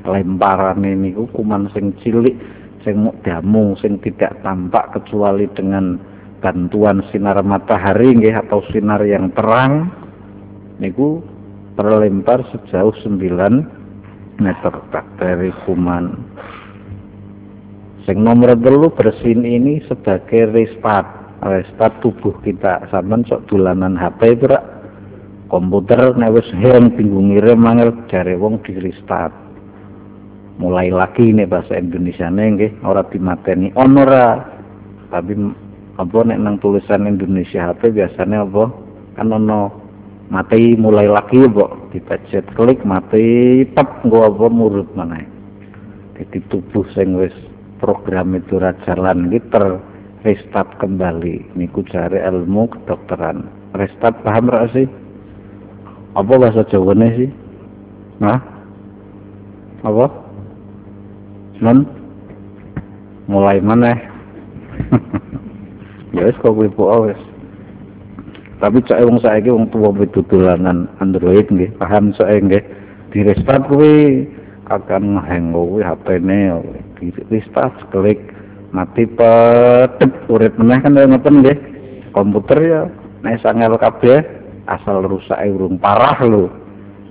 lemparan 0.09 0.81
ini 0.81 1.13
kuman 1.13 1.69
sing 1.77 1.93
cilik 2.01 2.33
sing 2.81 3.13
damu 3.21 3.77
sing 3.85 4.01
tidak 4.01 4.41
tampak 4.41 4.97
kecuali 4.97 5.45
dengan 5.53 6.01
bantuan 6.41 7.05
sinar 7.13 7.37
matahari 7.45 8.17
nggih 8.17 8.49
atau 8.49 8.65
sinar 8.73 9.05
yang 9.05 9.29
terang 9.37 9.93
niku 10.81 11.21
terlempar 11.77 12.49
sejauh 12.49 12.97
9 13.05 13.78
meter 14.39 14.75
bakteri 14.91 15.53
kuman. 15.67 16.15
Sing 18.07 18.25
nomor 18.25 18.57
telu 18.59 18.89
bersin 18.89 19.45
ini 19.45 19.85
sebagai 19.85 20.55
respat. 20.55 21.05
Restart 21.39 22.03
tubuh 22.03 22.35
kita. 22.43 22.91
Sampean 22.91 23.23
sok 23.29 23.47
dolanan 23.47 23.95
HP 23.95 24.43
itu 24.43 24.51
komputer 25.47 26.19
nek 26.19 26.35
wis 26.35 26.49
hang 26.51 26.91
bingung 26.99 27.31
ngirim 27.31 27.63
mangel 27.63 27.95
jare 28.11 28.35
wong 28.35 28.59
di 28.67 28.75
restart 28.75 29.31
mulai 30.59 30.91
lagi 30.91 31.31
nih 31.31 31.47
bahasa 31.47 31.79
Indonesia 31.79 32.27
nggih 32.29 32.83
ora 32.83 33.07
dimateni. 33.07 33.71
Ono 33.79 34.03
ora 34.03 34.43
tapi 35.09 35.33
apa 35.97 36.19
nek 36.27 36.39
nang 36.43 36.59
tulisan 36.59 37.07
Indonesia 37.07 37.71
HP 37.71 37.95
biasanya 37.95 38.45
apa? 38.45 38.65
Kan 39.17 39.31
ono 39.31 39.88
mati 40.29 40.77
mulai 40.77 41.09
lagi 41.09 41.41
kok 41.41 41.93
dipencet 41.93 42.45
klik 42.53 42.85
mati 42.85 43.65
tep 43.73 43.89
nggo 44.05 44.29
apa 44.29 44.47
murut 44.53 44.89
mana 44.93 45.25
jadi 46.19 46.39
tubuh 46.53 46.85
sing 46.93 47.17
wis 47.17 47.33
program 47.79 48.35
itu 48.35 48.59
jalan 48.59 49.31
gitu 49.31 49.79
restart 50.27 50.67
kembali. 50.83 51.55
Niku 51.55 51.87
cari 51.87 52.19
ilmu 52.19 52.67
kedokteran. 52.75 53.47
Restart 53.79 54.19
paham 54.27 54.51
gak 54.51 54.75
sih? 54.75 54.91
Apa 56.19 56.35
bahasa 56.35 56.67
Jawa 56.67 56.99
sih? 57.15 57.31
Nah 58.19 58.43
apa? 59.87 60.11
Non 61.63 61.87
mulai 63.31 63.63
mana 63.63 63.93
ya 66.17 66.25
wis 66.25 66.39
kok 66.41 66.57
kuwi 66.57 66.73
wis 67.13 67.21
tapi 68.59 68.83
cek 68.83 69.07
wong 69.07 69.23
saiki 69.23 69.55
wong 69.55 69.71
tuwa 69.71 69.95
dolanan 70.27 70.91
Android 70.99 71.47
nggih 71.47 71.79
paham 71.79 72.11
soe 72.19 72.43
nggih. 72.43 72.63
Di 73.15 73.25
restart 73.25 73.71
kuwi 73.71 74.27
akan 74.67 75.17
hang 75.23 75.55
kuwi 75.55 75.81
HP-ne 75.81 76.59
di 76.99 77.09
restart 77.31 77.73
klik 77.95 78.19
mati 78.75 79.07
pedep 79.07 80.11
urip 80.27 80.59
meneh 80.59 80.79
kan 80.83 80.99
ngoten 80.99 81.47
nggih. 81.47 81.59
Komputer 82.11 82.59
ya 82.59 82.83
nek 83.23 83.39
sangel 83.47 83.79
kabeh 83.79 84.27
asal 84.67 85.07
rusak 85.07 85.39
urung 85.55 85.79
parah 85.79 86.19
lho. 86.27 86.51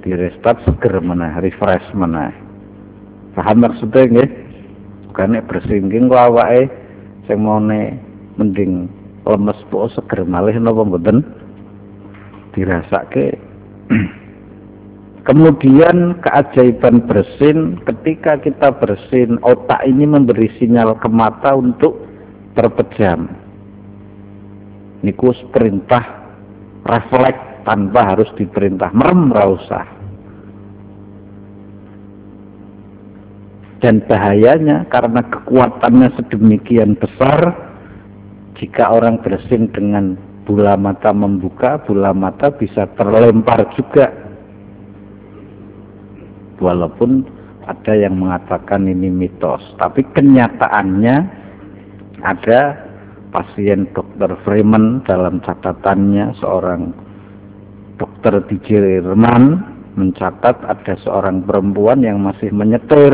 Di 0.04 0.12
restart 0.20 0.60
seger 0.68 1.00
meneh 1.00 1.32
refresh 1.40 1.96
meneh. 1.96 2.36
Paham 3.40 3.64
maksudnya 3.64 4.04
nggih? 4.04 4.30
Bukan 5.08 5.32
nek 5.32 5.48
bersingking 5.48 6.12
kok 6.12 6.28
awake 6.28 6.68
sing 7.24 7.40
mending 8.36 8.92
lemes 9.28 9.60
po 9.68 9.92
seger 9.92 10.24
malih 10.24 10.56
napa 10.58 10.88
mboten? 10.88 11.22
Dirasake 12.56 13.38
kemudian 15.28 16.16
keajaiban 16.24 17.04
bersin 17.04 17.78
ketika 17.84 18.40
kita 18.40 18.72
bersin 18.80 19.36
otak 19.44 19.84
ini 19.84 20.08
memberi 20.08 20.48
sinyal 20.56 20.96
ke 20.98 21.12
mata 21.12 21.54
untuk 21.54 22.00
terpejam. 22.56 23.28
Niku 25.04 25.36
perintah 25.54 26.02
refleks 26.88 27.68
tanpa 27.68 28.16
harus 28.16 28.32
diperintah. 28.40 28.90
Merem 28.96 29.30
rausah 29.30 29.86
dan 33.84 34.02
bahayanya 34.10 34.90
karena 34.90 35.22
kekuatannya 35.22 36.10
sedemikian 36.18 36.98
besar 36.98 37.67
jika 38.58 38.90
orang 38.90 39.22
bersin 39.22 39.70
dengan 39.70 40.18
bola 40.44 40.74
mata 40.78 41.14
membuka, 41.14 41.78
bola 41.86 42.12
mata 42.12 42.50
bisa 42.50 42.90
terlempar 42.98 43.70
juga. 43.78 44.10
Walaupun 46.58 47.22
ada 47.70 47.94
yang 47.94 48.18
mengatakan 48.18 48.90
ini 48.90 49.14
mitos, 49.14 49.62
tapi 49.78 50.02
kenyataannya 50.16 51.16
ada 52.26 52.88
pasien 53.30 53.86
dokter 53.94 54.34
Freeman 54.42 55.06
dalam 55.06 55.38
catatannya 55.44 56.34
seorang 56.42 56.96
dokter 58.02 58.42
di 58.50 58.58
Jerman 58.66 59.76
mencatat 59.98 60.66
ada 60.66 60.94
seorang 61.02 61.46
perempuan 61.46 62.06
yang 62.06 62.22
masih 62.22 62.54
menyetir 62.54 63.14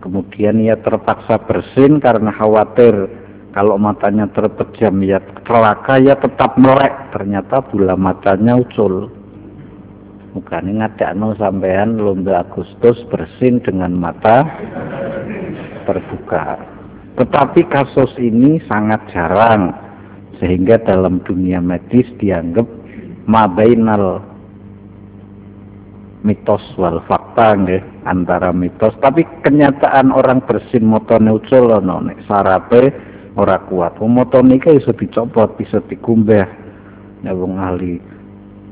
kemudian 0.00 0.56
ia 0.60 0.76
terpaksa 0.80 1.36
bersin 1.44 2.00
karena 2.00 2.32
khawatir 2.32 3.08
kalau 3.58 3.74
matanya 3.74 4.30
terpejam 4.30 5.02
ya 5.02 5.18
celaka 5.42 5.98
ya 5.98 6.14
tetap 6.14 6.54
melek 6.54 6.94
ternyata 7.10 7.58
bola 7.66 7.98
matanya 7.98 8.54
ucul. 8.54 9.10
Bukan 10.30 10.78
ngadakno 10.78 11.34
sampean 11.34 11.98
lomba 11.98 12.46
Agustus 12.46 13.02
bersin 13.10 13.58
dengan 13.58 13.98
mata 13.98 14.46
terbuka. 15.90 16.62
Tetapi 17.18 17.66
kasus 17.66 18.14
ini 18.22 18.62
sangat 18.70 19.02
jarang 19.10 19.74
sehingga 20.38 20.78
dalam 20.78 21.18
dunia 21.26 21.58
medis 21.58 22.06
dianggap 22.22 22.70
mabainal 23.26 24.22
mitos 26.22 26.62
wal 26.78 27.02
fakta 27.10 27.58
nggih 27.58 27.82
antara 28.06 28.54
mitos. 28.54 28.94
Tapi 29.02 29.26
kenyataan 29.42 30.14
orang 30.14 30.46
bersin 30.46 30.86
motone 30.86 31.34
ucul 31.34 31.74
ono 31.74 32.06
nek 32.06 32.22
sarape 32.30 33.17
ora 33.38 33.62
kuat. 33.70 34.02
Wong 34.02 34.18
motonika 34.18 34.74
iso 34.74 34.90
dicopot, 34.90 35.54
bisa 35.54 35.78
dikumbah. 35.86 36.46
Ya 37.22 37.30
wong 37.34 37.54
ahli 37.58 38.02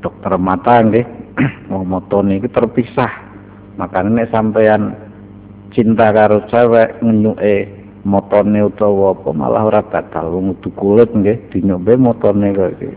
dokter 0.03 0.35
mata 0.35 0.83
nggih, 0.83 1.07
wong 1.71 1.87
motone 1.87 2.43
iki 2.43 2.51
terpisah. 2.51 3.11
Makanya 3.79 4.23
nek 4.23 4.31
sampean 4.35 4.95
cinta 5.71 6.11
karo 6.11 6.43
cewek 6.51 6.99
ngenyuke 6.99 7.55
motone 8.07 8.59
utawa 8.67 9.11
apa 9.13 9.29
malah 9.35 9.63
ora 9.67 9.81
batal 9.83 10.31
wong 10.31 10.55
kudu 10.57 10.69
kulit 10.79 11.09
nggih 11.11 11.37
dinyobe 11.51 11.95
motone 11.95 12.51
kok 12.51 12.71
iki. 12.79 12.91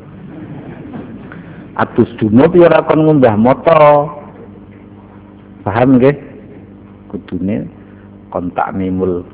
Atus 1.79 2.11
dunut 2.19 2.51
ya 2.53 2.67
ora 2.67 2.83
kon 2.83 3.07
ngumbah 3.07 3.35
moto. 3.39 3.83
Paham 5.61 6.01
nggih? 6.01 6.17
Kudune 7.11 7.67
kontak 8.31 8.71
nimul 8.79 9.27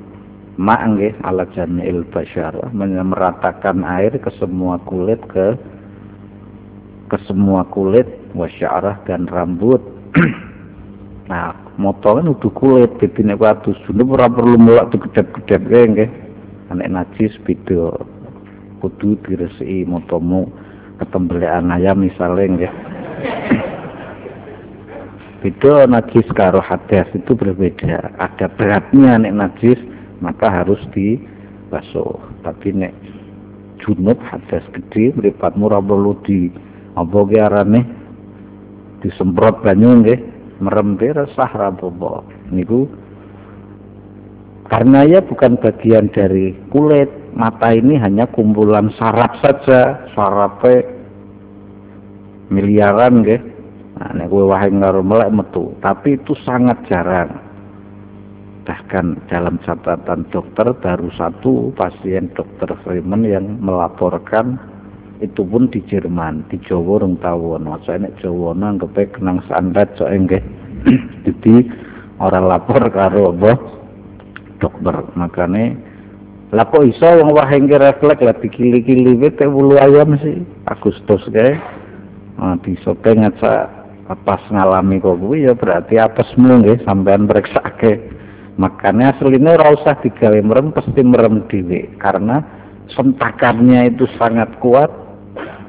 ma 0.56 0.80
nggih 0.80 1.20
ala 1.20 1.44
jami'il 1.52 2.08
basyarah 2.08 2.72
meratakan 2.72 3.84
air 3.84 4.16
ke 4.16 4.32
semua 4.40 4.80
kulit 4.88 5.20
ke 5.28 5.52
ke 7.06 7.18
semua 7.28 7.62
kulit 7.70 8.08
wasyarah 8.34 8.98
dan 9.06 9.30
rambut. 9.30 9.80
Nah 11.26 11.50
motor 11.74 12.22
kan 12.22 12.30
udah 12.30 12.52
kulit 12.54 13.02
jadi 13.02 13.34
nek 13.34 13.42
waktu 13.42 13.74
sudah 13.82 14.06
ora 14.06 14.30
perlu 14.30 14.62
mulak 14.62 14.94
tuh 14.94 15.10
gedap-gedap 15.10 15.58
kae 15.66 15.90
nggih. 15.90 16.10
Anek 16.70 16.86
najis 16.86 17.34
beda. 17.42 17.98
Kudu 18.78 19.18
diresiki 19.26 19.82
motomu 19.90 20.46
ketembelean 21.02 21.74
ayam 21.74 22.06
misalnya 22.06 22.46
nggih. 22.46 22.72
Beda 25.42 25.90
najis 25.90 26.30
karo 26.30 26.62
hadas 26.62 27.10
itu 27.10 27.34
berbeda. 27.34 28.14
Ada 28.22 28.46
beratnya 28.54 29.18
nek 29.18 29.34
najis 29.34 29.82
maka 30.20 30.48
harus 30.48 30.80
dibasuh. 30.92 32.16
Tapi 32.44 32.72
nek 32.72 32.92
junub 33.82 34.16
hadas 34.24 34.64
gede 34.72 35.12
mripatmu 35.16 35.68
ora 35.68 35.80
perlu 35.80 36.16
di 36.24 36.48
apa 36.96 37.18
ki 37.28 37.38
arane? 37.40 37.80
Disemprot 39.04 39.60
banyu 39.60 40.02
nggih 40.02 40.20
merem 40.64 40.96
resah 40.96 41.52
ra 41.52 41.68
apa 41.68 42.24
niku 42.48 42.88
karena 44.66 45.06
ya 45.06 45.20
bukan 45.22 45.60
bagian 45.60 46.10
dari 46.10 46.56
kulit 46.72 47.06
mata 47.36 47.70
ini 47.70 47.94
hanya 48.00 48.26
kumpulan 48.26 48.90
saraf 48.98 49.38
saja. 49.38 50.10
Sarafnya 50.16 50.82
miliaran 52.50 53.22
nggih. 53.22 53.40
Nah 53.96 54.10
nek 54.12 54.28
kowe 54.28 54.50
karo 54.50 55.00
melek 55.06 55.30
metu. 55.30 55.72
Tapi 55.80 56.18
itu 56.18 56.34
sangat 56.42 56.82
jarang 56.90 57.45
bahkan 58.66 59.14
dalam 59.30 59.62
catatan 59.62 60.26
dokter 60.34 60.66
baru 60.82 61.08
satu 61.14 61.70
pasien 61.78 62.28
dokter 62.34 62.74
Freeman 62.82 63.22
yang 63.22 63.62
melaporkan 63.62 64.58
itu 65.22 65.46
pun 65.46 65.70
di 65.70 65.80
Jerman 65.86 66.44
di 66.52 66.60
Jawa 66.66 67.00
rong 67.00 67.22
tawon 67.22 67.64
maksudnya 67.64 68.12
Jawa 68.20 68.52
nanggepe 68.52 69.08
kenang 69.14 69.40
sandat 69.48 69.94
so 69.96 70.04
enggak 70.04 70.44
jadi 71.24 71.54
orang 72.22 72.44
lapor 72.46 72.82
karo 72.92 73.34
apa? 73.34 73.52
Dokter. 74.62 74.96
Makanya 75.18 75.76
lah 76.54 76.64
kok 76.70 76.86
iso 76.86 77.04
wong 77.04 77.34
wae 77.34 77.58
refleks? 77.58 78.22
Lah 78.22 78.36
dikili-kili 78.38 79.18
wite 79.18 79.44
bulu 79.44 79.76
ayam 79.76 80.16
sih. 80.22 80.46
Agustus 80.70 81.26
kae. 81.34 81.58
Nah, 82.36 82.60
disope 82.60 83.10
ngaca 83.16 83.68
pas 84.22 84.42
ngalami 84.52 85.02
kok 85.02 85.18
kuwi 85.18 85.50
ya 85.50 85.52
berarti 85.56 85.98
apesmu 85.98 86.62
nggih 86.62 86.78
sampean 86.86 87.26
ke 87.26 87.98
makanya 88.56 89.12
aslinya 89.16 89.56
ora 89.60 89.76
usah 89.76 90.00
digawe 90.00 90.40
merem 90.40 90.72
pasti 90.72 91.00
merem 91.04 91.44
dhewe. 91.48 91.92
Karena 92.00 92.40
sentakannya 92.92 93.92
itu 93.92 94.08
sangat 94.16 94.48
kuat 94.64 94.88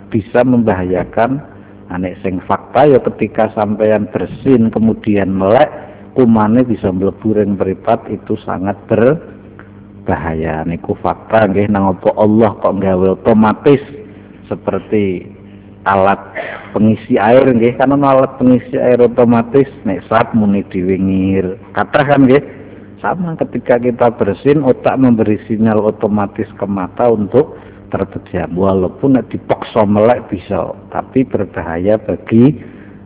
bisa 0.07 0.43
membahayakan 0.43 1.43
anek 1.91 2.19
sing 2.23 2.39
fakta. 2.47 2.87
Ya 2.87 2.99
ketika 3.03 3.51
sampean 3.53 4.07
bersin 4.11 4.71
kemudian 4.71 5.35
melek 5.35 5.67
kumane 6.15 6.63
bisa 6.63 6.89
mlebu 6.89 7.35
ring 7.35 7.59
mripat 7.59 8.07
itu 8.07 8.39
sangat 8.47 8.79
berbahaya. 8.87 10.63
Niku 10.63 10.95
fakta 11.03 11.51
nggih 11.51 11.67
nang 11.67 11.91
apa 11.99 12.09
Allah 12.15 12.55
kok 12.63 12.79
gawe 12.79 13.07
otomatis 13.19 13.83
seperti 14.47 15.27
alat 15.83 16.19
pengisi 16.71 17.19
air 17.19 17.43
nggih. 17.43 17.75
Kan 17.75 17.99
alat 17.99 18.39
pengisi 18.39 18.79
air 18.79 19.03
otomatis 19.03 19.67
nek 19.83 20.07
saat 20.07 20.31
muni 20.31 20.63
diwingir 20.71 21.59
kata 21.75 22.07
kan 22.07 22.23
nggih 22.23 22.66
sama 22.97 23.37
ketika 23.37 23.77
kita 23.77 24.09
bersin, 24.17 24.65
otak 24.65 24.97
memberi 24.97 25.37
sinyal 25.45 25.85
otomatis 25.85 26.49
ke 26.57 26.65
mata 26.65 27.13
untuk 27.13 27.53
terpejam. 27.93 28.57
Walaupun 28.57 29.21
dipaksa 29.29 29.85
melek 29.85 30.25
bisa, 30.33 30.73
tapi 30.89 31.21
berbahaya 31.21 32.01
bagi 32.01 32.57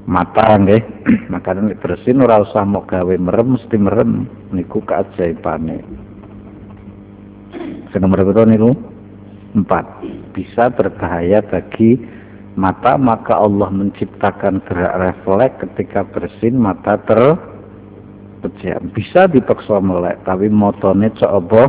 mata 0.07 0.55
nggih. 0.55 0.79
Makanya 1.33 1.75
bersin 1.83 2.23
ora 2.23 2.39
usah 2.39 2.63
mau 2.63 2.87
gawe 2.87 3.15
merem 3.19 3.59
mesti 3.59 3.75
merem. 3.75 4.31
Niku 4.55 4.79
keajaibane. 4.87 5.83
Sing 7.91 7.99
nomor 7.99 8.23
berapa 8.23 8.47
niku? 8.47 8.71
Empat. 9.51 9.83
Bisa 10.31 10.71
berbahaya 10.71 11.43
bagi 11.43 11.99
mata 12.55 12.95
maka 12.95 13.35
Allah 13.35 13.67
menciptakan 13.67 14.63
gerak 14.67 14.95
refleks 14.99 15.59
ketika 15.67 16.07
bersin 16.07 16.55
mata 16.55 16.95
ter 17.03 17.19
pejam 18.41 18.89
bisa 18.91 19.29
dipaksa 19.29 19.77
melek 19.77 20.17
tapi 20.25 20.49
motone 20.49 21.13
cok 21.13 21.33
apa? 21.45 21.63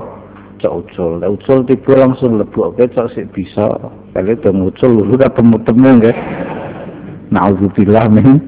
Cok 0.64 0.74
ucul. 0.74 1.12
Ucul 1.20 1.58
tiba 1.68 1.92
langsung 2.00 2.40
lebok 2.40 2.74
oke 2.74 2.88
cok 2.90 3.12
sih 3.12 3.28
bisa. 3.28 3.68
Kali 4.16 4.32
itu 4.32 4.50
ucul 4.50 5.04
lu 5.04 5.14
udah 5.14 5.30
temu 5.32 5.60
temu 5.62 5.88
nggak 6.00 6.16
Na'udzubillah 7.32 8.12
min 8.12 8.44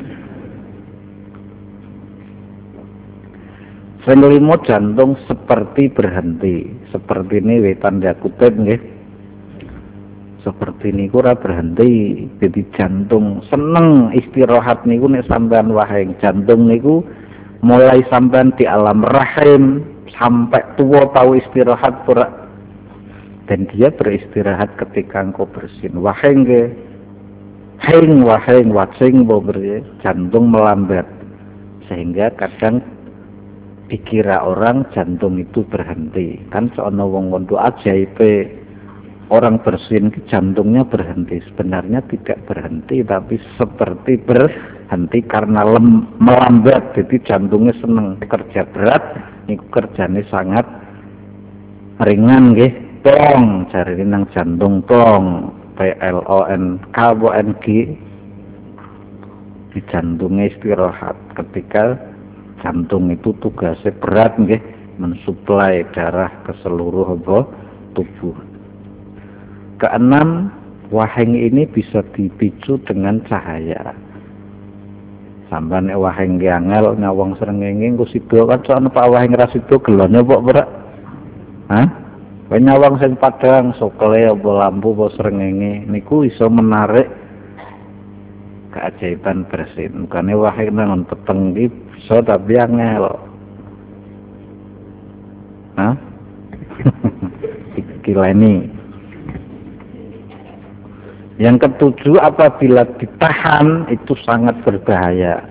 Sing 4.04 4.20
jantung 4.68 5.16
seperti 5.24 5.88
berhenti. 5.88 6.68
Seperti 6.92 7.40
ini 7.40 7.64
wetan 7.64 8.04
kutip 8.20 8.52
nggih. 8.52 8.76
Seperti 10.44 10.92
ini 10.92 11.08
ora 11.08 11.32
berhenti. 11.32 12.28
Jadi 12.36 12.68
jantung 12.76 13.40
seneng 13.48 14.12
istirahat 14.12 14.84
niku 14.84 15.08
nek 15.08 15.24
sampean 15.24 15.72
wahing. 15.72 16.12
Jantung 16.20 16.68
niku 16.68 17.00
mulai 17.64 18.04
sampean 18.12 18.52
di 18.60 18.68
alam 18.68 19.00
rahim 19.08 19.80
sampai 20.12 20.60
tua 20.76 21.08
tahu 21.16 21.40
istirahat 21.40 22.04
pura 22.04 22.44
dan 23.48 23.64
dia 23.72 23.88
beristirahat 23.92 24.72
ketika 24.76 25.20
engkau 25.24 25.48
bersin. 25.48 25.96
Wahing 25.96 26.44
nggih 26.44 26.68
heng 27.80 28.24
wahing 28.24 28.68
wacing 28.72 29.24
jantung 30.04 30.52
melambat. 30.52 31.08
Sehingga 31.88 32.32
kadang 32.36 32.80
dikira 33.92 34.40
orang 34.40 34.88
jantung 34.96 35.36
itu 35.36 35.64
berhenti. 35.68 36.40
Kan 36.48 36.72
soalnya 36.72 37.04
wong 37.04 37.28
wong 37.28 37.44
ajaib 37.48 38.16
orang 39.28 39.60
bersin 39.60 40.08
jantungnya 40.28 40.88
berhenti. 40.88 41.44
Sebenarnya 41.52 42.00
tidak 42.08 42.44
berhenti 42.48 43.04
tapi 43.04 43.36
seperti 43.60 44.20
berhenti 44.84 45.24
karena 45.24 45.64
lem, 45.64 46.04
melambat. 46.20 46.92
Jadi 46.94 47.16
jantungnya 47.24 47.72
seneng. 47.80 48.20
Kerja 48.20 48.68
berat 48.70 49.02
ini 49.48 49.56
kerjanya 49.72 50.22
sangat 50.28 50.68
ringan 52.04 52.52
nggih. 52.52 52.72
Tong 53.04 53.68
cari 53.72 54.00
nang 54.04 54.28
jantung 54.30 54.84
tong. 54.84 55.50
P 55.74 55.90
L 55.98 56.22
O 56.30 56.46
N 56.46 56.78
K 56.94 56.98
O 57.16 57.28
N 57.32 57.56
G. 57.64 57.90
Di 59.74 59.80
jantungnya 59.90 60.52
istirahat. 60.52 61.18
Ketika 61.34 61.98
jantung 62.62 63.10
itu 63.10 63.34
tugasnya 63.42 63.90
berat 63.98 64.36
nggih. 64.36 64.62
Mensuplai 65.00 65.82
darah 65.90 66.30
ke 66.46 66.54
seluruh 66.62 67.18
tubuh. 67.98 68.36
Keenam, 69.82 70.54
waheng 70.94 71.34
ini 71.34 71.66
bisa 71.66 72.06
dipicu 72.14 72.78
dengan 72.86 73.18
cahaya. 73.26 74.03
Sampai 75.54 75.86
nek 75.86 76.02
waheng 76.02 76.42
ki 76.42 76.50
angel 76.50 76.98
nyawang 76.98 77.38
srengenge 77.38 77.86
engko 77.86 78.10
sida 78.10 78.42
kan 78.42 78.66
sono 78.66 78.90
Pak 78.90 79.06
waheng 79.06 79.38
ra 79.38 79.46
sida 79.54 79.78
gelone 79.78 80.18
kok 80.26 80.42
berak. 80.42 80.66
Hah? 81.70 81.86
Kowe 82.50 82.58
nyawang 82.58 82.98
sing 82.98 83.14
padang 83.14 83.70
sokle 83.78 84.26
apa 84.26 84.50
lampu 84.50 84.90
apa 84.98 85.14
srengenge 85.14 85.86
niku 85.86 86.26
iso 86.26 86.50
menarik 86.50 87.06
keajaiban 88.74 89.46
bersin. 89.46 90.10
Bukane 90.10 90.34
waheng 90.34 90.74
nang 90.74 91.06
peteng 91.06 91.54
iki 91.54 91.70
so 92.10 92.18
tapi 92.18 92.58
angel 92.58 93.14
Hah? 95.78 95.94
ini 98.34 98.83
yang 101.42 101.58
ketujuh 101.58 102.14
apabila 102.22 102.86
ditahan 103.02 103.90
itu 103.90 104.14
sangat 104.22 104.54
berbahaya. 104.62 105.42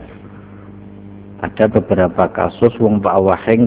Ada 1.44 1.68
beberapa 1.68 2.32
kasus 2.32 2.72
wong 2.80 3.04
Pak 3.04 3.20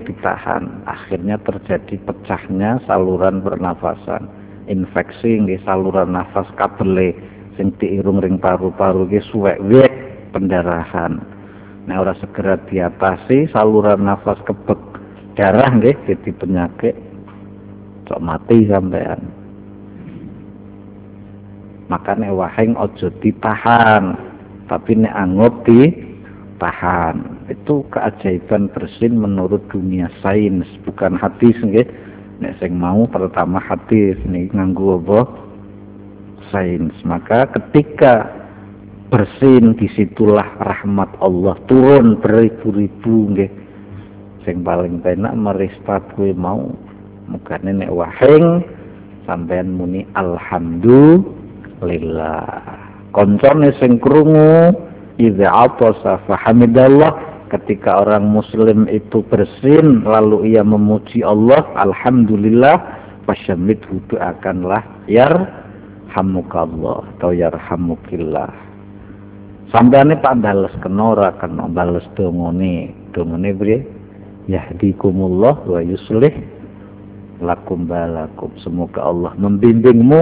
ditahan. 0.09 0.81
Akhirnya 0.89 1.37
terjadi 1.45 2.01
pecahnya 2.09 2.81
saluran 2.89 3.45
pernafasan. 3.45 4.33
Infeksi 4.65 5.45
di 5.45 5.61
saluran 5.69 6.17
nafas 6.17 6.49
kabele 6.57 7.13
sing 7.61 7.77
diirung 7.77 8.25
ring 8.25 8.41
paru-paru 8.41 9.05
ki 9.13 9.21
suwek 9.29 9.61
wek 9.69 9.93
pendarahan. 10.33 11.21
Nah, 11.85 12.01
ora 12.01 12.17
segera 12.17 12.57
diatasi 12.65 13.53
saluran 13.53 14.09
nafas 14.09 14.41
kebek 14.49 14.81
darah 15.37 15.69
nggih 15.69 16.01
jadi 16.09 16.31
penyakit. 16.33 16.97
Cok 18.09 18.25
mati 18.25 18.65
sampean. 18.73 19.36
Makanya 21.87 22.35
waheng 22.35 22.75
ojo 22.75 23.15
ditahan, 23.23 24.19
tapi 24.67 24.99
nek 24.99 25.15
anggap 25.15 25.55
ditahan. 25.63 27.47
Itu 27.47 27.87
keajaiban 27.95 28.75
bersin 28.75 29.23
menurut 29.23 29.63
dunia 29.71 30.11
sains, 30.19 30.67
bukan 30.83 31.15
hadis 31.15 31.55
nggih. 31.63 31.87
Nek 32.43 32.59
sing 32.59 32.75
mau 32.75 33.07
pertama 33.07 33.63
hadis 33.63 34.19
nih 34.27 34.51
nganggo 34.51 34.99
apa? 34.99 35.21
Sains. 36.51 36.95
Maka 37.07 37.47
ketika 37.55 38.29
bersin 39.07 39.79
di 39.79 39.87
situlah 39.95 40.59
rahmat 40.59 41.09
Allah 41.23 41.55
turun 41.71 42.19
beribu-ribu 42.19 43.31
nggih 43.31 43.51
sing 44.43 44.67
paling 44.67 44.99
penak 44.99 45.35
meristat 45.39 46.03
kuwi 46.19 46.35
mau 46.35 46.75
mukane 47.31 47.71
nek 47.71 47.91
wahing 47.91 48.67
sampean 49.27 49.75
muni 49.75 50.07
alhamdulillah 50.19 51.36
koncone 53.13 53.73
sing 53.81 54.01
krungu 54.01 54.73
idza 55.21 55.49
atasa 55.49 56.21
fahamidallah 56.29 57.13
ketika 57.53 58.03
orang 58.05 58.27
muslim 58.27 58.91
itu 58.91 59.23
bersin 59.31 60.03
lalu 60.03 60.57
ia 60.57 60.67
memuji 60.67 61.23
Allah 61.23 61.63
alhamdulillah 61.79 62.77
fasyamid 63.25 63.81
hudu 63.89 64.19
akanlah 64.19 64.83
yar 65.09 65.35
hamukallah 66.13 67.05
atau 67.17 67.31
yarhamukillah 67.33 68.67
Sampeane 69.75 70.15
Pak 70.23 70.39
bales 70.39 70.71
kenora 70.79 71.35
kan 71.43 71.59
bales 71.75 72.07
dongone. 72.15 72.95
Dongone 73.11 73.51
piye? 73.51 73.83
Yahdikumullah 74.47 75.67
wa 75.67 75.83
yuslih 75.83 76.31
lakum 77.41 77.89
balakum. 77.89 78.53
Semoga 78.61 79.05
Allah 79.05 79.33
membimbingmu 79.37 80.21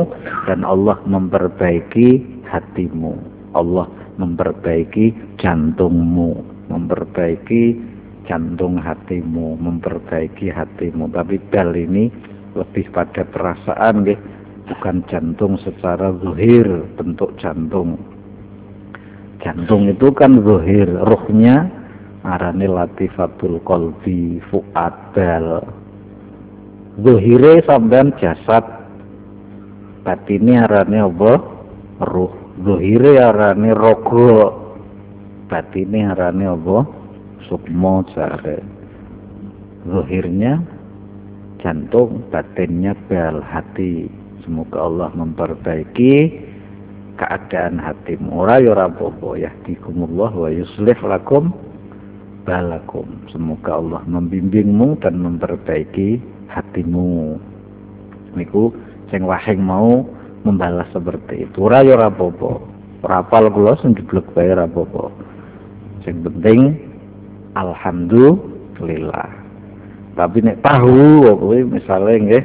dan 0.51 0.62
Allah 0.67 0.99
memperbaiki 1.07 2.43
hatimu. 2.49 3.15
Allah 3.55 3.87
memperbaiki 4.19 5.39
jantungmu, 5.39 6.43
memperbaiki 6.71 7.79
jantung 8.27 8.79
hatimu, 8.81 9.59
memperbaiki 9.59 10.51
hatimu. 10.51 11.11
Tapi 11.11 11.39
bal 11.51 11.71
ini 11.75 12.11
lebih 12.55 12.91
pada 12.95 13.23
perasaan 13.27 14.07
ya, 14.07 14.17
bukan 14.71 15.05
jantung 15.11 15.61
secara 15.61 16.15
zuhir 16.25 16.67
bentuk 16.97 17.37
jantung 17.37 18.01
jantung 19.45 19.93
itu 19.93 20.09
kan 20.17 20.41
zuhir 20.41 20.89
ruhnya 21.05 21.69
arane 22.25 22.65
latifatul 22.65 23.61
kolbi 23.61 24.41
fuad 24.49 24.95
bal 25.12 25.61
zuhire 27.01 27.62
sampean 27.66 28.14
jasad. 28.20 28.62
Batine 30.05 30.61
arane 30.61 30.99
apa? 31.01 31.32
Ruh. 32.05 32.32
Zuhire 32.61 33.18
arane 33.18 33.72
rogo 33.74 34.53
batine 35.49 36.07
arane 36.12 36.45
apa? 36.45 36.78
Sukmo 37.49 38.05
jare. 38.12 38.61
Zuhirnya 39.88 40.61
jantung 41.64 42.28
batinnya 42.28 42.92
bal 43.09 43.40
hati. 43.40 44.09
Semoga 44.45 44.84
Allah 44.84 45.11
memperbaiki 45.16 46.12
keadaan 47.16 47.80
hatimu. 47.80 48.45
Ora 48.45 48.61
ya 48.61 48.76
ora 48.76 48.92
apa-apa. 48.92 49.40
Yahdikumullah 49.40 50.30
wa 50.36 50.49
yuslih 50.53 50.97
lakum 51.01 51.57
balakum. 52.45 53.09
Semoga 53.32 53.80
Allah 53.80 54.03
membimbingmu 54.05 55.01
dan 55.01 55.16
memperbaiki 55.24 56.34
hatimu. 56.55 57.35
Niku 58.39 58.71
sing 59.11 59.27
wahing 59.27 59.63
mau 59.63 60.07
membalas 60.47 60.87
seperti 60.95 61.51
itu. 61.51 61.67
Ora 61.67 61.83
ya 61.83 61.99
ora 61.99 62.09
apa-apa. 62.13 62.51
Rapal 63.05 63.53
kula 63.53 63.77
sing 63.83 63.99
jeblek 63.99 64.25
bae 64.33 64.55
ora 64.55 64.71
apa-apa. 64.71 65.11
Sing 66.07 66.23
penting 66.23 66.79
alhamdulillah. 67.59 69.31
Tapi 70.15 70.39
nek 70.47 70.63
tahu 70.63 71.27
kuwi 71.43 71.67
misale 71.67 72.23
nggih 72.23 72.45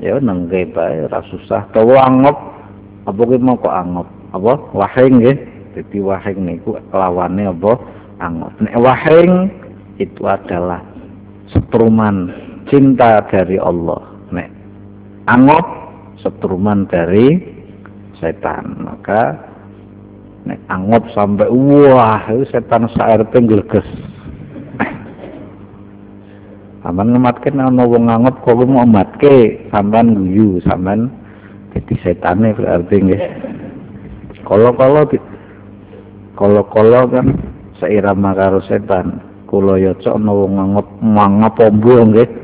ya 0.00 0.16
nang 0.20 0.48
bae 0.48 0.96
ora 1.04 1.20
susah. 1.28 1.68
Tawa 1.76 2.08
angop 2.08 2.36
apa 3.04 3.20
ki 3.20 3.36
mau 3.40 3.60
kok 3.60 3.74
anggap 3.74 4.08
apa? 4.32 4.52
Wahing 4.72 5.20
nggih. 5.20 5.38
Dadi 5.74 5.98
wahing 5.98 6.38
niku 6.46 6.78
lawane 6.94 7.50
apa? 7.50 7.72
Anggap 8.22 8.52
nek 8.62 8.76
wahing 8.78 9.32
itu 9.98 10.22
adalah 10.26 10.82
setruman 11.50 12.43
cinta 12.68 13.24
dari 13.28 13.60
Allah. 13.60 14.00
Nek 14.32 14.48
anggap 15.28 15.66
setruman 16.20 16.88
dari 16.88 17.40
setan. 18.20 18.84
Maka 18.84 19.36
nek 20.48 20.60
anggap 20.68 21.04
sampai 21.12 21.48
wah 21.48 22.24
itu 22.32 22.44
setan 22.52 22.88
sair 22.96 23.20
gleges. 23.24 23.86
Sampean 26.84 27.16
ngematke 27.16 27.48
ana 27.48 27.84
wong 27.84 28.12
nganggep 28.12 28.44
kok 28.44 28.60
mau 28.68 28.84
matke 28.84 29.64
sampean 29.72 30.12
guyu 30.12 30.60
sampean 30.68 31.08
dadi 31.72 31.96
setane 32.04 32.52
berarti 32.52 32.96
nggih. 33.00 33.22
Kalau-kalau 34.44 35.08
kalau-kalau 36.36 37.08
kan 37.08 37.26
seirama 37.80 38.36
karo 38.36 38.60
setan 38.68 39.24
kula 39.48 39.80
ya 39.80 39.96
cok 39.96 40.20
ana 40.20 40.32
wong 40.34 40.52
nganggep 40.60 40.86
mangap 41.00 41.54
ombo 41.56 41.96
nggih 42.04 42.43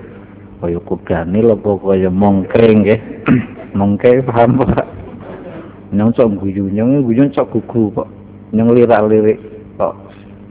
kaya 0.61 0.81
kudane 0.85 1.41
lho 1.41 1.57
kaya 1.57 2.13
mongke 2.13 2.61
nggih. 2.61 3.01
Mongke 3.79 4.21
paham 4.27 4.61
Pak. 4.61 4.87
Nyong 5.95 6.11
cok 6.15 6.29
guyu 6.43 6.71
nyong 6.71 7.07
guyu 7.07 7.27
cok 7.33 7.49
gugu 7.55 7.91
kok 7.95 8.09
nyong 8.55 8.75
lirak-lirik 8.75 9.39
kok 9.79 9.95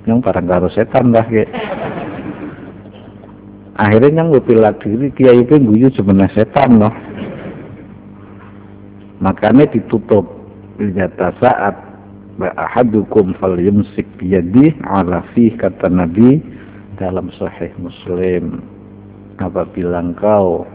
nyong 0.08 0.20
barang 0.24 0.48
karo 0.50 0.68
setan 0.74 1.14
dah 1.14 1.24
nggih. 1.28 1.50
Akhirnya 3.80 4.24
yang 4.24 4.36
bela 4.44 4.76
diri 4.76 5.08
kiai 5.16 5.48
itu 5.48 5.56
guyu 5.56 5.88
sebenarnya 5.96 6.36
setan 6.36 6.80
loh 6.80 6.92
makanya 9.20 9.68
ditutup. 9.70 10.26
Jata 10.80 11.36
saat 11.44 11.76
ahadukum 12.40 13.36
fal 13.36 13.60
yumsik 13.60 14.08
biyadi 14.16 14.72
ala 14.88 15.28
kata 15.36 15.92
Nabi 15.92 16.40
dalam 16.96 17.28
sahih 17.36 17.68
Muslim 17.84 18.64
apabila 19.40 20.04
engkau 20.04 20.68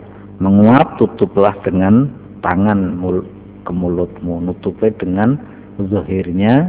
menguap 0.43 0.97
tutuplah 0.99 1.55
dengan 1.63 2.11
tangan 2.41 2.99
mul 2.99 3.23
ke 3.65 3.73
mulutmu 3.73 4.45
nutupnya 4.45 4.93
dengan 5.01 5.41
zahirnya 5.81 6.69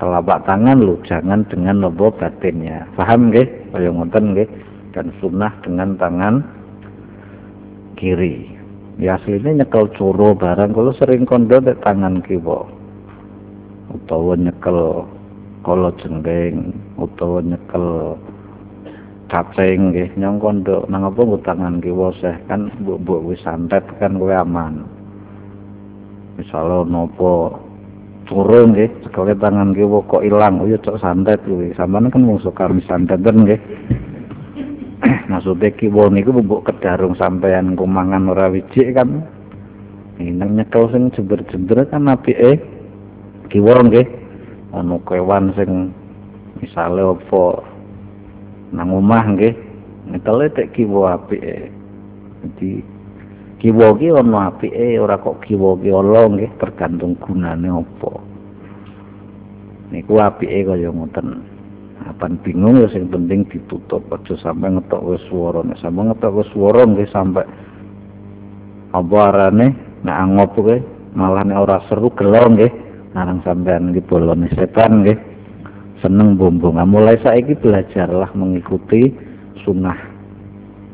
telapak 0.00 0.44
tangan 0.44 0.80
lu 0.80 1.00
jangan 1.08 1.44
dengan 1.48 1.80
lobo 1.80 2.12
batinnya 2.12 2.84
paham 2.96 3.32
gak? 3.32 3.48
kaya 3.72 3.88
ngoten 3.88 4.36
gak? 4.36 4.50
dan 4.92 5.12
sunnah 5.20 5.52
dengan 5.64 5.96
tangan 5.96 6.44
kiri 7.96 8.52
ya 9.00 9.16
aslinya 9.16 9.64
nyekel 9.64 9.88
curo 9.96 10.36
barang 10.36 10.76
kalau 10.76 10.92
sering 10.96 11.24
kondo 11.24 11.60
tangan 11.60 12.20
kiwa 12.24 12.68
utawa 13.92 14.34
nyekel 14.36 15.08
kalau 15.64 15.90
jenggeng 16.00 16.72
utawa 16.96 17.44
nyekel 17.44 18.16
cacing 19.30 19.94
nggih 19.94 20.10
nyong 20.18 20.42
kondo 20.42 20.82
nang 20.90 21.06
apa 21.06 21.22
nggo 21.22 21.38
tangan 21.46 21.78
kiwa 21.78 22.10
seh 22.18 22.34
kan 22.50 22.66
mbok-mbok 22.82 23.30
wis 23.30 23.40
santet 23.46 23.86
kan 24.02 24.18
kowe 24.18 24.34
aman. 24.34 24.82
Misalnya 26.34 26.82
nopo 26.90 27.54
turun 28.26 28.74
nggih 28.74 28.90
sekali 29.06 29.38
tangan 29.38 29.70
kiwa 29.70 30.02
kok 30.10 30.26
ilang 30.26 30.58
oh 30.58 30.66
ya 30.66 30.76
cok 30.82 30.98
santet 30.98 31.38
kuwi. 31.46 31.70
Sampean 31.78 32.10
kan 32.10 32.26
mung 32.26 32.42
kami 32.42 32.82
santet 32.90 33.22
nggih. 33.22 33.60
Maksudnya 35.30 35.78
kiwa 35.78 36.10
niku 36.10 36.34
bubuk 36.34 36.66
kedarung 36.66 37.14
sampean 37.14 37.78
kumangan 37.78 38.34
ora 38.34 38.50
wijik 38.50 38.98
kan. 38.98 39.22
Nang 40.20 40.52
nyekel 40.52 40.90
sing 40.92 41.08
jember-jember 41.14 41.86
kan 41.86 42.10
apike 42.10 42.58
kiwa 43.46 43.78
nggih. 43.78 44.10
Ana 44.74 44.98
kewan 45.06 45.54
sing 45.54 45.94
misale 46.62 47.02
apa 47.02 47.42
nang 48.70 48.94
omah 48.94 49.24
nggih 49.34 49.54
nyekele 50.10 50.46
tek 50.54 50.70
kiwa 50.74 51.18
apike. 51.18 51.70
Dadi 52.42 52.82
kiwa 53.58 53.94
ki 53.98 54.08
ana 54.14 54.54
apike 54.54 54.98
ora 54.98 55.18
kok 55.18 55.42
kiwa 55.44 55.78
ki 55.78 55.90
ala 55.90 56.30
nggih 56.30 56.50
tergantung 56.58 57.18
gunane 57.18 57.68
apa. 57.70 58.12
Niku 59.90 60.14
apike 60.18 60.66
kaya 60.66 60.90
ngoten. 60.90 61.46
Kapan 62.00 62.40
bingung 62.40 62.80
ya 62.80 62.88
sing 62.88 63.12
penting 63.12 63.44
ditutup 63.52 64.00
aja 64.08 64.34
sampai 64.40 64.72
ngetok 64.72 65.04
wis 65.04 65.22
swara. 65.28 65.60
Nek 65.60 65.78
sampe 65.84 66.00
ngetok 66.00 66.32
wis 66.40 66.48
swara 66.54 66.82
nggih 66.88 67.08
sampe 67.12 67.42
apa 68.96 69.16
arane? 69.30 69.68
Nek 70.00 70.16
angop 70.16 70.56
kuwi 70.56 70.80
malah 71.12 71.44
nek 71.44 71.60
ora 71.60 71.78
seru 71.90 72.08
gelo 72.16 72.56
nggih. 72.56 72.72
Narang 73.10 73.42
sampean 73.42 73.90
iki 73.90 74.06
bolone 74.06 74.46
setan 74.54 75.02
nggih 75.02 75.29
seneng 76.00 76.36
bombong 76.40 76.80
nah, 76.80 76.88
mulai 76.88 77.20
saiki 77.20 77.56
belajarlah 77.60 78.32
mengikuti 78.36 79.12
sunnah 79.64 79.96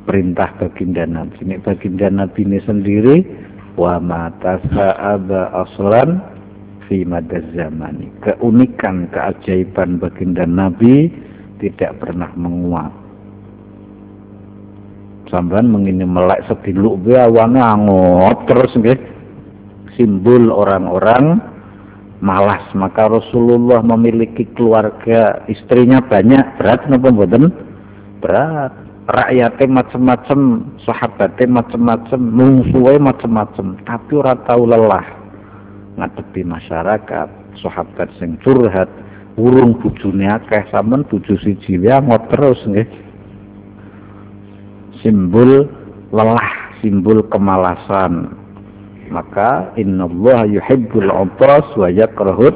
perintah 0.07 0.55
baginda 0.59 1.07
Nabi 1.07 1.39
ini 1.43 1.57
baginda 1.63 2.07
Nabi 2.11 2.41
ini 2.47 2.59
sendiri 2.63 3.17
wa 3.77 4.01
mata 4.01 4.59
sa'aba 4.73 5.53
aslan 5.67 6.37
fi 6.89 7.03
madaz 7.05 7.45
zamani. 7.53 8.09
Keunikan, 8.23 9.11
keajaiban 9.13 10.01
baginda 10.01 10.47
Nabi 10.49 11.11
tidak 11.61 11.99
pernah 12.01 12.31
menguap. 12.35 12.93
Sampai 15.27 15.59
mengini 15.67 16.07
melek 16.07 16.47
sediluk 16.47 17.03
be 17.03 17.19
awane 17.19 17.59
angot 17.59 18.47
terus 18.47 18.73
nggih. 18.79 18.99
Simbol 19.99 20.53
orang-orang 20.53 21.41
malas. 22.27 22.67
Maka 22.75 23.07
Rasulullah 23.07 23.87
memiliki 23.87 24.43
keluarga, 24.59 25.47
istrinya 25.47 26.03
banyak, 26.03 26.59
berat 26.59 26.83
napa 26.91 27.15
mboten? 27.15 27.55
Berat. 28.19 28.75
Rakyatnya 29.07 29.71
macam-macam, 29.71 30.39
sahabatnya 30.83 31.63
macam-macam, 31.63 32.19
musuhnya 32.19 33.15
macam-macam, 33.15 33.79
tapi 33.87 34.19
ora 34.19 34.35
tahu 34.43 34.67
lelah 34.67 35.07
ngadepi 35.97 36.45
masyarakat 36.45 37.29
sahabat 37.61 38.09
sing 38.21 38.37
curhat 38.45 38.89
urung 39.41 39.81
bujune 39.81 40.29
akeh 40.29 40.65
sampean 40.69 41.05
bojo 41.09 41.35
siji 41.41 41.81
ngot 41.81 42.29
terus 42.29 42.61
nggih 42.69 42.89
simbol 45.01 45.65
lelah 46.13 46.51
simbol 46.81 47.25
kemalasan 47.33 48.33
maka 49.11 49.73
innallaha 49.79 50.47
yuhibbul 50.47 51.11
abras 51.11 51.67
wa 51.75 51.89
yakrahut 51.91 52.55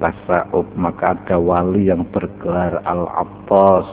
tasa'ub. 0.00 0.66
Maka 0.74 1.14
ada 1.14 1.36
wali 1.36 1.92
yang 1.92 2.08
bergelar 2.08 2.80
al-abtas 2.88 3.86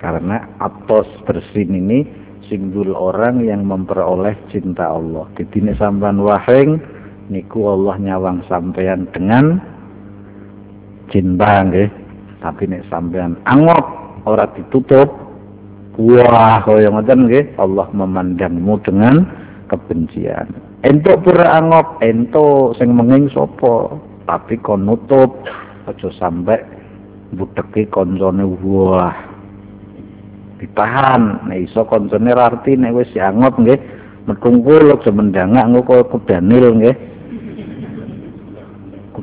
karena 0.00 0.48
atos 0.58 1.06
bersin 1.28 1.76
ini 1.76 2.08
simbol 2.48 2.96
orang 2.96 3.44
yang 3.46 3.62
memperoleh 3.68 4.34
cinta 4.50 4.90
Allah. 4.90 5.28
Jadi 5.38 5.62
ini 5.62 5.72
sampan 5.78 6.18
waheng 6.18 6.80
niku 7.30 7.70
Allah 7.70 7.96
nyawang 8.00 8.42
sampean 8.50 9.06
dengan 9.14 9.62
cinta 11.12 11.62
nggih. 11.64 11.88
Tapi 12.40 12.62
nek 12.66 12.88
sampean 12.88 13.36
angop 13.44 13.84
ora 14.24 14.48
ditutup 14.56 15.08
wah 16.00 16.58
kaya 16.64 16.90
ngoten 16.90 17.28
nggih. 17.30 17.54
Allah 17.60 17.86
memandangmu 17.94 18.74
dengan 18.82 19.22
kebencian 19.70 20.69
entuk 20.86 21.26
pura 21.26 21.60
angop 21.60 22.00
entuk 22.00 22.76
sing 22.76 22.92
menging 22.94 23.28
sapa? 23.32 23.96
Tapi 24.28 24.62
kon 24.62 24.86
nutup 24.86 25.42
aja 25.90 26.08
sampe 26.16 26.54
budeki 27.34 27.90
koncone 27.90 28.46
wah. 28.62 29.14
Ditahan 30.60 31.48
nek 31.48 31.66
iso 31.66 31.82
koncone 31.88 32.30
arti 32.30 32.78
nek 32.78 32.94
wis 32.94 33.10
angop 33.18 33.58
nggih 33.58 33.80
metungkul 34.28 34.94
aja 34.94 35.10
mendangak 35.10 35.66
engko 35.66 36.06
kudanil 36.08 36.78
nggih. 36.78 36.96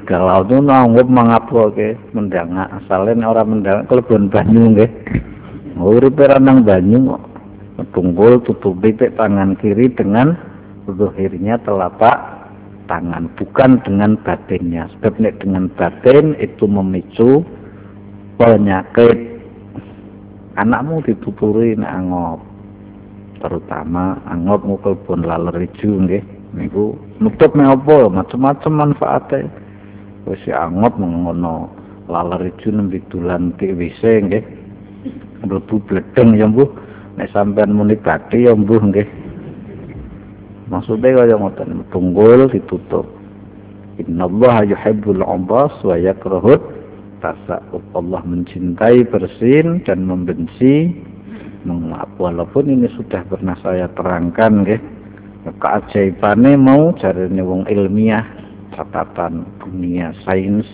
Galau 0.08 0.48
itu 0.48 0.64
nanggap 0.64 1.04
mengapu 1.12 1.68
ke 1.76 2.00
mendangak 2.16 2.72
asalnya 2.80 3.28
orang 3.28 3.60
mendangak 3.60 3.92
kelebon 3.92 4.32
banyu 4.32 4.72
nggih. 4.72 4.92
Uripe 5.76 6.26
nang 6.40 6.64
banyu 6.64 7.20
tunggul 7.92 8.42
tutup 8.42 8.80
pipik 8.82 9.20
tangan 9.20 9.60
kiri 9.60 9.92
dengan 9.94 10.34
zuhirnya 10.96 11.60
telapak 11.68 12.48
tangan 12.88 13.28
bukan 13.36 13.84
dengan 13.84 14.16
batinnya. 14.24 14.88
Sebab 14.98 15.20
dengan 15.44 15.68
batin 15.76 16.34
itu 16.40 16.66
memicu 16.66 17.44
penyakit. 18.40 19.36
Anakmu 20.58 21.06
dituturi 21.06 21.78
angop 21.78 22.42
terutama 23.38 24.18
angop 24.26 24.66
ngukul 24.66 24.98
pun 25.06 25.22
laler 25.22 25.70
ijo 25.70 26.02
nggih. 26.02 26.24
Niku 26.58 26.98
nutup 27.22 27.54
mek 27.54 27.70
apa 27.78 28.10
macam-macam 28.10 28.72
manfaatnya 28.74 29.52
wis 30.26 30.42
angot 30.50 30.98
ngono 30.98 31.70
laler 32.10 32.50
ijo 32.50 32.74
nembe 32.74 32.98
dolan 33.14 33.54
WC 33.60 34.02
nggih. 34.02 34.44
Mlebu 35.46 35.78
bledeng 35.86 36.34
ya 36.34 36.50
mbuh. 36.50 36.66
Nek 37.22 37.30
sampean 37.30 37.78
muni 37.78 37.94
ya 38.34 38.58
mbuh 38.58 38.82
nggih 38.82 39.27
maksudnya 40.68 41.24
kaya 41.24 41.36
ngoten 41.36 41.84
tunggul 41.92 42.48
ditutup. 42.52 43.08
Innallaha 43.98 44.62
yuhibbul 44.68 45.26
ambas 45.26 45.74
wa 45.82 45.98
yakrahut 45.98 46.62
tasawuf 47.18 47.82
Allah 47.98 48.22
mencintai 48.22 49.10
bersin 49.10 49.82
dan 49.84 50.06
membenci. 50.06 50.94
Menguap. 51.66 52.16
Walaupun 52.22 52.70
ini 52.70 52.88
sudah 52.96 53.26
pernah 53.28 53.58
saya 53.60 53.92
terangkan 53.92 54.64
nggih. 54.64 54.82
Keajaibane 55.48 56.60
mau 56.60 56.92
jarene 57.00 57.40
wong 57.40 57.68
ilmiah 57.72 58.24
catatan 58.76 59.48
dunia 59.64 60.12
sains 60.28 60.68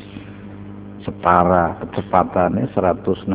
setara 1.06 1.78
kecepatannya 1.84 2.72
160 2.74 3.28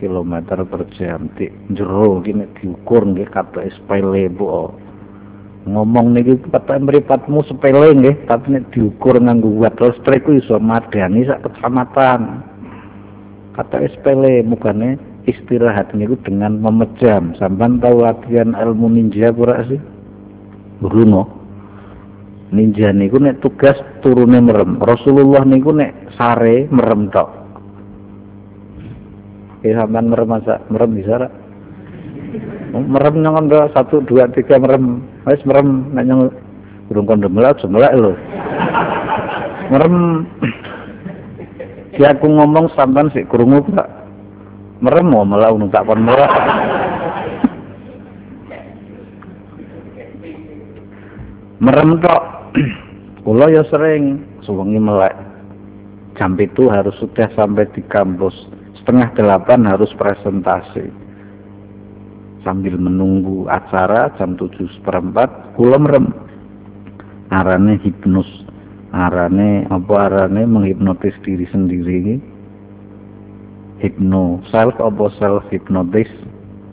km 0.00 0.32
per 0.66 0.82
jam. 0.94 1.30
Di 1.34 1.48
jero 1.72 2.20
gini 2.20 2.46
diukur 2.60 3.02
nggih 3.04 3.28
kata 3.32 3.64
sepele 3.70 4.28
bu 4.28 4.46
ngomong 5.64 6.12
niki 6.12 6.36
kata 6.52 6.76
mripatmu 6.76 7.40
sepele 7.48 7.96
nggih 7.96 8.16
tapi 8.28 8.52
nek 8.52 8.68
diukur 8.72 9.16
nganggo 9.16 9.48
watt 9.64 9.80
listrik 9.80 10.28
ku 10.28 10.36
iso 10.36 10.60
madani 10.60 11.24
sak 11.24 11.44
kecamatan. 11.48 12.44
Kata 13.56 13.80
sepele 13.88 14.44
mukane 14.44 15.00
istirahat 15.24 15.96
niku 15.96 16.20
dengan 16.20 16.60
memejam. 16.60 17.32
Sampean 17.40 17.80
tahu 17.80 18.04
latihan 18.04 18.52
ilmu 18.52 18.92
ninja 18.92 19.32
ora 19.32 19.64
sih? 19.64 19.80
Bruno 20.84 21.44
ninja 22.52 22.92
niku 22.92 23.16
nek 23.16 23.40
tugas 23.40 23.78
turune 24.04 24.38
merem. 24.44 24.76
Rasulullah 24.84 25.48
niku 25.48 25.72
nek 25.72 26.12
sare 26.18 26.68
merem 26.68 27.08
tok. 27.08 27.30
Ya 29.64 29.80
merem 29.88 30.28
masa 30.28 30.60
merem 30.68 30.92
bisa 30.92 31.32
merem 32.74 33.22
nyong 33.22 33.50
satu 33.70 34.02
dua 34.04 34.26
tiga 34.34 34.58
merem. 34.58 35.02
Wis 35.26 35.42
merem 35.46 35.90
nek 35.94 36.34
durung 36.90 37.06
kondo 37.06 37.28
melak 37.30 37.58
semelak 37.62 37.94
lho. 37.94 38.12
Merem. 39.70 40.26
Si 41.94 42.02
aku 42.02 42.26
ngomong 42.26 42.74
sampean 42.74 43.08
sik 43.14 43.30
krungu 43.30 43.62
Pak. 43.70 43.88
Merem 44.82 45.06
mau 45.06 45.22
malah 45.22 45.54
unung 45.54 45.70
tak 45.70 45.86
kon 45.86 46.02
melak 46.02 46.32
merem 51.62 52.02
tok. 52.02 52.22
Kula 53.24 53.48
ya 53.48 53.62
sering 53.72 54.20
suwengi 54.44 54.76
melek. 54.76 55.14
Jam 56.14 56.38
itu 56.38 56.68
harus 56.70 56.94
sudah 57.00 57.26
sampai 57.34 57.66
di 57.72 57.80
kampus. 57.88 58.34
Setengah 58.78 59.16
delapan 59.16 59.64
harus 59.64 59.88
presentasi 59.96 61.03
sambil 62.44 62.76
menunggu 62.76 63.48
acara 63.48 64.12
jam 64.20 64.36
tujuh 64.36 64.68
seperempat 64.78 65.56
kula 65.56 65.80
merem. 65.80 66.12
Arane 67.32 67.80
hipnos 67.80 68.28
arane 68.94 69.66
apa 69.72 69.94
arane 70.06 70.44
menghipnotis 70.44 71.16
diri 71.24 71.48
sendiri? 71.50 72.20
Hipno 73.80 74.44
self 74.52 74.76
apa 74.78 75.10
self 75.18 75.42
hipnotis? 75.50 76.06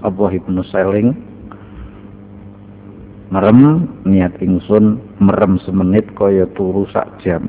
Apa 0.03 0.29
hipnoselling 0.29 1.15
merem 3.31 3.87
niat 4.03 4.35
ingsun 4.43 4.99
merem 5.23 5.55
semenit 5.63 6.05
kaya 6.19 6.45
turu 6.53 6.83
sak 6.91 7.07
jam. 7.23 7.47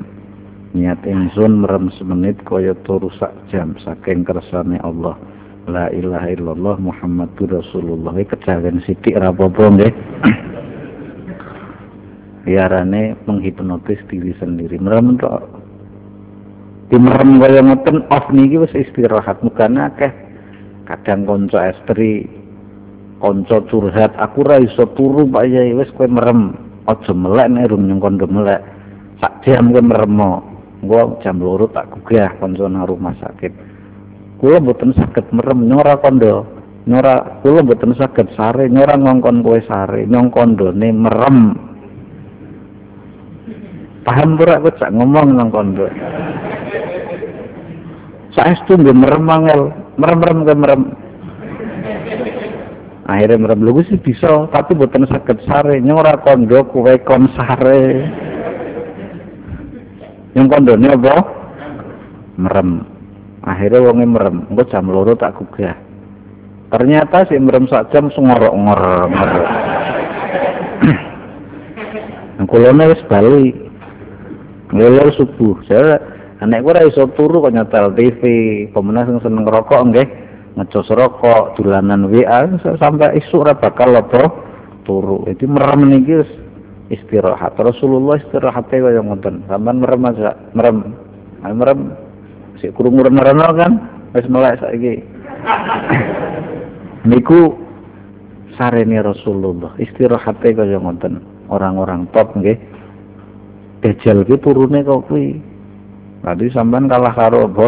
Niat 0.73 1.03
ingsun 1.05 1.61
merem 1.61 1.91
semenit 1.99 2.39
kaya 2.47 2.73
turu 2.87 3.11
sak 3.19 3.35
jam 3.51 3.75
saking 3.83 4.25
kersane 4.25 4.79
Allah 4.81 5.19
La 5.63 5.87
ilaha 5.95 6.27
illallah 6.27 6.75
Muhammadur 6.75 7.63
Rasulullah 7.63 8.11
iki 8.19 8.35
kejawen 8.35 8.83
sithik 8.83 9.15
apa-apa 9.15 9.63
nggih. 9.71 9.93
Biarane 12.43 13.15
menghipnotis 13.23 14.03
diri 14.11 14.35
sendiri. 14.43 14.75
Merem 14.75 15.15
tok. 15.15 15.39
Di 16.91 16.99
merem 16.99 17.39
kaya 17.39 17.63
ngoten 17.63 18.03
off 18.11 18.27
niki 18.35 18.59
wis 18.59 18.75
istirahat 18.75 19.39
mukane 19.39 19.87
akeh. 19.87 20.11
Kadang 20.83 21.23
kanca 21.23 21.71
estri 21.71 22.27
kanca 23.23 23.63
curhat 23.71 24.11
aku 24.19 24.43
ora 24.43 24.59
iso 24.59 24.83
turu 24.99 25.23
Pak 25.31 25.47
Yai 25.47 25.71
wis 25.79 25.87
kowe 25.95 26.11
merem. 26.11 26.59
Aja 26.91 27.15
melek 27.15 27.47
nek 27.47 27.71
urung 27.71 27.87
nyong 27.87 28.03
melek. 28.27 28.59
Sak 29.23 29.47
jam 29.47 29.71
kowe 29.71 29.79
merem. 29.79 30.19
Gua 30.83 31.15
jam 31.23 31.39
loro 31.39 31.71
tak 31.71 31.87
gugah 31.87 32.35
kanca 32.43 32.67
nang 32.67 32.83
rumah 32.83 33.15
sakit 33.23 33.72
kula 34.43 34.59
mboten 34.59 34.91
saged 34.99 35.31
merem. 35.31 35.71
Nyora 35.71 35.95
kondo 36.03 36.43
nyora 36.83 37.39
kula 37.39 37.63
mboten 37.63 37.95
saged 37.95 38.27
sare. 38.35 38.67
Nyora 38.67 38.99
ngongkon 38.99 39.39
kowe 39.39 39.59
sare 39.63 40.03
nyong 40.03 40.27
kondone 40.35 40.91
merem. 40.91 41.37
Paham 44.03 44.35
ora 44.35 44.59
kok 44.59 44.75
sak 44.83 44.91
ngomong 44.91 45.31
nang 45.31 45.47
kondo. 45.47 45.87
Saestu 48.35 48.75
nggih 48.75 48.91
merem 48.91 49.31
angel. 49.31 49.71
Merem-merem 49.95 50.39
ke 50.43 50.53
merem. 50.59 50.81
Akhirnya 53.07 53.47
merem. 53.47 53.63
Lu 53.63 53.79
sih 53.87 53.95
bisa 53.95 54.51
tapi 54.51 54.75
mboten 54.75 55.07
saged 55.07 55.39
sare. 55.47 55.79
Nyora 55.79 56.19
kondo 56.19 56.67
kowe 56.67 56.91
kon 57.07 57.31
sare. 57.39 58.11
Yang 60.35 60.47
kondone 60.51 60.87
apa? 60.91 61.15
Merem 62.35 62.92
akhirnya 63.43 63.83
wonge 63.83 64.07
merem 64.07 64.47
engko 64.49 64.63
jam 64.71 64.87
loro 64.87 65.13
tak 65.15 65.35
gugah. 65.35 65.75
Ternyata 66.73 67.29
si 67.29 67.37
merem 67.37 67.69
sak 67.69 67.93
jam 67.93 68.09
ngorok 68.09 68.53
ngorok 68.55 69.07
ngorok 69.13 69.47
kulone 72.53 72.93
wis 72.93 73.01
bali. 73.09 73.49
Ngelor 74.69 75.09
subuh. 75.17 75.57
Saya 75.65 75.97
anek 76.37 76.61
ora 76.61 76.85
iso 76.85 77.09
turu 77.17 77.41
kok 77.41 77.53
nyetel 77.53 77.97
TV 77.97 78.21
pemenang 78.69 79.09
sing 79.09 79.17
seneng 79.25 79.45
ngerokok 79.45 79.81
nggih 79.89 80.07
ngecos 80.53 80.89
rokok 80.93 81.57
dolanan 81.57 82.09
WA 82.13 82.45
sampai 82.61 83.17
isu 83.17 83.41
ora 83.41 83.57
bakal 83.57 83.97
apa 83.97 84.29
turu. 84.85 85.25
Itu 85.29 85.49
merem 85.49 85.89
niki 85.89 86.25
istirahat. 86.93 87.57
Rasulullah 87.57 88.21
istirahatnya 88.21 88.85
kaya 88.85 89.01
ngoten. 89.01 89.49
Sampean 89.49 89.81
merem 89.81 90.01
aja 90.09 90.37
merem. 90.53 90.77
Merem 91.43 91.79
sik 92.63 92.71
krungu 92.79 93.03
rena 93.03 93.51
kan 93.51 93.71
wis 94.15 94.23
melek 94.31 94.55
saiki. 94.63 95.03
Niku 97.11 97.59
sarene 98.55 99.03
Rasulullah 99.03 99.75
istirahate 99.75 100.55
kaya 100.55 100.79
ngoten. 100.79 101.19
Orang-orang 101.51 102.07
top 102.15 102.31
nggih. 102.39 102.55
Dajjal 103.83 104.23
ki 104.23 104.39
turune 104.39 104.79
kok 104.87 105.11
kuwi. 105.11 105.43
Tadi 106.23 106.47
sampean 106.55 106.87
kalah 106.87 107.11
karo 107.11 107.51
apa? 107.51 107.67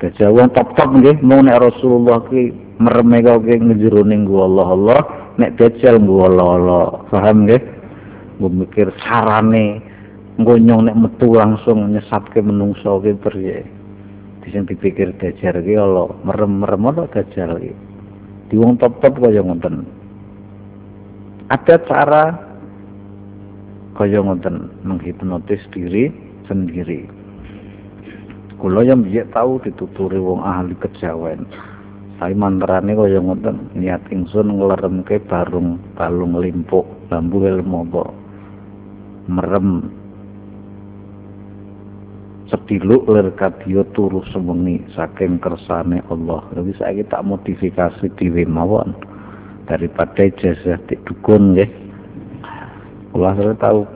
Dajjal 0.00 0.32
wong 0.32 0.48
top-top 0.56 0.88
nggih. 0.96 1.20
Mau 1.20 1.44
nek 1.44 1.60
Rasulullah 1.60 2.24
ki 2.32 2.48
mereme 2.80 3.20
kok 3.20 3.44
ki 3.44 3.60
ngejero 3.60 4.00
ning 4.08 4.24
Allah 4.24 4.68
Allah 4.72 5.00
nek 5.36 5.60
Dajjal 5.60 6.00
nggo 6.00 6.32
Allah 6.32 6.48
Allah 6.56 6.84
paham 7.12 7.44
nggih? 7.44 7.60
Gue 8.40 8.48
mikir 8.48 8.88
sarane 9.04 9.84
ngonyong 10.40 10.88
nek 10.88 10.96
metu 10.96 11.36
langsung 11.36 11.92
nyesatke 11.92 12.40
menungso 12.40 13.04
ki 13.04 13.12
piye 13.20 13.79
sing 14.48 14.64
dipikir 14.64 15.12
dajar 15.20 15.60
iki 15.60 15.76
Allah 15.76 16.08
merem-merem 16.24 16.88
ana 16.88 17.04
dajjal 17.12 17.60
iki. 17.60 17.76
Di 18.48 18.56
wong 18.56 18.80
top-top 18.80 19.20
kaya 19.20 19.44
ngoten. 19.44 19.84
Ada 21.52 21.76
cara 21.84 22.24
kaya 24.00 24.24
ngoten 24.24 24.80
menghipnotis 24.80 25.60
diri 25.70 26.08
sendiri. 26.48 27.04
Kula 28.56 28.82
yang 28.88 29.04
biye 29.04 29.28
tahu 29.28 29.60
dituturi 29.60 30.16
wong 30.16 30.40
ahli 30.40 30.72
kejawen. 30.80 31.44
Tapi 32.16 32.32
mantrane 32.32 32.96
kaya 32.96 33.20
ngoten 33.20 33.76
niat 33.76 34.08
ingsun 34.08 34.56
ngleremke 34.56 35.20
barung 35.28 35.76
balung 35.94 36.40
limpuk 36.40 36.84
lambu 37.12 37.44
ilmu 37.44 37.80
merem 39.30 39.99
sediluk 42.50 43.06
lir 43.06 43.30
kadya 43.38 43.86
turu 43.94 44.26
sewengi 44.34 44.82
saking 44.98 45.38
kersane 45.38 46.02
Allah. 46.10 46.42
Jadi 46.52 46.72
saya 46.76 47.02
tak 47.06 47.22
modifikasi 47.22 48.10
dhewe 48.18 48.42
mawon 48.44 48.92
daripada 49.70 50.26
di 50.26 50.94
dukun 51.06 51.54
nggih. 51.54 51.70
Kula 53.14 53.38
saya 53.38 53.54
tahu 53.54 53.86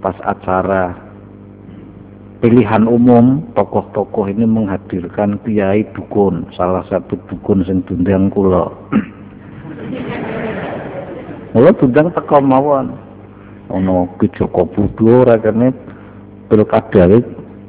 pas 0.00 0.16
acara 0.24 0.96
pilihan 2.40 2.88
umum 2.88 3.44
tokoh-tokoh 3.52 4.32
ini 4.32 4.48
menghadirkan 4.48 5.36
kiai 5.44 5.84
dukun, 5.92 6.48
salah 6.56 6.82
satu 6.88 7.20
dukun 7.28 7.68
sing 7.68 7.84
dundang 7.84 8.32
kula. 8.32 8.72
Kula 11.52 11.70
dundang 11.76 12.08
teko 12.16 12.40
mawon. 12.40 12.96
Ana 13.72 14.04
Ki 14.20 14.28
Joko 14.36 14.68
Budo 14.68 15.24
ra 15.24 15.40
kene 15.40 15.72
pilkada 16.52 17.08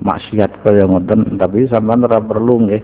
maksiat 0.04 0.52
kaya 0.62 0.84
ngoten. 0.86 1.40
Tapi 1.40 1.66
sampean 1.72 2.04
ora 2.04 2.20
perlu 2.20 2.68
nggih. 2.68 2.84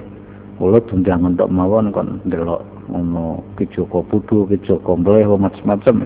Kula 0.60 0.84
dundang 0.88 1.24
entuk 1.24 1.48
mawon 1.48 1.96
kon 1.96 2.20
ndelok 2.28 2.60
ngono 2.92 3.40
Ki 3.56 3.64
Joko 3.72 4.04
Pudu 4.04 4.44
Ki 4.52 4.60
Joko 4.68 5.00
Mbleh 5.00 5.24
macam-macam 5.24 6.04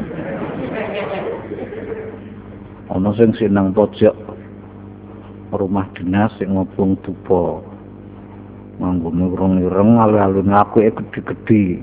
ana 2.94 3.10
sing 3.18 3.34
sinang 3.34 3.74
pojok 3.74 4.14
rumah 5.58 5.90
dinas 5.98 6.30
sing 6.38 6.54
ngobong 6.54 7.02
dupa. 7.02 7.66
Nganggo 8.78 9.10
mireng-ireng 9.14 10.02
alun-alun 10.02 10.50
ngaku 10.50 10.86
gede-gede 10.90 11.82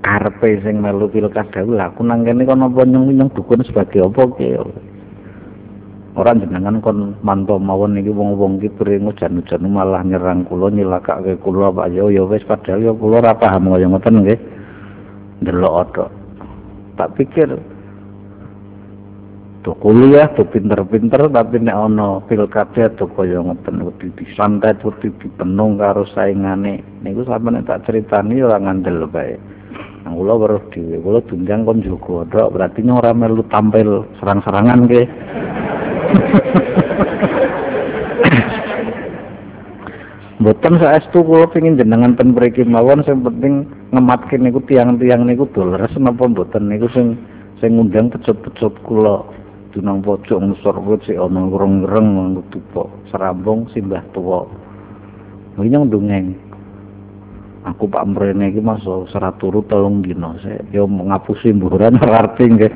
karepe 0.00 0.64
sing 0.64 0.80
melu 0.80 1.12
pilkada 1.12 1.60
aku 1.60 2.00
nang 2.00 2.24
kene 2.24 2.48
kono 2.48 2.72
apa 2.72 2.88
nyeng 2.88 3.28
dukun 3.36 3.60
sebagai 3.64 4.08
apa 4.08 4.22
ki? 4.36 4.48
Ora 6.18 6.34
jenengan 6.34 6.82
kon 6.82 7.14
manto 7.22 7.54
mawon 7.60 7.94
iki 8.00 8.10
wong-wong 8.10 8.58
iki 8.58 8.74
pring 8.74 9.06
ujan-ujan 9.06 9.62
malah 9.70 10.02
nyerang 10.02 10.42
kula 10.42 10.72
nyilakake 10.72 11.38
kula 11.38 11.70
Pak. 11.70 11.94
Yo 11.94 12.10
ya 12.10 12.26
wis 12.26 12.42
padahal 12.42 12.82
ya 12.82 12.92
kula 12.96 13.22
ora 13.22 13.32
paham 13.38 13.70
kaya 13.70 13.86
ngoten 13.86 14.26
nggih. 14.26 14.40
Delok 15.46 15.94
tok 15.94 16.10
tak 16.98 17.14
pikir. 17.14 17.54
Tuh 19.60 19.76
kuliah 19.76 20.24
tuh 20.34 20.48
pinter-pinter 20.48 21.28
tapi 21.28 21.60
nek 21.60 21.76
ana 21.78 22.18
pilkada 22.26 22.90
tuh 22.98 23.06
kaya 23.14 23.38
ngoten. 23.38 23.86
Wedi 23.86 24.10
disantet 24.18 24.82
wedi 24.82 25.14
dipenung 25.14 25.78
karo 25.78 26.02
saingane. 26.10 26.82
Niku 27.06 27.22
sampeyan 27.22 27.62
tak 27.62 27.86
critani 27.86 28.42
ora 28.42 28.58
ngandel 28.58 29.06
bae 29.06 29.59
Nah, 30.00 30.16
kula 30.16 30.34
weruh 30.40 30.62
dhewe, 30.72 30.96
kula 31.04 31.20
tunjang 31.28 31.68
kon 31.68 31.84
jaga 31.84 32.24
tok, 32.32 32.56
berarti 32.56 32.80
ora 32.88 33.12
melu 33.12 33.44
tampil 33.52 34.08
serang-serangan 34.16 34.88
ke. 34.88 35.02
Mboten 40.40 40.80
saestu 40.80 41.20
kula 41.20 41.52
pengin 41.52 41.76
jenengan 41.76 42.16
ten 42.16 42.32
mriki 42.32 42.64
mawon 42.64 43.04
sing 43.04 43.20
penting 43.20 43.68
ngematke 43.92 44.40
niku 44.40 44.64
tiang-tiang 44.64 45.28
niku 45.28 45.44
doleres 45.52 45.92
napa 46.00 46.24
mboten 46.24 46.64
niku 46.64 46.88
sing 46.96 47.20
sing 47.60 47.76
ngundang 47.76 48.08
pecut-pecut 48.08 48.72
kula 48.88 49.20
dunang 49.76 50.00
pojok 50.00 50.40
ngisor 50.40 50.80
wit 50.80 51.04
sik 51.04 51.20
ana 51.20 51.44
ngreng-ngreng 51.44 52.08
nganggo 52.16 52.42
tupo 52.48 52.88
serambung 53.12 53.68
simbah 53.76 54.00
tuwa. 54.16 54.48
Winyo 55.60 55.84
dongeng. 55.92 56.49
Aku 57.60 57.92
Pak 57.92 58.08
Mrene 58.08 58.48
iki 58.48 58.64
mas 58.64 58.80
serat 59.12 59.36
turu 59.36 59.60
telung 59.68 60.00
dina. 60.00 60.32
Saya 60.40 60.64
yo 60.72 60.88
ngapusi 60.88 61.52
mburan 61.52 62.00
arti 62.20 62.48
nggih. 62.48 62.72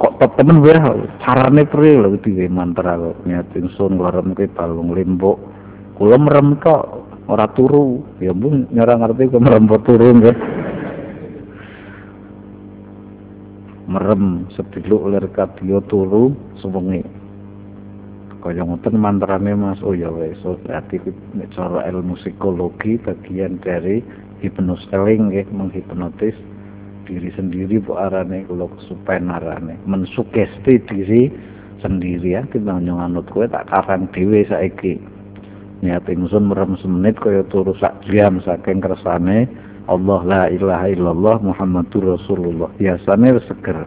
Kok 0.00 0.36
temen 0.36 0.64
wae 0.64 0.76
carane 1.20 1.68
priye 1.68 2.00
lho 2.00 2.16
diwe 2.16 2.48
mantra 2.48 2.96
kok. 2.96 3.20
Niat 3.28 3.52
ingsun 3.52 4.00
nglaremke 4.00 4.48
balung 4.56 4.96
limbuk 4.96 5.36
kula 6.00 6.16
merem 6.16 6.56
tok 6.64 7.04
ora 7.28 7.44
turu. 7.52 8.00
Ya 8.16 8.32
bu 8.32 8.64
nyara 8.72 8.96
ngerti 8.96 9.28
kok 9.28 9.44
merem 9.44 9.68
turu 9.68 10.08
nggih. 10.24 10.36
Merem 13.92 14.48
sediluk 14.56 15.04
lir 15.12 15.28
kadya 15.36 15.84
turu 15.84 16.32
sewengi 16.64 17.15
kaya 18.46 18.62
ngoten 18.62 18.94
mantrane 19.02 19.58
Mas. 19.58 19.82
Oh 19.82 19.90
ya 19.90 20.06
wis. 20.14 20.38
So, 20.46 20.54
berarti 20.62 21.02
nek 21.34 21.50
cara 21.50 21.82
ilmu 21.90 22.14
psikologi 22.14 22.94
bagian 23.02 23.58
dari 23.58 24.06
hipnoseling 24.38 25.34
nggih 25.34 25.50
menghipnotis 25.50 26.38
diri 27.10 27.30
sendiri 27.34 27.82
bu 27.82 27.98
arane 27.98 28.46
kula 28.46 28.70
kesupen 28.78 29.26
arane. 29.34 29.74
Mensugesti 29.90 30.78
diri 30.86 31.26
sendiri 31.82 32.38
ya. 32.38 32.46
Timbang 32.54 32.86
nyong 32.86 33.18
kowe 33.26 33.50
tak 33.50 33.66
karang 33.66 34.06
dhewe 34.14 34.46
saiki. 34.46 35.02
Niat 35.82 36.06
ingsun 36.06 36.46
merem 36.46 36.78
semenit 36.78 37.18
kaya 37.18 37.42
turu 37.50 37.74
sak 37.82 37.98
jam 38.06 38.38
saking 38.46 38.78
kersane 38.78 39.50
Allah 39.90 40.20
la 40.22 40.42
ilaha 40.48 40.86
illallah 40.86 41.42
Muhammadur 41.42 42.14
Rasulullah. 42.14 42.70
Biasane 42.78 43.34
wis 43.34 43.46
seger. 43.50 43.82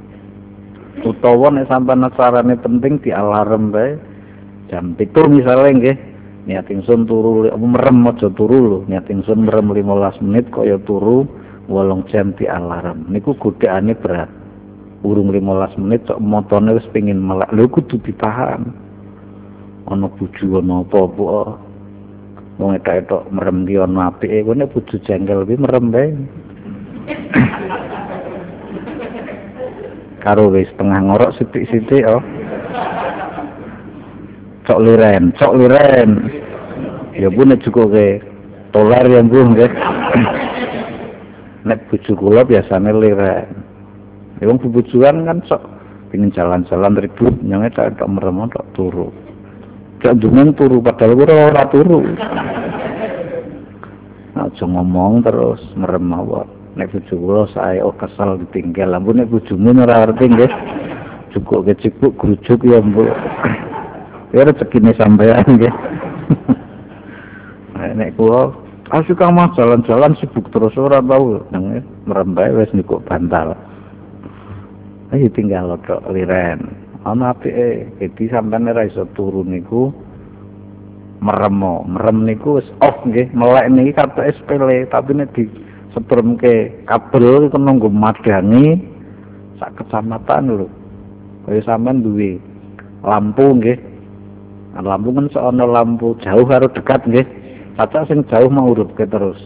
Utawa 1.07 1.47
nek 1.55 1.71
sampean 1.71 2.03
carane 2.11 2.59
penting 2.59 2.99
di 2.99 3.15
alarm 3.15 3.71
bae 3.71 4.08
jam 4.69 4.95
7 4.95 5.11
misalnya 5.27 5.69
nggih. 5.75 5.97
Niat 6.49 6.65
ingsun 6.71 7.05
turu 7.05 7.45
merem 7.57 8.07
aja 8.09 8.29
turu 8.33 8.57
lho. 8.57 8.79
Niat 8.89 9.05
ingsun 9.11 9.45
merem 9.45 9.69
15 9.69 10.23
menit 10.25 10.45
kaya 10.49 10.79
turu 10.81 11.27
wolong 11.69 12.07
jam 12.09 12.33
di 12.33 12.49
alarm. 12.49 13.05
Niku 13.11 13.37
godaane 13.37 13.93
berat. 13.93 14.31
Urung 15.05 15.29
15 15.33 15.81
menit 15.81 16.01
kok 16.07 16.21
motone 16.21 16.77
wis 16.77 16.87
pengin 16.89 17.21
melek. 17.21 17.51
Lho 17.53 17.69
kudu 17.69 18.01
ditahan. 18.01 18.71
Ana 19.89 20.07
bojo 20.09 20.61
ana 20.61 20.85
apa-apa. 20.85 21.57
Wong 22.59 22.71
etok-etok 22.77 23.29
merem 23.33 23.65
ki 23.65 23.77
ana 23.77 24.13
apike. 24.13 24.45
Kowe 24.45 24.55
nek 24.57 24.71
bojo 24.73 24.95
jengkel 25.05 25.45
kuwi 25.45 25.57
merem 25.57 25.85
bae 25.89 26.09
karo 30.19 30.51
wis 30.51 30.69
tengah 30.75 30.99
ngorok 30.99 31.33
sithik-sithik 31.39 32.03
oh 32.05 32.21
cok 34.69 34.85
liren 34.85 35.33
cok 35.33 35.53
liren. 35.57 36.29
Ya 37.17 37.33
bu 37.33 37.41
nek 37.41 37.65
cukup 37.65 37.89
ke 37.89 38.21
tolar 38.69 39.01
ya 39.09 39.25
bu 39.25 39.49
nggih. 39.49 39.71
Nek 41.65 41.89
bojo 41.89 42.11
kula 42.13 42.45
biasane 42.45 42.93
liren. 42.93 43.49
Ya 44.37 44.45
wong 44.45 44.61
bubujuan 44.61 45.25
kan 45.25 45.41
sok 45.49 45.65
pengin 46.13 46.29
jalan-jalan 46.37 47.01
ribut 47.01 47.33
nyong 47.41 47.65
etok 47.65 47.97
merem 48.05 48.45
tok 48.53 48.69
turu. 48.77 49.09
Gak 50.05 50.21
dungan 50.21 50.53
turu 50.53 50.79
padahal 50.85 51.17
ora 51.17 51.35
ora 51.49 51.63
turu. 51.73 52.05
Aja 54.39 54.63
ngomong 54.63 55.25
terus 55.25 55.59
merem 55.75 56.13
mawon. 56.13 56.45
Nek 56.77 56.93
bojo 56.93 57.13
kula 57.17 57.43
sae 57.57 57.81
oh 57.81 57.91
kesel 57.97 58.37
ditinggal. 58.45 58.93
Ampun 58.93 59.17
nek 59.17 59.33
bojomu 59.33 59.73
ora 59.81 60.05
ngerti 60.05 60.25
nggih. 60.29 60.53
Cukup 61.33 61.65
kecipuk 61.67 62.13
grujuk 62.17 62.63
ya 62.63 62.79
mbok 62.81 63.13
ya 64.33 64.45
rezekine 64.45 64.93
sampean 64.95 65.45
nggih. 65.45 65.73
Nek 67.99 68.13
kula 68.19 68.69
Asyik 68.89 69.21
kang 69.21 69.37
mas 69.37 69.53
jalan-jalan 69.53 70.17
sibuk 70.17 70.49
terus 70.49 70.73
ora 70.73 70.97
tau. 70.97 71.45
Nang 71.53 71.77
merem 72.09 72.33
bae 72.33 72.49
wis 72.57 72.73
niku 72.73 72.97
bantal. 73.05 73.53
Ayo 75.13 75.29
tinggal 75.29 75.77
tok 75.85 76.09
liren. 76.09 76.89
ana 77.05 77.31
apike 77.31 77.87
dadi 78.01 78.27
sampean 78.33 78.65
ora 78.65 78.89
iso 78.89 79.05
turu 79.13 79.45
niku 79.45 79.93
meremo. 81.21 81.85
Merem 81.85 82.25
niku 82.25 82.57
wis 82.57 82.65
off 82.81 82.97
nggih. 83.05 83.29
Melek 83.29 83.69
niki 83.69 83.93
kata 83.93 84.25
sepele. 84.33 84.89
Tapi 84.89 85.21
nek 85.21 85.37
di 85.37 85.45
setrumke 85.93 86.81
kabel 86.89 87.45
iku 87.45 87.61
nunggu 87.61 87.93
madangi 87.93 88.73
sak 89.61 89.77
kecamatan 89.77 90.49
lho. 90.49 90.67
Kaya 91.45 91.61
sampean 91.61 92.01
duwe 92.01 92.41
lampu 93.05 93.53
nggih 93.53 93.88
lampu 94.77 95.09
kan 95.15 95.27
seana 95.33 95.65
lampu. 95.65 96.13
Jauh 96.21 96.45
karo 96.45 96.69
dekat 96.69 97.01
nggih. 97.09 97.25
Caca 97.79 98.05
sing 98.05 98.21
jauh 98.27 98.51
mau 98.51 98.69
urutke 98.69 99.07
terus. 99.07 99.39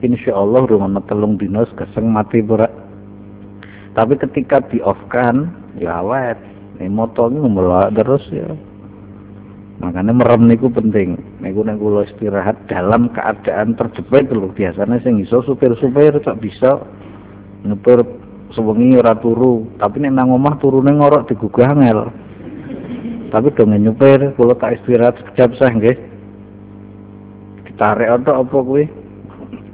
Insyaallah 0.00 0.64
rumah 0.64 1.04
telung 1.04 1.36
dinos 1.36 1.68
keseng 1.76 2.08
mati 2.08 2.40
pura 2.40 2.70
tapi 3.94 4.14
ketika 4.14 4.62
di 4.70 4.78
off 4.82 4.98
kan 5.10 5.50
ya 5.78 6.02
awet. 6.02 6.38
Ini 6.80 6.88
moto 6.88 7.28
ini 7.28 7.44
terus 7.92 8.24
ya. 8.32 8.48
Makanya 9.84 10.16
merem 10.16 10.48
niku 10.48 10.72
penting. 10.72 11.20
Niku 11.44 11.60
nek 11.60 11.76
kula 11.76 12.08
istirahat 12.08 12.56
dalam 12.72 13.12
keadaan 13.12 13.76
terjepit 13.76 14.32
lho. 14.32 14.48
Biasanya 14.56 14.96
sing 15.04 15.20
iso 15.20 15.44
supir-supir 15.44 16.16
tak 16.24 16.40
bisa 16.40 16.80
nyetir 17.68 18.00
sewengi 18.56 18.96
ora 18.96 19.12
turu. 19.20 19.68
Tapi 19.76 20.00
nek 20.00 20.16
nang 20.16 20.32
omah 20.32 20.56
turune 20.56 20.96
ngorok 20.96 21.28
digugah 21.28 21.76
ngel 21.76 22.08
tapi 23.30 23.54
dong 23.54 23.72
nyupir 23.72 24.34
kula 24.34 24.58
tak 24.58 24.82
istirahat 24.82 25.14
sekejap 25.22 25.50
sah 25.56 25.70
nggih. 25.70 25.96
Ditarik 27.70 28.10
otok 28.20 28.40
apa 28.42 28.56
kuwi? 28.66 28.84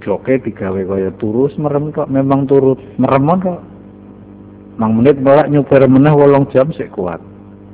Joke 0.04 0.38
digawe 0.38 0.78
kaya 0.86 1.10
turu 1.18 1.50
merem 1.58 1.90
kok 1.90 2.06
memang 2.06 2.46
turut 2.46 2.78
merem 3.00 3.26
kok. 3.42 3.60
Mang 4.76 5.00
menit 5.00 5.18
malah 5.18 5.48
nyupir 5.48 5.82
meneh 5.88 6.12
wolong 6.12 6.46
jam 6.52 6.68
sik 6.76 6.92
kuat. 6.92 7.18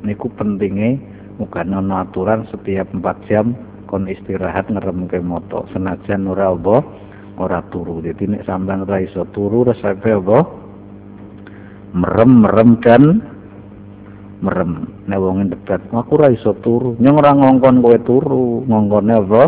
Niku 0.06 0.30
pentingnya 0.38 0.96
muga 1.36 1.66
ana 1.66 2.06
aturan 2.06 2.46
setiap 2.48 2.86
4 2.94 3.28
jam 3.28 3.58
kon 3.90 4.06
istirahat 4.06 4.70
ngeremke 4.70 5.18
moto 5.18 5.66
senajan 5.74 6.30
ora 6.30 6.54
apa 6.54 6.80
ora 7.42 7.60
turu. 7.74 7.98
Jadi 8.00 8.32
nek 8.32 8.46
sampean 8.46 8.86
ora 8.86 9.02
iso 9.02 9.26
turu 9.34 9.66
resepe 9.66 10.14
apa? 10.14 10.38
Merem 11.92 12.46
merem 12.46 12.70
dan 12.80 13.02
merem 14.42 14.90
nek 15.06 15.18
wong 15.22 15.48
dekat 15.48 15.80
aku 15.94 16.18
ora 16.18 16.34
iso 16.34 16.52
turu 16.60 16.98
nyong 16.98 17.16
ora 17.22 17.32
ngongkon 17.32 17.78
kowe 17.78 17.98
turu 18.02 18.66
ngongkone 18.66 19.14
apa 19.14 19.42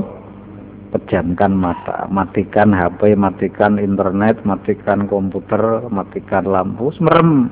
pejamkan 0.95 1.51
mata, 1.51 2.07
matikan 2.07 2.71
HP, 2.71 3.19
matikan 3.19 3.83
internet, 3.83 4.47
matikan 4.47 5.11
komputer, 5.11 5.91
matikan 5.91 6.47
lampu, 6.47 6.95
merem. 7.03 7.51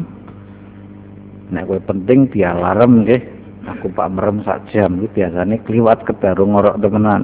Nek 1.51 1.67
kowe 1.67 1.81
penting 1.83 2.31
di 2.31 2.47
alarm 2.47 3.03
nggih. 3.03 3.43
Aku 3.63 3.95
pak 3.95 4.11
merem 4.11 4.43
sak 4.43 4.75
jam 4.75 4.99
iki 4.99 5.23
biasane 5.23 5.63
kliwat 5.63 6.03
kebaru 6.07 6.51
ngorok 6.51 6.79
temenan. 6.83 7.23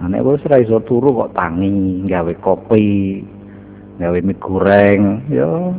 Nah, 0.00 0.08
nek 0.08 0.24
kowe 0.24 0.40
ora 0.40 0.64
iso 0.64 0.80
turu 0.80 1.12
kok 1.12 1.36
tangi, 1.36 2.08
gawe 2.08 2.32
kopi, 2.40 3.20
gawe 4.00 4.18
mie 4.24 4.40
goreng, 4.40 5.00
yo. 5.28 5.76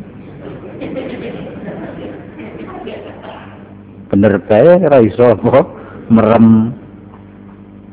Bener 4.07 4.39
bae 4.47 4.79
ora 4.79 4.99
iso 5.03 5.23
apa 5.35 5.67
merem 6.07 6.71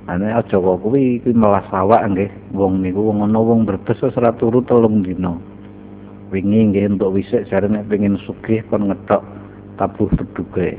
Ane 0.04 0.36
aja 0.36 0.60
kok 0.60 0.84
kuwi 0.84 1.24
kuwi 1.24 1.32
malah 1.32 1.64
sawak 1.72 2.04
nggih. 2.12 2.28
Wong 2.52 2.84
niku 2.84 3.08
wong 3.08 3.24
ana 3.24 3.40
wong 3.40 3.64
berbes 3.64 4.04
ora 4.04 4.36
turu 4.36 4.60
telung 4.68 5.00
dina. 5.00 5.32
Wingi 6.28 6.60
nggih 6.60 6.92
entuk 6.92 7.16
wisik 7.16 7.48
jare 7.48 7.72
nek 7.72 7.88
pengin 7.88 8.20
sugih 8.28 8.60
kon 8.68 8.92
ngethok 8.92 9.24
tabuh 9.80 10.12
teduke. 10.12 10.76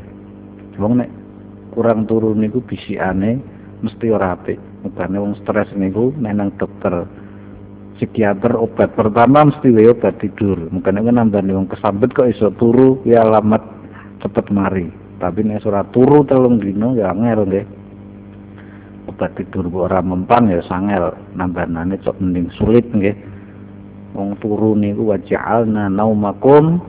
wong 0.80 1.00
nek 1.00 1.12
kurang 1.72 2.08
turu 2.08 2.36
niku 2.36 2.64
bisikane 2.64 3.40
mesti 3.84 4.12
ora 4.12 4.36
apik 4.36 4.60
mukane 4.84 5.18
wong 5.20 5.34
stres 5.44 5.72
niku 5.76 6.12
menang 6.16 6.52
dokter 6.60 7.08
psikiater 7.96 8.56
obat 8.60 8.96
pertama 8.96 9.52
mesti 9.52 9.72
wae 9.72 9.92
obat 9.92 10.20
tidur 10.20 10.68
mukane 10.72 11.04
kan 11.04 11.16
nambani 11.16 11.56
wong 11.56 11.68
kesambet 11.68 12.12
kok 12.12 12.28
iso 12.32 12.52
turu 12.56 13.00
ya 13.08 13.24
alamat 13.24 13.64
cepet 14.24 14.48
mari 14.52 14.88
tapi 15.16 15.48
nek 15.48 15.64
ora 15.64 15.88
turu 15.96 16.28
telung 16.28 16.60
dino 16.60 16.92
ya 16.96 17.16
angel 17.16 17.48
nggih. 17.48 17.66
Obat 19.08 19.38
tidur 19.40 19.70
ora 19.72 20.04
mempan 20.04 20.52
ya 20.52 20.60
sangel 20.68 21.16
nambanane 21.38 21.96
cok 22.04 22.20
mending 22.20 22.52
sulit 22.60 22.84
nggih. 22.92 23.16
Wong 24.16 24.36
turu 24.40 24.76
niku 24.76 25.12
waja'alna 25.12 25.88
naumakum 25.92 26.80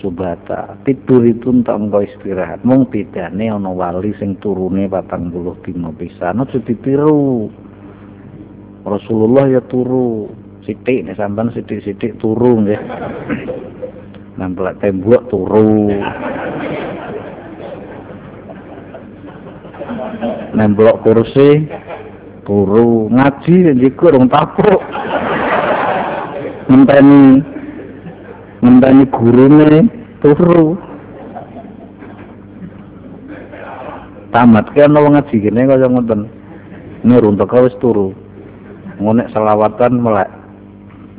subata. 0.00 0.76
Tidur 0.84 1.24
itu 1.24 1.52
untuk 1.52 1.76
engkau 1.76 2.04
istirahat. 2.04 2.64
Mung 2.64 2.88
bedane 2.88 3.48
ana 3.48 3.72
wali 3.72 4.12
sing 4.20 4.36
turune 4.40 4.88
40 4.88 5.64
dina 5.64 5.90
pisan 5.96 6.44
aja 6.44 6.58
ditiru. 6.60 7.48
Rasulullah 8.84 9.48
ya 9.48 9.60
turu. 9.64 10.28
Sithik 10.68 11.08
nek 11.08 11.16
sampean 11.16 11.48
sithik-sithik 11.56 12.20
turu 12.20 12.60
nggih. 12.60 12.80
Nempel 14.36 14.68
tembok 14.84 15.32
turu 15.32 15.90
nempel 20.56 20.98
kursi 21.04 21.68
turu 22.48 23.12
ngaji 23.12 23.76
njikur 23.76 24.16
rong 24.16 24.32
tapuk 24.32 24.80
ngenteni 26.68 27.44
ngenteni 28.64 29.04
gurune 29.12 29.72
turu. 30.24 30.76
Tamat 34.28 34.68
ke 34.76 34.84
ana 34.84 35.00
wong 35.00 35.16
ngaji 35.16 35.36
kene 35.40 35.60
kaya 35.64 35.86
ngoten. 35.88 36.20
Nuruntek 37.04 37.52
wis 37.64 37.76
turu. 37.80 38.12
Ngonek 39.00 39.30
selawatan 39.32 40.02
melek 40.02 40.28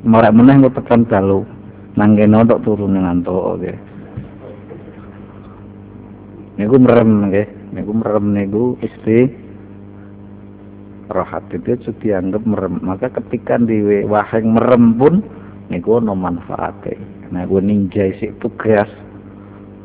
melek 0.05 0.35
meneh 0.35 0.55
engko 0.61 0.69
tekan 0.77 1.07
dalu. 1.09 1.41
Nang 1.97 2.13
kene 2.13 2.45
tok 2.45 2.61
turu 2.61 2.85
ngantuk 2.85 3.57
nggih. 3.57 3.77
Niku 6.59 6.75
merem 6.77 7.29
nggih 7.31 7.58
niku 7.79 7.95
merem 7.95 8.35
niku 8.35 8.75
isti 8.83 9.31
rohat 11.07 11.47
itu 11.55 11.79
dianggap 12.03 12.43
merem. 12.43 12.83
Maka 12.83 13.07
ketika 13.07 13.55
di 13.55 14.03
waheng 14.03 14.59
merem 14.59 14.99
pun 14.99 15.23
niku 15.71 16.03
ono 16.03 16.11
manfaate. 16.11 16.99
Nah 17.31 17.47
gue 17.47 17.63
ninja 17.63 18.03
isi 18.11 18.35
tugas. 18.43 18.91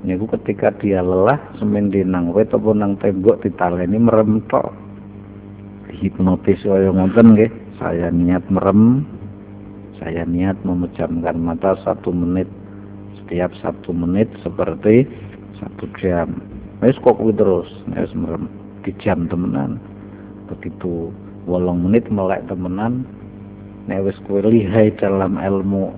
Niku 0.04 0.28
ketika 0.36 0.74
dia 0.82 1.00
lelah 1.00 1.40
semen 1.56 1.88
di 1.88 2.04
nang 2.04 2.34
wet 2.34 2.52
apa 2.52 2.70
nang 2.76 2.98
tembok 3.00 3.40
ditaleni 3.40 3.96
merem 3.96 4.42
tok. 4.50 4.74
Hipnotis 5.94 6.60
kaya 6.66 6.90
ngoten 6.90 7.38
nggih. 7.38 7.52
Saya 7.78 8.10
niat 8.10 8.44
merem. 8.50 9.06
Saya 10.02 10.26
niat 10.26 10.60
memejamkan 10.66 11.38
mata 11.38 11.78
satu 11.86 12.10
menit. 12.10 12.50
Setiap 13.22 13.54
satu 13.64 13.94
menit 13.96 14.28
seperti 14.44 15.08
satu 15.56 15.88
jam 15.96 16.53
wis 16.84 17.00
kok 17.00 17.20
terus. 17.36 17.68
Wis 17.92 18.12
merem. 18.12 18.48
Di 18.84 18.92
jam 19.00 19.26
temenan. 19.26 19.80
Begitu 20.48 21.08
wolong 21.44 21.88
menit 21.88 22.08
melek 22.08 22.44
temenan 22.48 23.04
nek 23.84 24.00
wis 24.08 24.16
kowe 24.24 24.40
lihai 24.40 24.96
dalam 24.96 25.36
ilmu 25.36 25.92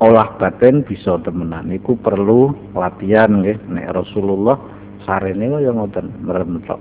olah 0.00 0.28
batin 0.40 0.84
bisa 0.84 1.20
temenan. 1.24 1.72
Iku 1.72 1.96
perlu 2.00 2.52
latihan 2.72 3.40
nggih. 3.40 3.60
Nek 3.68 3.92
Rasulullah 3.96 4.56
sarene 5.04 5.52
kaya 5.52 5.70
ngoten 5.72 6.24
merentok 6.24 6.80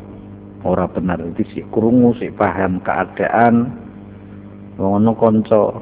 ora 0.64 0.88
benar 0.88 1.20
iki 1.20 1.44
sik 1.52 1.66
krungu 1.72 2.16
sik 2.20 2.36
paham 2.40 2.80
keadaan. 2.84 3.72
Wong 4.80 5.04
ono 5.04 5.12
kanca 5.20 5.80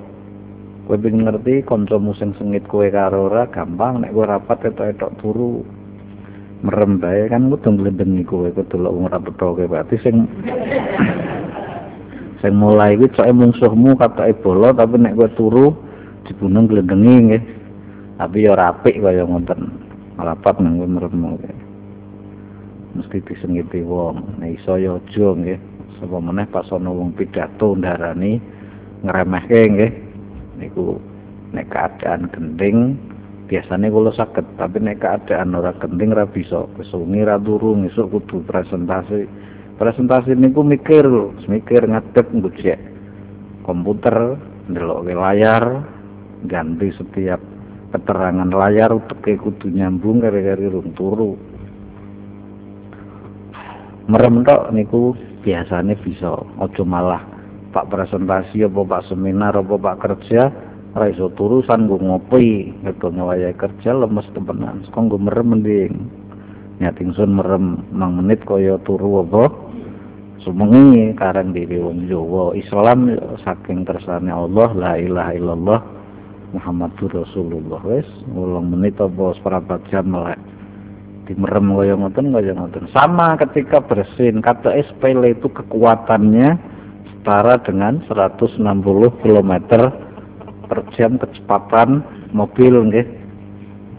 kowe 0.90 0.98
ngerti 0.98 1.64
kancamu 1.64 2.12
sing 2.18 2.34
sengit 2.36 2.66
kowe 2.68 2.86
karo 2.90 3.30
ora 3.30 3.46
gampang. 3.50 4.02
Nek 4.02 4.12
kowe 4.14 4.26
rapat 4.26 4.74
etok-etok 4.74 5.14
turu 5.22 5.62
merem 6.62 7.02
bae 7.02 7.26
kan 7.26 7.50
kudu 7.50 7.74
nglendengi 7.74 8.22
kowe 8.26 8.50
kudu 8.54 8.76
lek 8.78 8.94
wong 8.94 9.10
ora 9.10 9.18
pethoke 9.18 9.66
berarti 9.66 9.98
sing 10.06 10.30
sing 12.42 12.54
mulai 12.54 12.98
kuwi 12.98 13.10
coke 13.14 13.34
mungsuhmu 13.34 13.98
katoke 13.98 14.34
bola 14.46 14.70
tapi 14.74 15.02
nek 15.02 15.18
kowe 15.18 15.30
turu 15.34 15.68
dibunuh 16.26 16.66
glendengi 16.70 17.14
nggih. 17.28 17.44
Tapi 18.22 18.46
ya 18.46 18.54
apik 18.54 19.02
kaya 19.02 19.26
ngoten. 19.26 19.62
Rapat 20.22 20.62
nang 20.62 20.78
kowe 20.78 20.90
merem 20.90 21.38
mesti 22.92 23.18
disengiti 23.26 23.82
wong. 23.82 24.38
Nek 24.38 24.62
iso 24.62 24.78
ya 24.78 25.02
aja 25.02 25.28
nggih. 25.34 25.60
Sapa 25.98 26.18
meneh 26.18 26.46
pas 26.50 26.70
ana 26.70 26.90
wong 26.94 27.18
pidato 27.18 27.74
ndarani 27.74 28.38
ngremehke 29.02 29.60
nggih. 29.74 29.92
Niku 30.62 31.02
nek 31.52 31.68
keadaan 31.74 32.30
gending 32.30 32.96
biasanya 33.52 33.92
kalau 33.92 34.16
sakit 34.16 34.56
tapi 34.56 34.80
nek 34.80 35.04
keadaan 35.04 35.52
ora 35.52 35.76
gending 35.76 36.16
ora 36.16 36.24
bisa. 36.24 36.64
Kesungi 36.80 37.28
ra 37.28 37.36
turu 37.36 37.76
ngisuk 37.84 38.08
kudu 38.08 38.48
presentasi. 38.48 39.28
Presentasi 39.76 40.40
niku 40.40 40.64
mikir 40.64 41.04
mikir 41.52 41.84
ngadep 41.84 42.32
ngecek 42.32 42.80
komputer 43.68 44.40
ndelok 44.72 45.04
layar 45.12 45.84
ganti 46.48 46.96
setiap 46.96 47.44
keterangan 47.92 48.48
layar 48.48 48.96
teke 49.12 49.36
kudu 49.36 49.68
nyambung 49.68 50.24
kare-kare 50.24 50.72
rung 50.72 50.96
turu. 50.96 51.36
Merem 54.08 54.48
tok 54.48 54.72
niku 54.72 55.12
biasanya 55.44 56.00
bisa. 56.00 56.40
Ojo 56.56 56.88
malah 56.88 57.20
pak 57.76 57.92
presentasi 57.92 58.64
apa 58.64 58.80
pak 58.80 59.12
seminar 59.12 59.60
apa 59.60 59.76
pak 59.76 60.00
kerja 60.08 60.71
ora 60.92 61.08
iso 61.08 61.32
turu 61.40 61.64
sanggo 61.64 61.96
ngopi 61.96 62.76
ngetone 62.84 63.24
wayahe 63.24 63.56
kerja 63.56 63.96
lemes 63.96 64.28
temenan. 64.36 64.84
Sekonggo 64.88 65.16
merem 65.16 65.56
mending 65.56 65.94
nyat 66.84 67.00
ingsun 67.00 67.32
merem 67.32 67.86
mang 67.96 68.20
menit 68.20 68.44
kaya 68.44 68.76
turu 68.84 69.24
apa? 69.24 69.48
Sumengi 70.42 71.14
karang 71.16 71.54
diri 71.54 71.78
wong 71.78 72.10
Jawa. 72.10 72.58
Islam 72.58 73.14
saking 73.46 73.86
kersane 73.86 74.34
Allah 74.34 74.74
la 74.74 74.94
ilaha 74.98 75.32
illallah 75.38 75.80
Muhammadur 76.52 77.24
Rasulullah. 77.24 77.80
Wis 77.88 78.10
ngulung 78.34 78.76
menit 78.76 79.00
apa 79.00 79.38
seprapat 79.38 79.80
jam 79.94 80.12
melek 80.12 80.42
dimerem 81.30 81.72
kaya 81.72 81.96
ngoten 81.96 82.36
kaya 82.36 82.52
ngoten. 82.52 82.92
Sama 82.92 83.40
ketika 83.40 83.80
bersin 83.80 84.44
kata 84.44 84.76
sepele 84.92 85.38
itu 85.38 85.48
kekuatannya 85.48 86.60
setara 87.08 87.62
dengan 87.62 88.02
160 88.10 88.60
km 89.22 89.52
per 90.72 90.88
jam 90.96 91.20
kecepatan 91.20 92.00
mobil 92.32 92.88
nggih. 92.88 93.04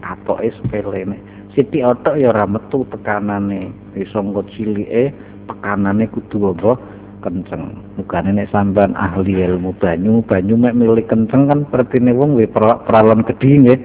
Atau 0.01 0.41
sepele 0.41 1.05
ini 1.05 1.17
Siti 1.53 1.85
otok 1.85 2.17
ya 2.17 2.33
ora 2.33 2.49
metu 2.49 2.81
tekanane. 2.89 3.69
Iso 3.93 4.17
nggo 4.17 4.41
cilike 4.57 5.13
tekanane 5.45 6.09
kudu 6.09 6.49
apa 6.49 6.81
kenceng. 7.21 7.77
Mukane 8.01 8.33
nek 8.33 8.49
sampean 8.49 8.97
ahli 8.97 9.37
ilmu 9.37 9.77
banyu 9.77 10.25
banyu 10.25 10.57
mek 10.57 10.73
milik 10.73 11.05
kenceng 11.13 11.45
kan 11.45 11.61
pertine 11.69 12.09
wong 12.09 12.33
we 12.33 12.49
peralon 12.49 13.21
gedhi 13.21 13.61
nggih. 13.61 13.79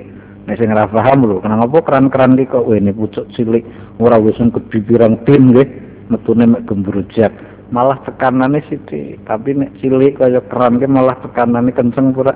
Nek 0.49 0.57
sing 0.57 0.73
ora 0.73 0.89
paham 0.89 1.29
lho 1.29 1.45
kenapa 1.45 1.85
keran-keran 1.85 2.41
iki 2.41 2.49
kok 2.49 2.65
wene 2.65 2.97
pucuk 2.97 3.29
cilik 3.37 3.69
ora 4.01 4.17
wis 4.17 4.41
gedhi 4.41 4.81
pirang 4.81 5.21
tim 5.29 5.53
nggih 5.53 5.69
metune 6.09 6.49
mek 6.49 6.65
gembrojak 6.65 7.31
malah 7.69 8.01
tekanane 8.05 8.65
sithik 8.73 9.21
tapi 9.29 9.53
nek 9.53 9.77
cilik 9.81 10.17
kaya 10.17 10.41
keran 10.49 10.81
ki 10.81 10.89
malah 10.89 11.21
tekanane 11.21 11.69
kenceng 11.77 12.17
pura 12.17 12.33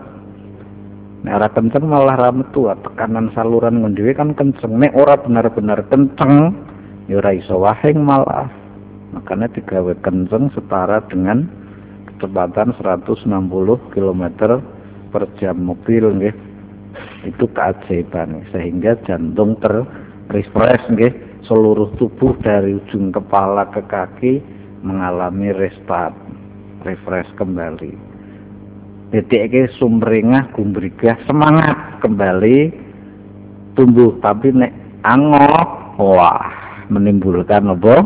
nek 1.23 1.35
ora 1.39 1.49
kenceng 1.55 1.87
malah 1.87 2.19
ra 2.19 2.31
metu 2.35 2.67
tekanan 2.67 3.31
saluran 3.35 3.83
ngendhewe 3.83 4.11
kan 4.15 4.35
kenceng. 4.35 4.75
Nek 4.79 4.95
ora 4.99 5.15
benar-benar 5.19 5.87
kenceng 5.87 6.51
ya 7.07 7.23
ora 7.23 7.31
iso 7.35 7.63
wahing 7.63 8.03
malah. 8.03 8.51
Makanya 9.15 9.51
digawe 9.55 9.95
kenceng 10.03 10.51
setara 10.51 10.99
dengan 11.07 11.47
kecepatan 12.11 12.75
160 12.75 13.31
km 13.95 14.23
per 15.15 15.23
jam 15.39 15.57
mobil 15.63 16.11
nggih. 16.11 16.35
Itu 17.23 17.47
keajaiban 17.55 18.43
sehingga 18.51 18.99
jantung 19.07 19.55
refresh 20.31 20.85
nggih. 20.91 21.15
Seluruh 21.43 21.91
tubuh 21.99 22.39
dari 22.39 22.79
ujung 22.79 23.11
kepala 23.11 23.67
ke 23.75 23.83
kaki 23.91 24.39
mengalami 24.87 25.51
restart 25.51 26.15
refresh 26.87 27.27
kembali 27.35 28.12
detik 29.13 29.53
sumringah 29.77 30.57
gumbrigah 30.57 31.21
semangat. 31.29 32.01
Kembali 32.01 32.73
tumbuh 33.77 34.17
tapi 34.25 34.51
nek 34.51 34.73
angok 35.05 36.01
wah 36.01 36.49
menimbulkan 36.89 37.71
apa? 37.71 38.03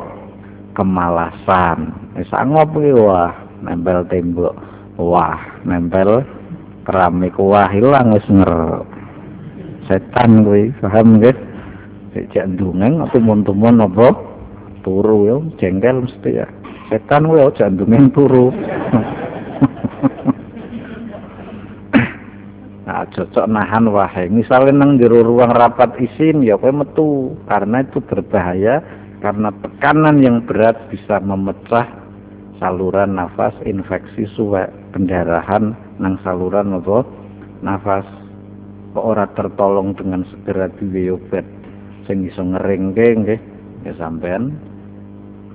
Kemalasan. 0.74 1.94
Wis 2.18 2.28
angop 2.34 2.74
wah 2.76 3.32
nempel 3.62 4.02
tembok. 4.10 4.52
Wah 4.98 5.38
nempel 5.62 6.26
keramik. 6.84 7.38
Wah 7.38 7.70
hilang 7.70 8.12
wis 8.12 8.26
nger 8.26 8.82
setan 9.86 10.42
kuwi 10.42 10.74
paham 10.82 11.22
nggih? 11.22 11.38
Cek 12.16 12.58
dungeng 12.58 13.04
atau 13.04 13.20
mon-mon 13.22 13.86
apa? 13.86 14.08
Turu 14.82 15.28
ya 15.28 15.36
jengkel 15.62 16.02
mesti 16.04 16.42
ya. 16.42 16.46
Setan 16.90 17.30
kuwi 17.30 17.44
aja 17.44 17.70
dungeng 17.70 18.10
turu 18.10 18.50
cocok 23.14 23.46
nahan 23.46 23.86
wahai. 23.92 24.26
Misalnya 24.32 24.82
nang 24.82 24.98
jero 24.98 25.22
ruang 25.22 25.52
rapat 25.52 25.94
isin 26.02 26.42
ya 26.42 26.58
kowe 26.58 26.72
metu. 26.72 27.36
Karena 27.46 27.84
itu 27.84 28.02
berbahaya 28.02 28.82
karena 29.22 29.50
tekanan 29.62 30.20
yang 30.20 30.44
berat 30.44 30.76
bisa 30.92 31.22
memecah 31.22 31.86
saluran 32.60 33.16
nafas 33.16 33.52
infeksi 33.64 34.28
suwe 34.36 34.64
pendarahan 34.92 35.76
nang 36.00 36.20
saluran 36.24 36.76
apa? 36.76 37.04
Nafas. 37.64 38.06
Kok 38.96 39.04
ora 39.04 39.28
tertolong 39.36 39.92
dengan 39.92 40.24
segera 40.32 40.72
diwe 40.72 41.20
obat 41.20 41.44
sing 42.08 42.24
iso 42.24 42.40
ngeringke 42.40 43.06
nggih? 43.12 43.40
Ya 43.84 43.92
sampean 44.00 44.56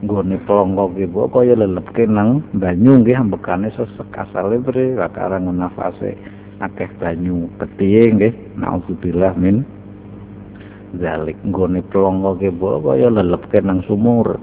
nggone 0.02 0.42
plongko 0.50 0.98
ki 0.98 1.06
mbok 1.10 1.30
kaya 1.34 1.58
lelepke 1.58 2.06
nang 2.06 2.46
banyu 2.54 3.02
nggih? 3.02 3.18
Ambekane 3.18 3.74
sesek 3.74 4.14
asale 4.14 4.62
bre. 4.62 4.94
Kakarang 4.94 5.50
nafase 5.50 6.41
akeh 6.62 6.90
banyu 7.02 7.50
petihe 7.58 8.14
nggih. 8.14 8.34
Naudzubillah 8.62 9.34
min 9.36 9.66
zalik. 11.02 11.36
Nggone 11.42 11.82
plongo 11.90 12.38
ke 12.38 12.54
kaya 12.54 13.10
lelepke 13.10 13.60
nang 13.66 13.82
sumur. 13.90 14.38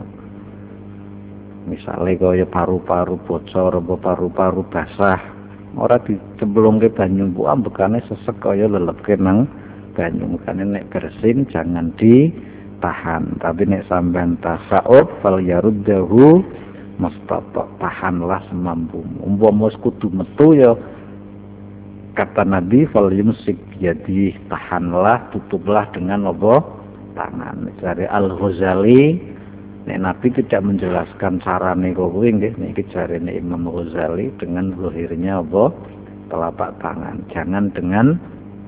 Misale 1.68 2.16
kaya 2.16 2.48
paru-paru 2.48 3.20
bocor 3.22 3.78
apa 3.78 3.94
paru-paru 4.00 4.62
basah. 4.66 5.20
Ora 5.78 6.00
dicemplungke 6.02 6.90
banyu 6.90 7.30
bu 7.30 7.46
ambekane 7.46 8.02
sesek 8.10 8.42
kaya 8.42 8.66
lelepke 8.66 9.14
nang 9.14 9.46
banyu. 9.94 10.34
Makane 10.34 10.64
nek 10.66 10.88
bersin 10.90 11.46
jangan 11.52 11.94
ditahan. 12.00 13.38
Tapi 13.38 13.62
nek 13.68 13.86
sampean 13.86 14.40
tasaub 14.42 15.06
fal 15.20 15.38
yaruddahu 15.38 16.42
mustata. 16.98 17.68
Tahanlah 17.78 18.42
semampu 18.48 19.04
umpama 19.22 19.68
kudu 19.78 20.08
metu 20.10 20.56
ya 20.56 20.72
kata 22.18 22.42
Nabi 22.42 22.82
fal 22.90 23.14
yumsik 23.14 23.54
jadi 23.78 24.34
tahanlah 24.50 25.30
tutuplah 25.30 25.86
dengan 25.94 26.34
apa 26.34 26.66
tangan. 27.14 27.70
Dari 27.78 28.10
Al 28.10 28.34
Ghazali 28.34 29.22
nek 29.86 30.02
Nabi 30.02 30.26
tidak 30.34 30.66
menjelaskan 30.66 31.38
cara 31.38 31.78
kok 31.78 32.10
kuwi 32.10 32.34
nggih 32.34 32.58
niki 32.58 32.82
jarene 32.90 33.38
Imam 33.38 33.70
Ghazali 33.70 34.34
dengan 34.42 34.74
zahirnya 34.74 35.46
apa? 35.46 35.70
Telapak 36.26 36.82
tangan. 36.82 37.22
Jangan 37.30 37.70
dengan 37.70 38.18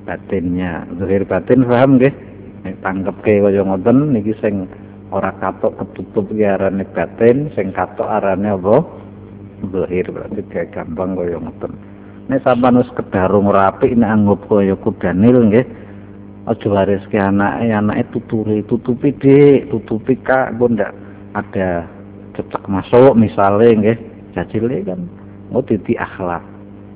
batinnya. 0.07 0.87
Zahir 0.95 1.27
batin 1.27 1.67
paham 1.67 1.99
nggih? 1.99 2.15
Nek 2.63 2.79
tangkep 2.79 3.15
kaya 3.19 3.61
ngoten 3.67 4.15
niki 4.15 4.31
sing 4.39 4.63
ora 5.11 5.35
katok 5.43 5.75
ketutup 5.75 6.31
ki 6.31 6.47
arane 6.47 6.87
batin 6.87 7.51
sing 7.51 7.75
katok 7.75 8.07
arane 8.07 8.47
apa? 8.47 8.79
Zahir. 9.75 10.07
Berarti 10.07 10.39
gampang 10.71 11.19
kaya 11.19 11.35
nek 12.31 12.47
sampean 12.47 12.79
wis 12.79 12.87
kedarung 12.95 13.51
rapi 13.51 13.91
nek 13.91 14.07
anggap 14.07 14.39
kaya 14.47 14.79
kudanil 14.79 15.51
nggih. 15.51 15.67
Aja 16.47 16.67
waris 16.71 17.03
ke 17.11 17.19
anake 17.19 17.67
anake 17.67 18.07
tuturi 18.15 18.63
tutupi 18.63 19.11
dik. 19.19 19.67
Tutupi 19.67 20.15
kak. 20.23 20.55
Engko 20.55 20.71
ndak 20.71 20.95
ada 21.35 21.83
cecak 22.39 22.63
masuk 22.71 23.19
misalnya 23.19 23.75
nggih. 23.75 23.97
Jajile 24.31 24.79
kan 24.87 25.03
mau 25.51 25.59
titi 25.59 25.99
akhlak. 25.99 26.39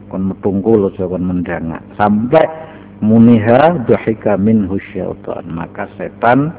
Kon 0.07 0.31
metungkul 0.31 0.87
aja 0.87 1.03
kon 1.03 1.27
mendangak 1.27 1.83
sampai 1.99 2.47
muniha 3.03 3.83
dhahika 3.83 4.39
min 4.39 4.71
syaitan. 4.71 5.43
Maka 5.51 5.91
setan 5.99 6.55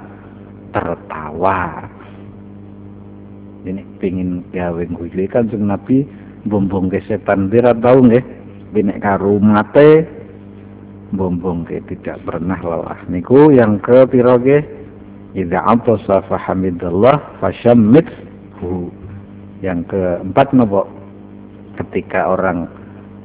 tertawa. 0.77 1.89
Ini 3.65 3.83
pingin 3.99 4.45
gawe 4.53 4.85
guyu 4.85 5.27
kan 5.33 5.49
nabi 5.49 6.07
bombong 6.47 6.93
ke 6.93 7.03
setan 7.09 7.51
dia 7.51 7.75
tau 7.83 7.99
nggih 7.99 8.46
nek 8.75 8.99
karo 9.03 9.39
mate 9.39 10.07
bombong 11.15 11.63
ke 11.69 11.79
tidak 11.87 12.19
pernah 12.27 12.59
lelah. 12.59 12.99
Niku 13.07 13.55
yang 13.55 13.79
ke 13.79 14.07
pira 14.11 14.41
ge 14.43 14.65
idza 15.37 15.63
atasa 15.63 16.25
fa 16.27 16.39
fashammidhu 17.39 18.91
yang 19.63 19.85
keempat 19.87 20.53
nopo 20.53 20.89
ketika 21.79 22.27
orang 22.33 22.67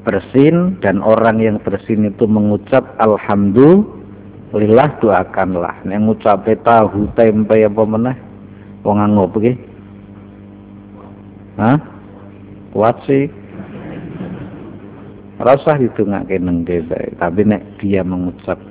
bersin 0.03 0.77
dan 0.81 1.01
orang 1.01 1.39
yang 1.41 1.57
bersin 1.61 2.05
itu 2.09 2.25
mengucap 2.29 2.83
alhamdulillah 3.01 4.89
doakanlah. 5.01 5.75
Yang 5.87 6.01
ngucap 6.05 6.45
tahu 6.63 7.09
tempe 7.17 7.65
apa 7.65 7.83
meneh 7.85 8.17
wong 8.81 8.97
anggap 8.97 9.33
iki 9.41 9.53
Hah? 11.59 11.77
Kuat 12.71 12.95
sih 13.05 13.27
Rasah 15.41 15.81
ditungake 15.81 16.37
neng 16.37 16.61
desa, 16.69 16.93
tapi 17.17 17.41
nek 17.41 17.65
dia 17.81 18.05
mengucap 18.05 18.61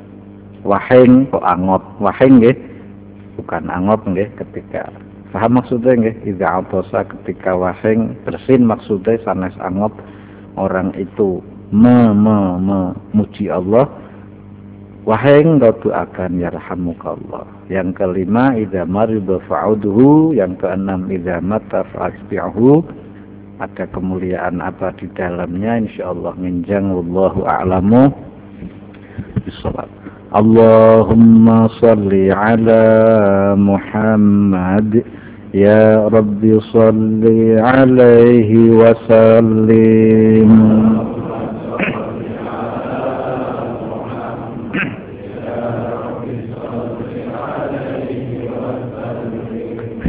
waheng 0.63 1.27
kok 1.35 1.43
angot, 1.43 1.83
waheng 1.99 2.39
nggih. 2.39 2.55
Bukan 3.35 3.67
angot 3.67 3.99
nggih 4.07 4.31
ketika 4.39 4.87
paham 5.35 5.59
maksudnya 5.59 5.99
nggih? 5.99 6.15
Idza 6.31 6.63
atosa 6.63 7.03
ketika 7.11 7.59
waheng 7.59 8.15
bersin 8.23 8.63
maksudnya 8.63 9.19
sanes 9.27 9.57
angot 9.59 9.91
orang 10.55 10.95
itu 10.95 11.43
me 11.75 12.15
me 12.15 12.39
memuji 12.63 13.51
Allah. 13.51 13.91
Waheng 15.09 15.59
kau 15.59 15.91
akan 15.91 16.39
yarhamukallah. 16.39 17.49
Yang 17.67 17.99
kelima 17.99 18.55
idza 18.55 18.87
marida 18.87 19.43
fa'udhu 19.49 20.37
yang 20.39 20.55
keenam 20.61 21.11
idza 21.11 21.43
mata 21.43 21.83
fa'asbi'hu 21.91 22.85
ada 23.60 23.88
kemuliaan 23.88 24.60
apa 24.60 24.92
di 25.00 25.08
dalamnya 25.16 25.80
insyaallah 25.80 26.36
minjang 26.36 26.92
wallahu 26.92 27.48
a'lamu 27.48 28.12
bisalat 29.48 29.88
Allahumma 30.36 31.72
salli 31.80 32.28
ala 32.28 33.56
Muhammad 33.56 35.00
ya 35.56 36.04
Rabbi 36.12 36.60
salli 36.76 37.56
alaihi 37.56 38.76
wa 38.76 38.92
sallim 39.08 40.52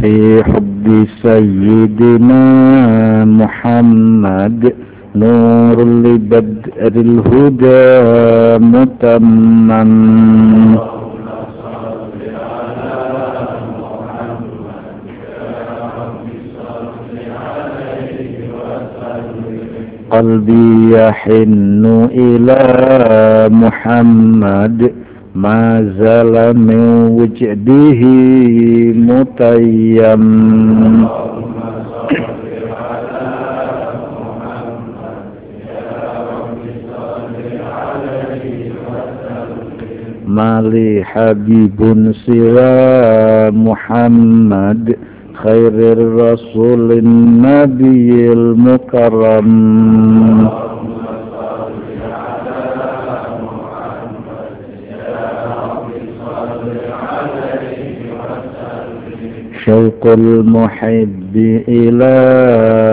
في 0.07 0.45
حب 0.45 0.70
سيدنا 1.24 2.46
محمد 3.26 4.74
نور 5.16 5.78
لبدر 5.84 6.94
الهدى 7.06 7.86
متمم 8.74 9.92
قلبي 20.12 20.92
يحن 20.92 21.86
إلى 22.12 22.62
محمد. 23.64 25.01
ما 25.36 25.94
زال 26.00 26.58
من 26.58 26.80
وجده 27.20 28.02
متيم 29.08 30.24
ما 40.28 40.62
لي 40.62 41.04
حبيب 41.04 42.12
سوى 42.26 43.52
محمد 43.52 44.96
خير 45.34 45.74
الرسول 45.92 46.92
النبي 46.92 48.34
المكرم. 48.34 49.50
شوق 59.72 60.08
المحب 60.08 61.64
إلى 61.68 62.16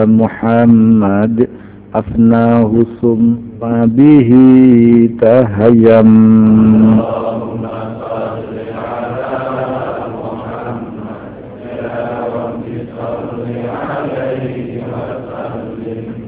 محمد. 0.07 1.49
أفناه 1.95 2.85
ثم 3.03 3.87
به 3.87 4.31
تهيم. 5.21 6.09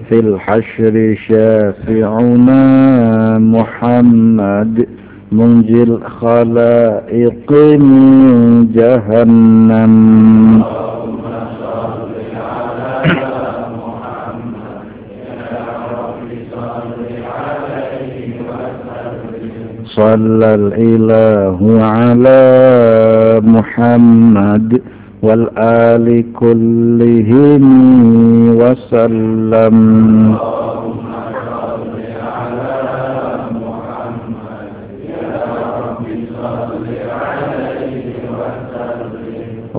في 0.08 0.18
الحشر 0.18 1.14
شافعنا 1.28 2.62
محمد. 3.38 4.99
منجي 5.32 5.82
الخلائق 5.82 7.52
من 7.52 8.68
جهنم. 8.74 9.94
صلى 19.84 20.54
الإله 20.54 21.82
على 21.82 22.42
محمد 23.44 24.80
والآل 25.22 26.24
كلهم 26.32 27.62
وسلم. 28.56 29.76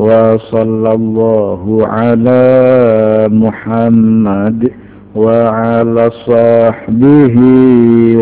وصلى 0.02 0.91
الله 0.94 1.88
على 1.88 2.44
محمد 3.30 4.72
وعلى 5.15 6.06
صحبه 6.26 7.36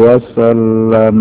وسلم. 0.04 1.18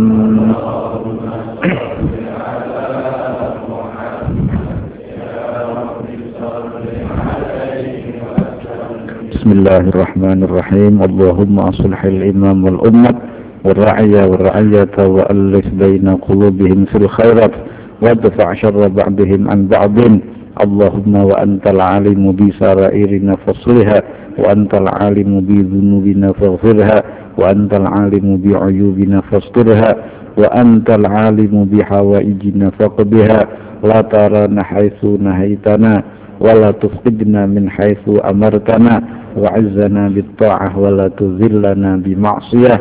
بسم 9.33 9.51
الله 9.53 9.85
الرحمن 9.95 10.43
الرحيم. 10.43 10.95
اللهم 11.03 11.59
أصلح 11.59 12.05
الإمام 12.05 12.65
والأمة 12.65 13.15
والرعية 13.65 14.23
والرعية 14.27 14.97
وألف 14.99 15.67
بين 15.83 16.07
قلوبهم 16.17 16.85
في 16.85 16.97
الخيرات 16.99 17.55
وادفع 18.03 18.55
شر 18.55 18.89
بعضهم 18.89 19.41
عن 19.51 19.67
بعض. 19.67 19.99
اللهم 20.65 21.15
وأنت 21.15 21.67
العالم 21.71 22.33
بسرائرنا 22.33 23.37
فصلها 23.47 24.03
وأنت 24.39 24.75
العالم 24.75 25.41
بذنوبنا 25.41 26.33
فاغفرها 26.33 27.03
وأنت 27.39 27.73
العالم 27.75 28.27
بعيوبنا 28.45 29.21
فاسترها 29.21 29.97
وأنت 30.39 30.91
العالم 30.91 31.65
بحوائجنا 31.73 32.71
فقدها 32.71 33.41
لا 33.85 34.01
ترانا 34.01 34.63
حيث 34.65 35.05
نهيتنا 35.05 36.03
ولا 36.41 36.71
تفقدنا 36.71 37.47
من 37.47 37.71
حيث 37.71 38.05
أمرتنا. 38.31 39.03
وعزنا 39.39 40.09
بالطاعة 40.09 40.79
ولا 40.79 41.09
تذلنا 41.09 41.97
بمعصية 41.97 42.77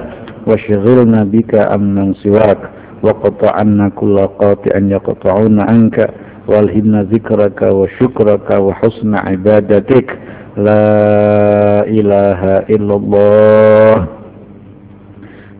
وشغلنا 0.47 1.23
بك 1.23 1.55
أمن 1.55 2.13
سواك. 2.13 2.57
وقطعنا 3.03 3.89
كل 3.89 4.17
قاطع 4.41 4.73
يقطعون 4.77 5.59
عنك. 5.61 6.09
والهمنا 6.47 7.03
ذكرك 7.03 7.61
وشكرك 7.61 8.49
وحسن 8.51 9.15
عبادتك. 9.15 10.17
لا 10.57 11.85
إله 11.85 12.41
إلا 12.75 12.95
الله. 12.95 14.05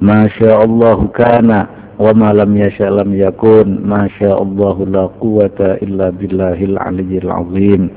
ما 0.02 0.28
شاء 0.28 0.64
الله 0.64 1.08
كان 1.08 1.66
وما 2.00 2.34
لم 2.34 2.58
يشاء 2.58 2.90
لم 2.90 3.14
يكن. 3.14 3.80
ما 3.86 4.08
شاء 4.20 4.44
الله 4.44 4.86
لا 4.86 5.06
قوة 5.22 5.60
إلا 5.60 6.10
بالله 6.10 6.64
العلي 6.64 7.18
العظيم. 7.18 7.90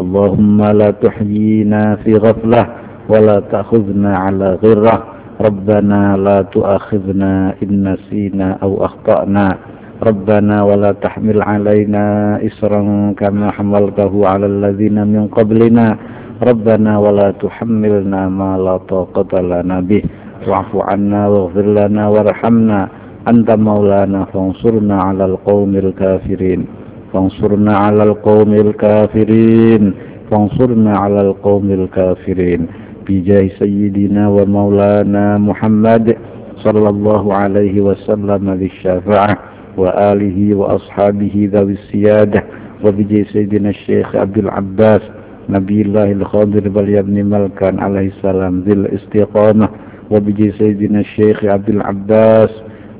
اللهم 0.00 0.64
لا 0.64 0.90
تحيينا 0.90 1.96
في 1.96 2.14
غفلة 2.14 2.66
ولا 3.08 3.40
تأخذنا 3.40 4.16
على 4.18 4.58
غرة. 4.64 5.04
ربنا 5.40 6.16
لا 6.16 6.42
تؤاخذنا 6.42 7.54
إن 7.62 7.92
نسينا 7.92 8.58
أو 8.62 8.84
أخطأنا. 8.84 9.69
ربنا 10.02 10.62
ولا 10.62 10.92
تحمل 10.92 11.42
علينا 11.42 12.04
إسرا 12.46 13.12
كما 13.20 13.50
حملته 13.50 14.12
على 14.26 14.46
الذين 14.46 15.06
من 15.06 15.28
قبلنا. 15.28 15.96
ربنا 16.42 16.98
ولا 16.98 17.30
تحملنا 17.30 18.28
ما 18.28 18.58
لا 18.58 18.76
طاقة 18.76 19.40
لنا 19.40 19.80
به. 19.80 20.02
واعف 20.48 20.76
عنا 20.76 21.28
واغفر 21.28 21.66
لنا 21.66 22.08
وارحمنا. 22.08 22.88
أنت 23.28 23.50
مولانا 23.50 24.24
فانصرنا 24.24 24.96
على 25.02 25.24
القوم 25.24 25.76
الكافرين. 25.76 26.64
فانصرنا 27.12 27.76
على 27.76 28.02
القوم 28.02 28.52
الكافرين. 28.54 29.94
فانصرنا 30.30 30.92
على 30.98 31.20
القوم 31.20 31.70
الكافرين. 31.70 32.60
بجاه 33.08 33.48
سيدنا 33.58 34.28
ومولانا 34.28 35.38
محمد 35.38 36.16
صلى 36.56 36.88
الله 36.88 37.34
عليه 37.34 37.80
وسلم 37.80 38.50
للشافعة 38.50 39.49
وآله 39.76 40.54
وأصحابه 40.54 41.48
ذوي 41.52 41.72
السيادة 41.72 42.44
وبجاه 42.84 43.22
سيدنا 43.32 43.68
الشيخ 43.70 44.16
عبد 44.16 44.38
العباس 44.38 45.00
نبي 45.48 45.82
الله 45.82 46.12
الخاضر 46.12 46.68
بل 46.68 46.88
يبن 46.88 47.24
ملكان 47.30 47.78
عليه 47.80 48.08
السلام 48.08 48.60
ذي 48.60 48.72
الاستقامة 48.72 49.68
وبجاه 50.10 50.50
سيدنا 50.50 51.00
الشيخ 51.00 51.44
عبد 51.44 51.68
العباس 51.68 52.50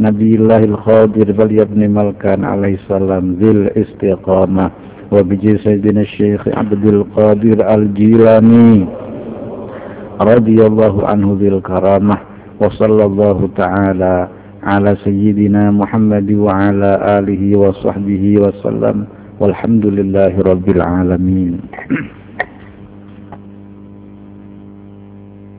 نبي 0.01 0.35
الله 0.35 0.57
الخاضر 0.65 1.33
بل 1.33 1.59
يبن 1.59 1.91
ملكان 1.91 2.45
عليه 2.45 2.75
السلام 2.75 3.37
ذي 3.41 3.51
الاستقامة 3.51 4.71
وبجاه 5.13 5.57
سيدنا 5.57 6.01
الشيخ 6.01 6.49
عبد 6.49 6.85
القادر 6.87 7.75
الجيلاني 7.75 8.87
رضي 10.21 10.67
الله 10.67 11.07
عنه 11.07 11.37
ذي 11.41 11.49
الكرامة 11.49 12.19
وصلى 12.61 13.05
الله 13.05 13.49
تعالى 13.57 14.29
على 14.63 14.97
سيدنا 15.05 15.71
محمد 15.71 16.33
وعلى 16.33 16.91
آله 17.19 17.59
وصحبه 17.59 18.25
وسلم 18.39 18.97
والحمد 19.41 19.87
لله 19.87 20.35
رب 20.41 20.69
العالمين. 20.69 21.53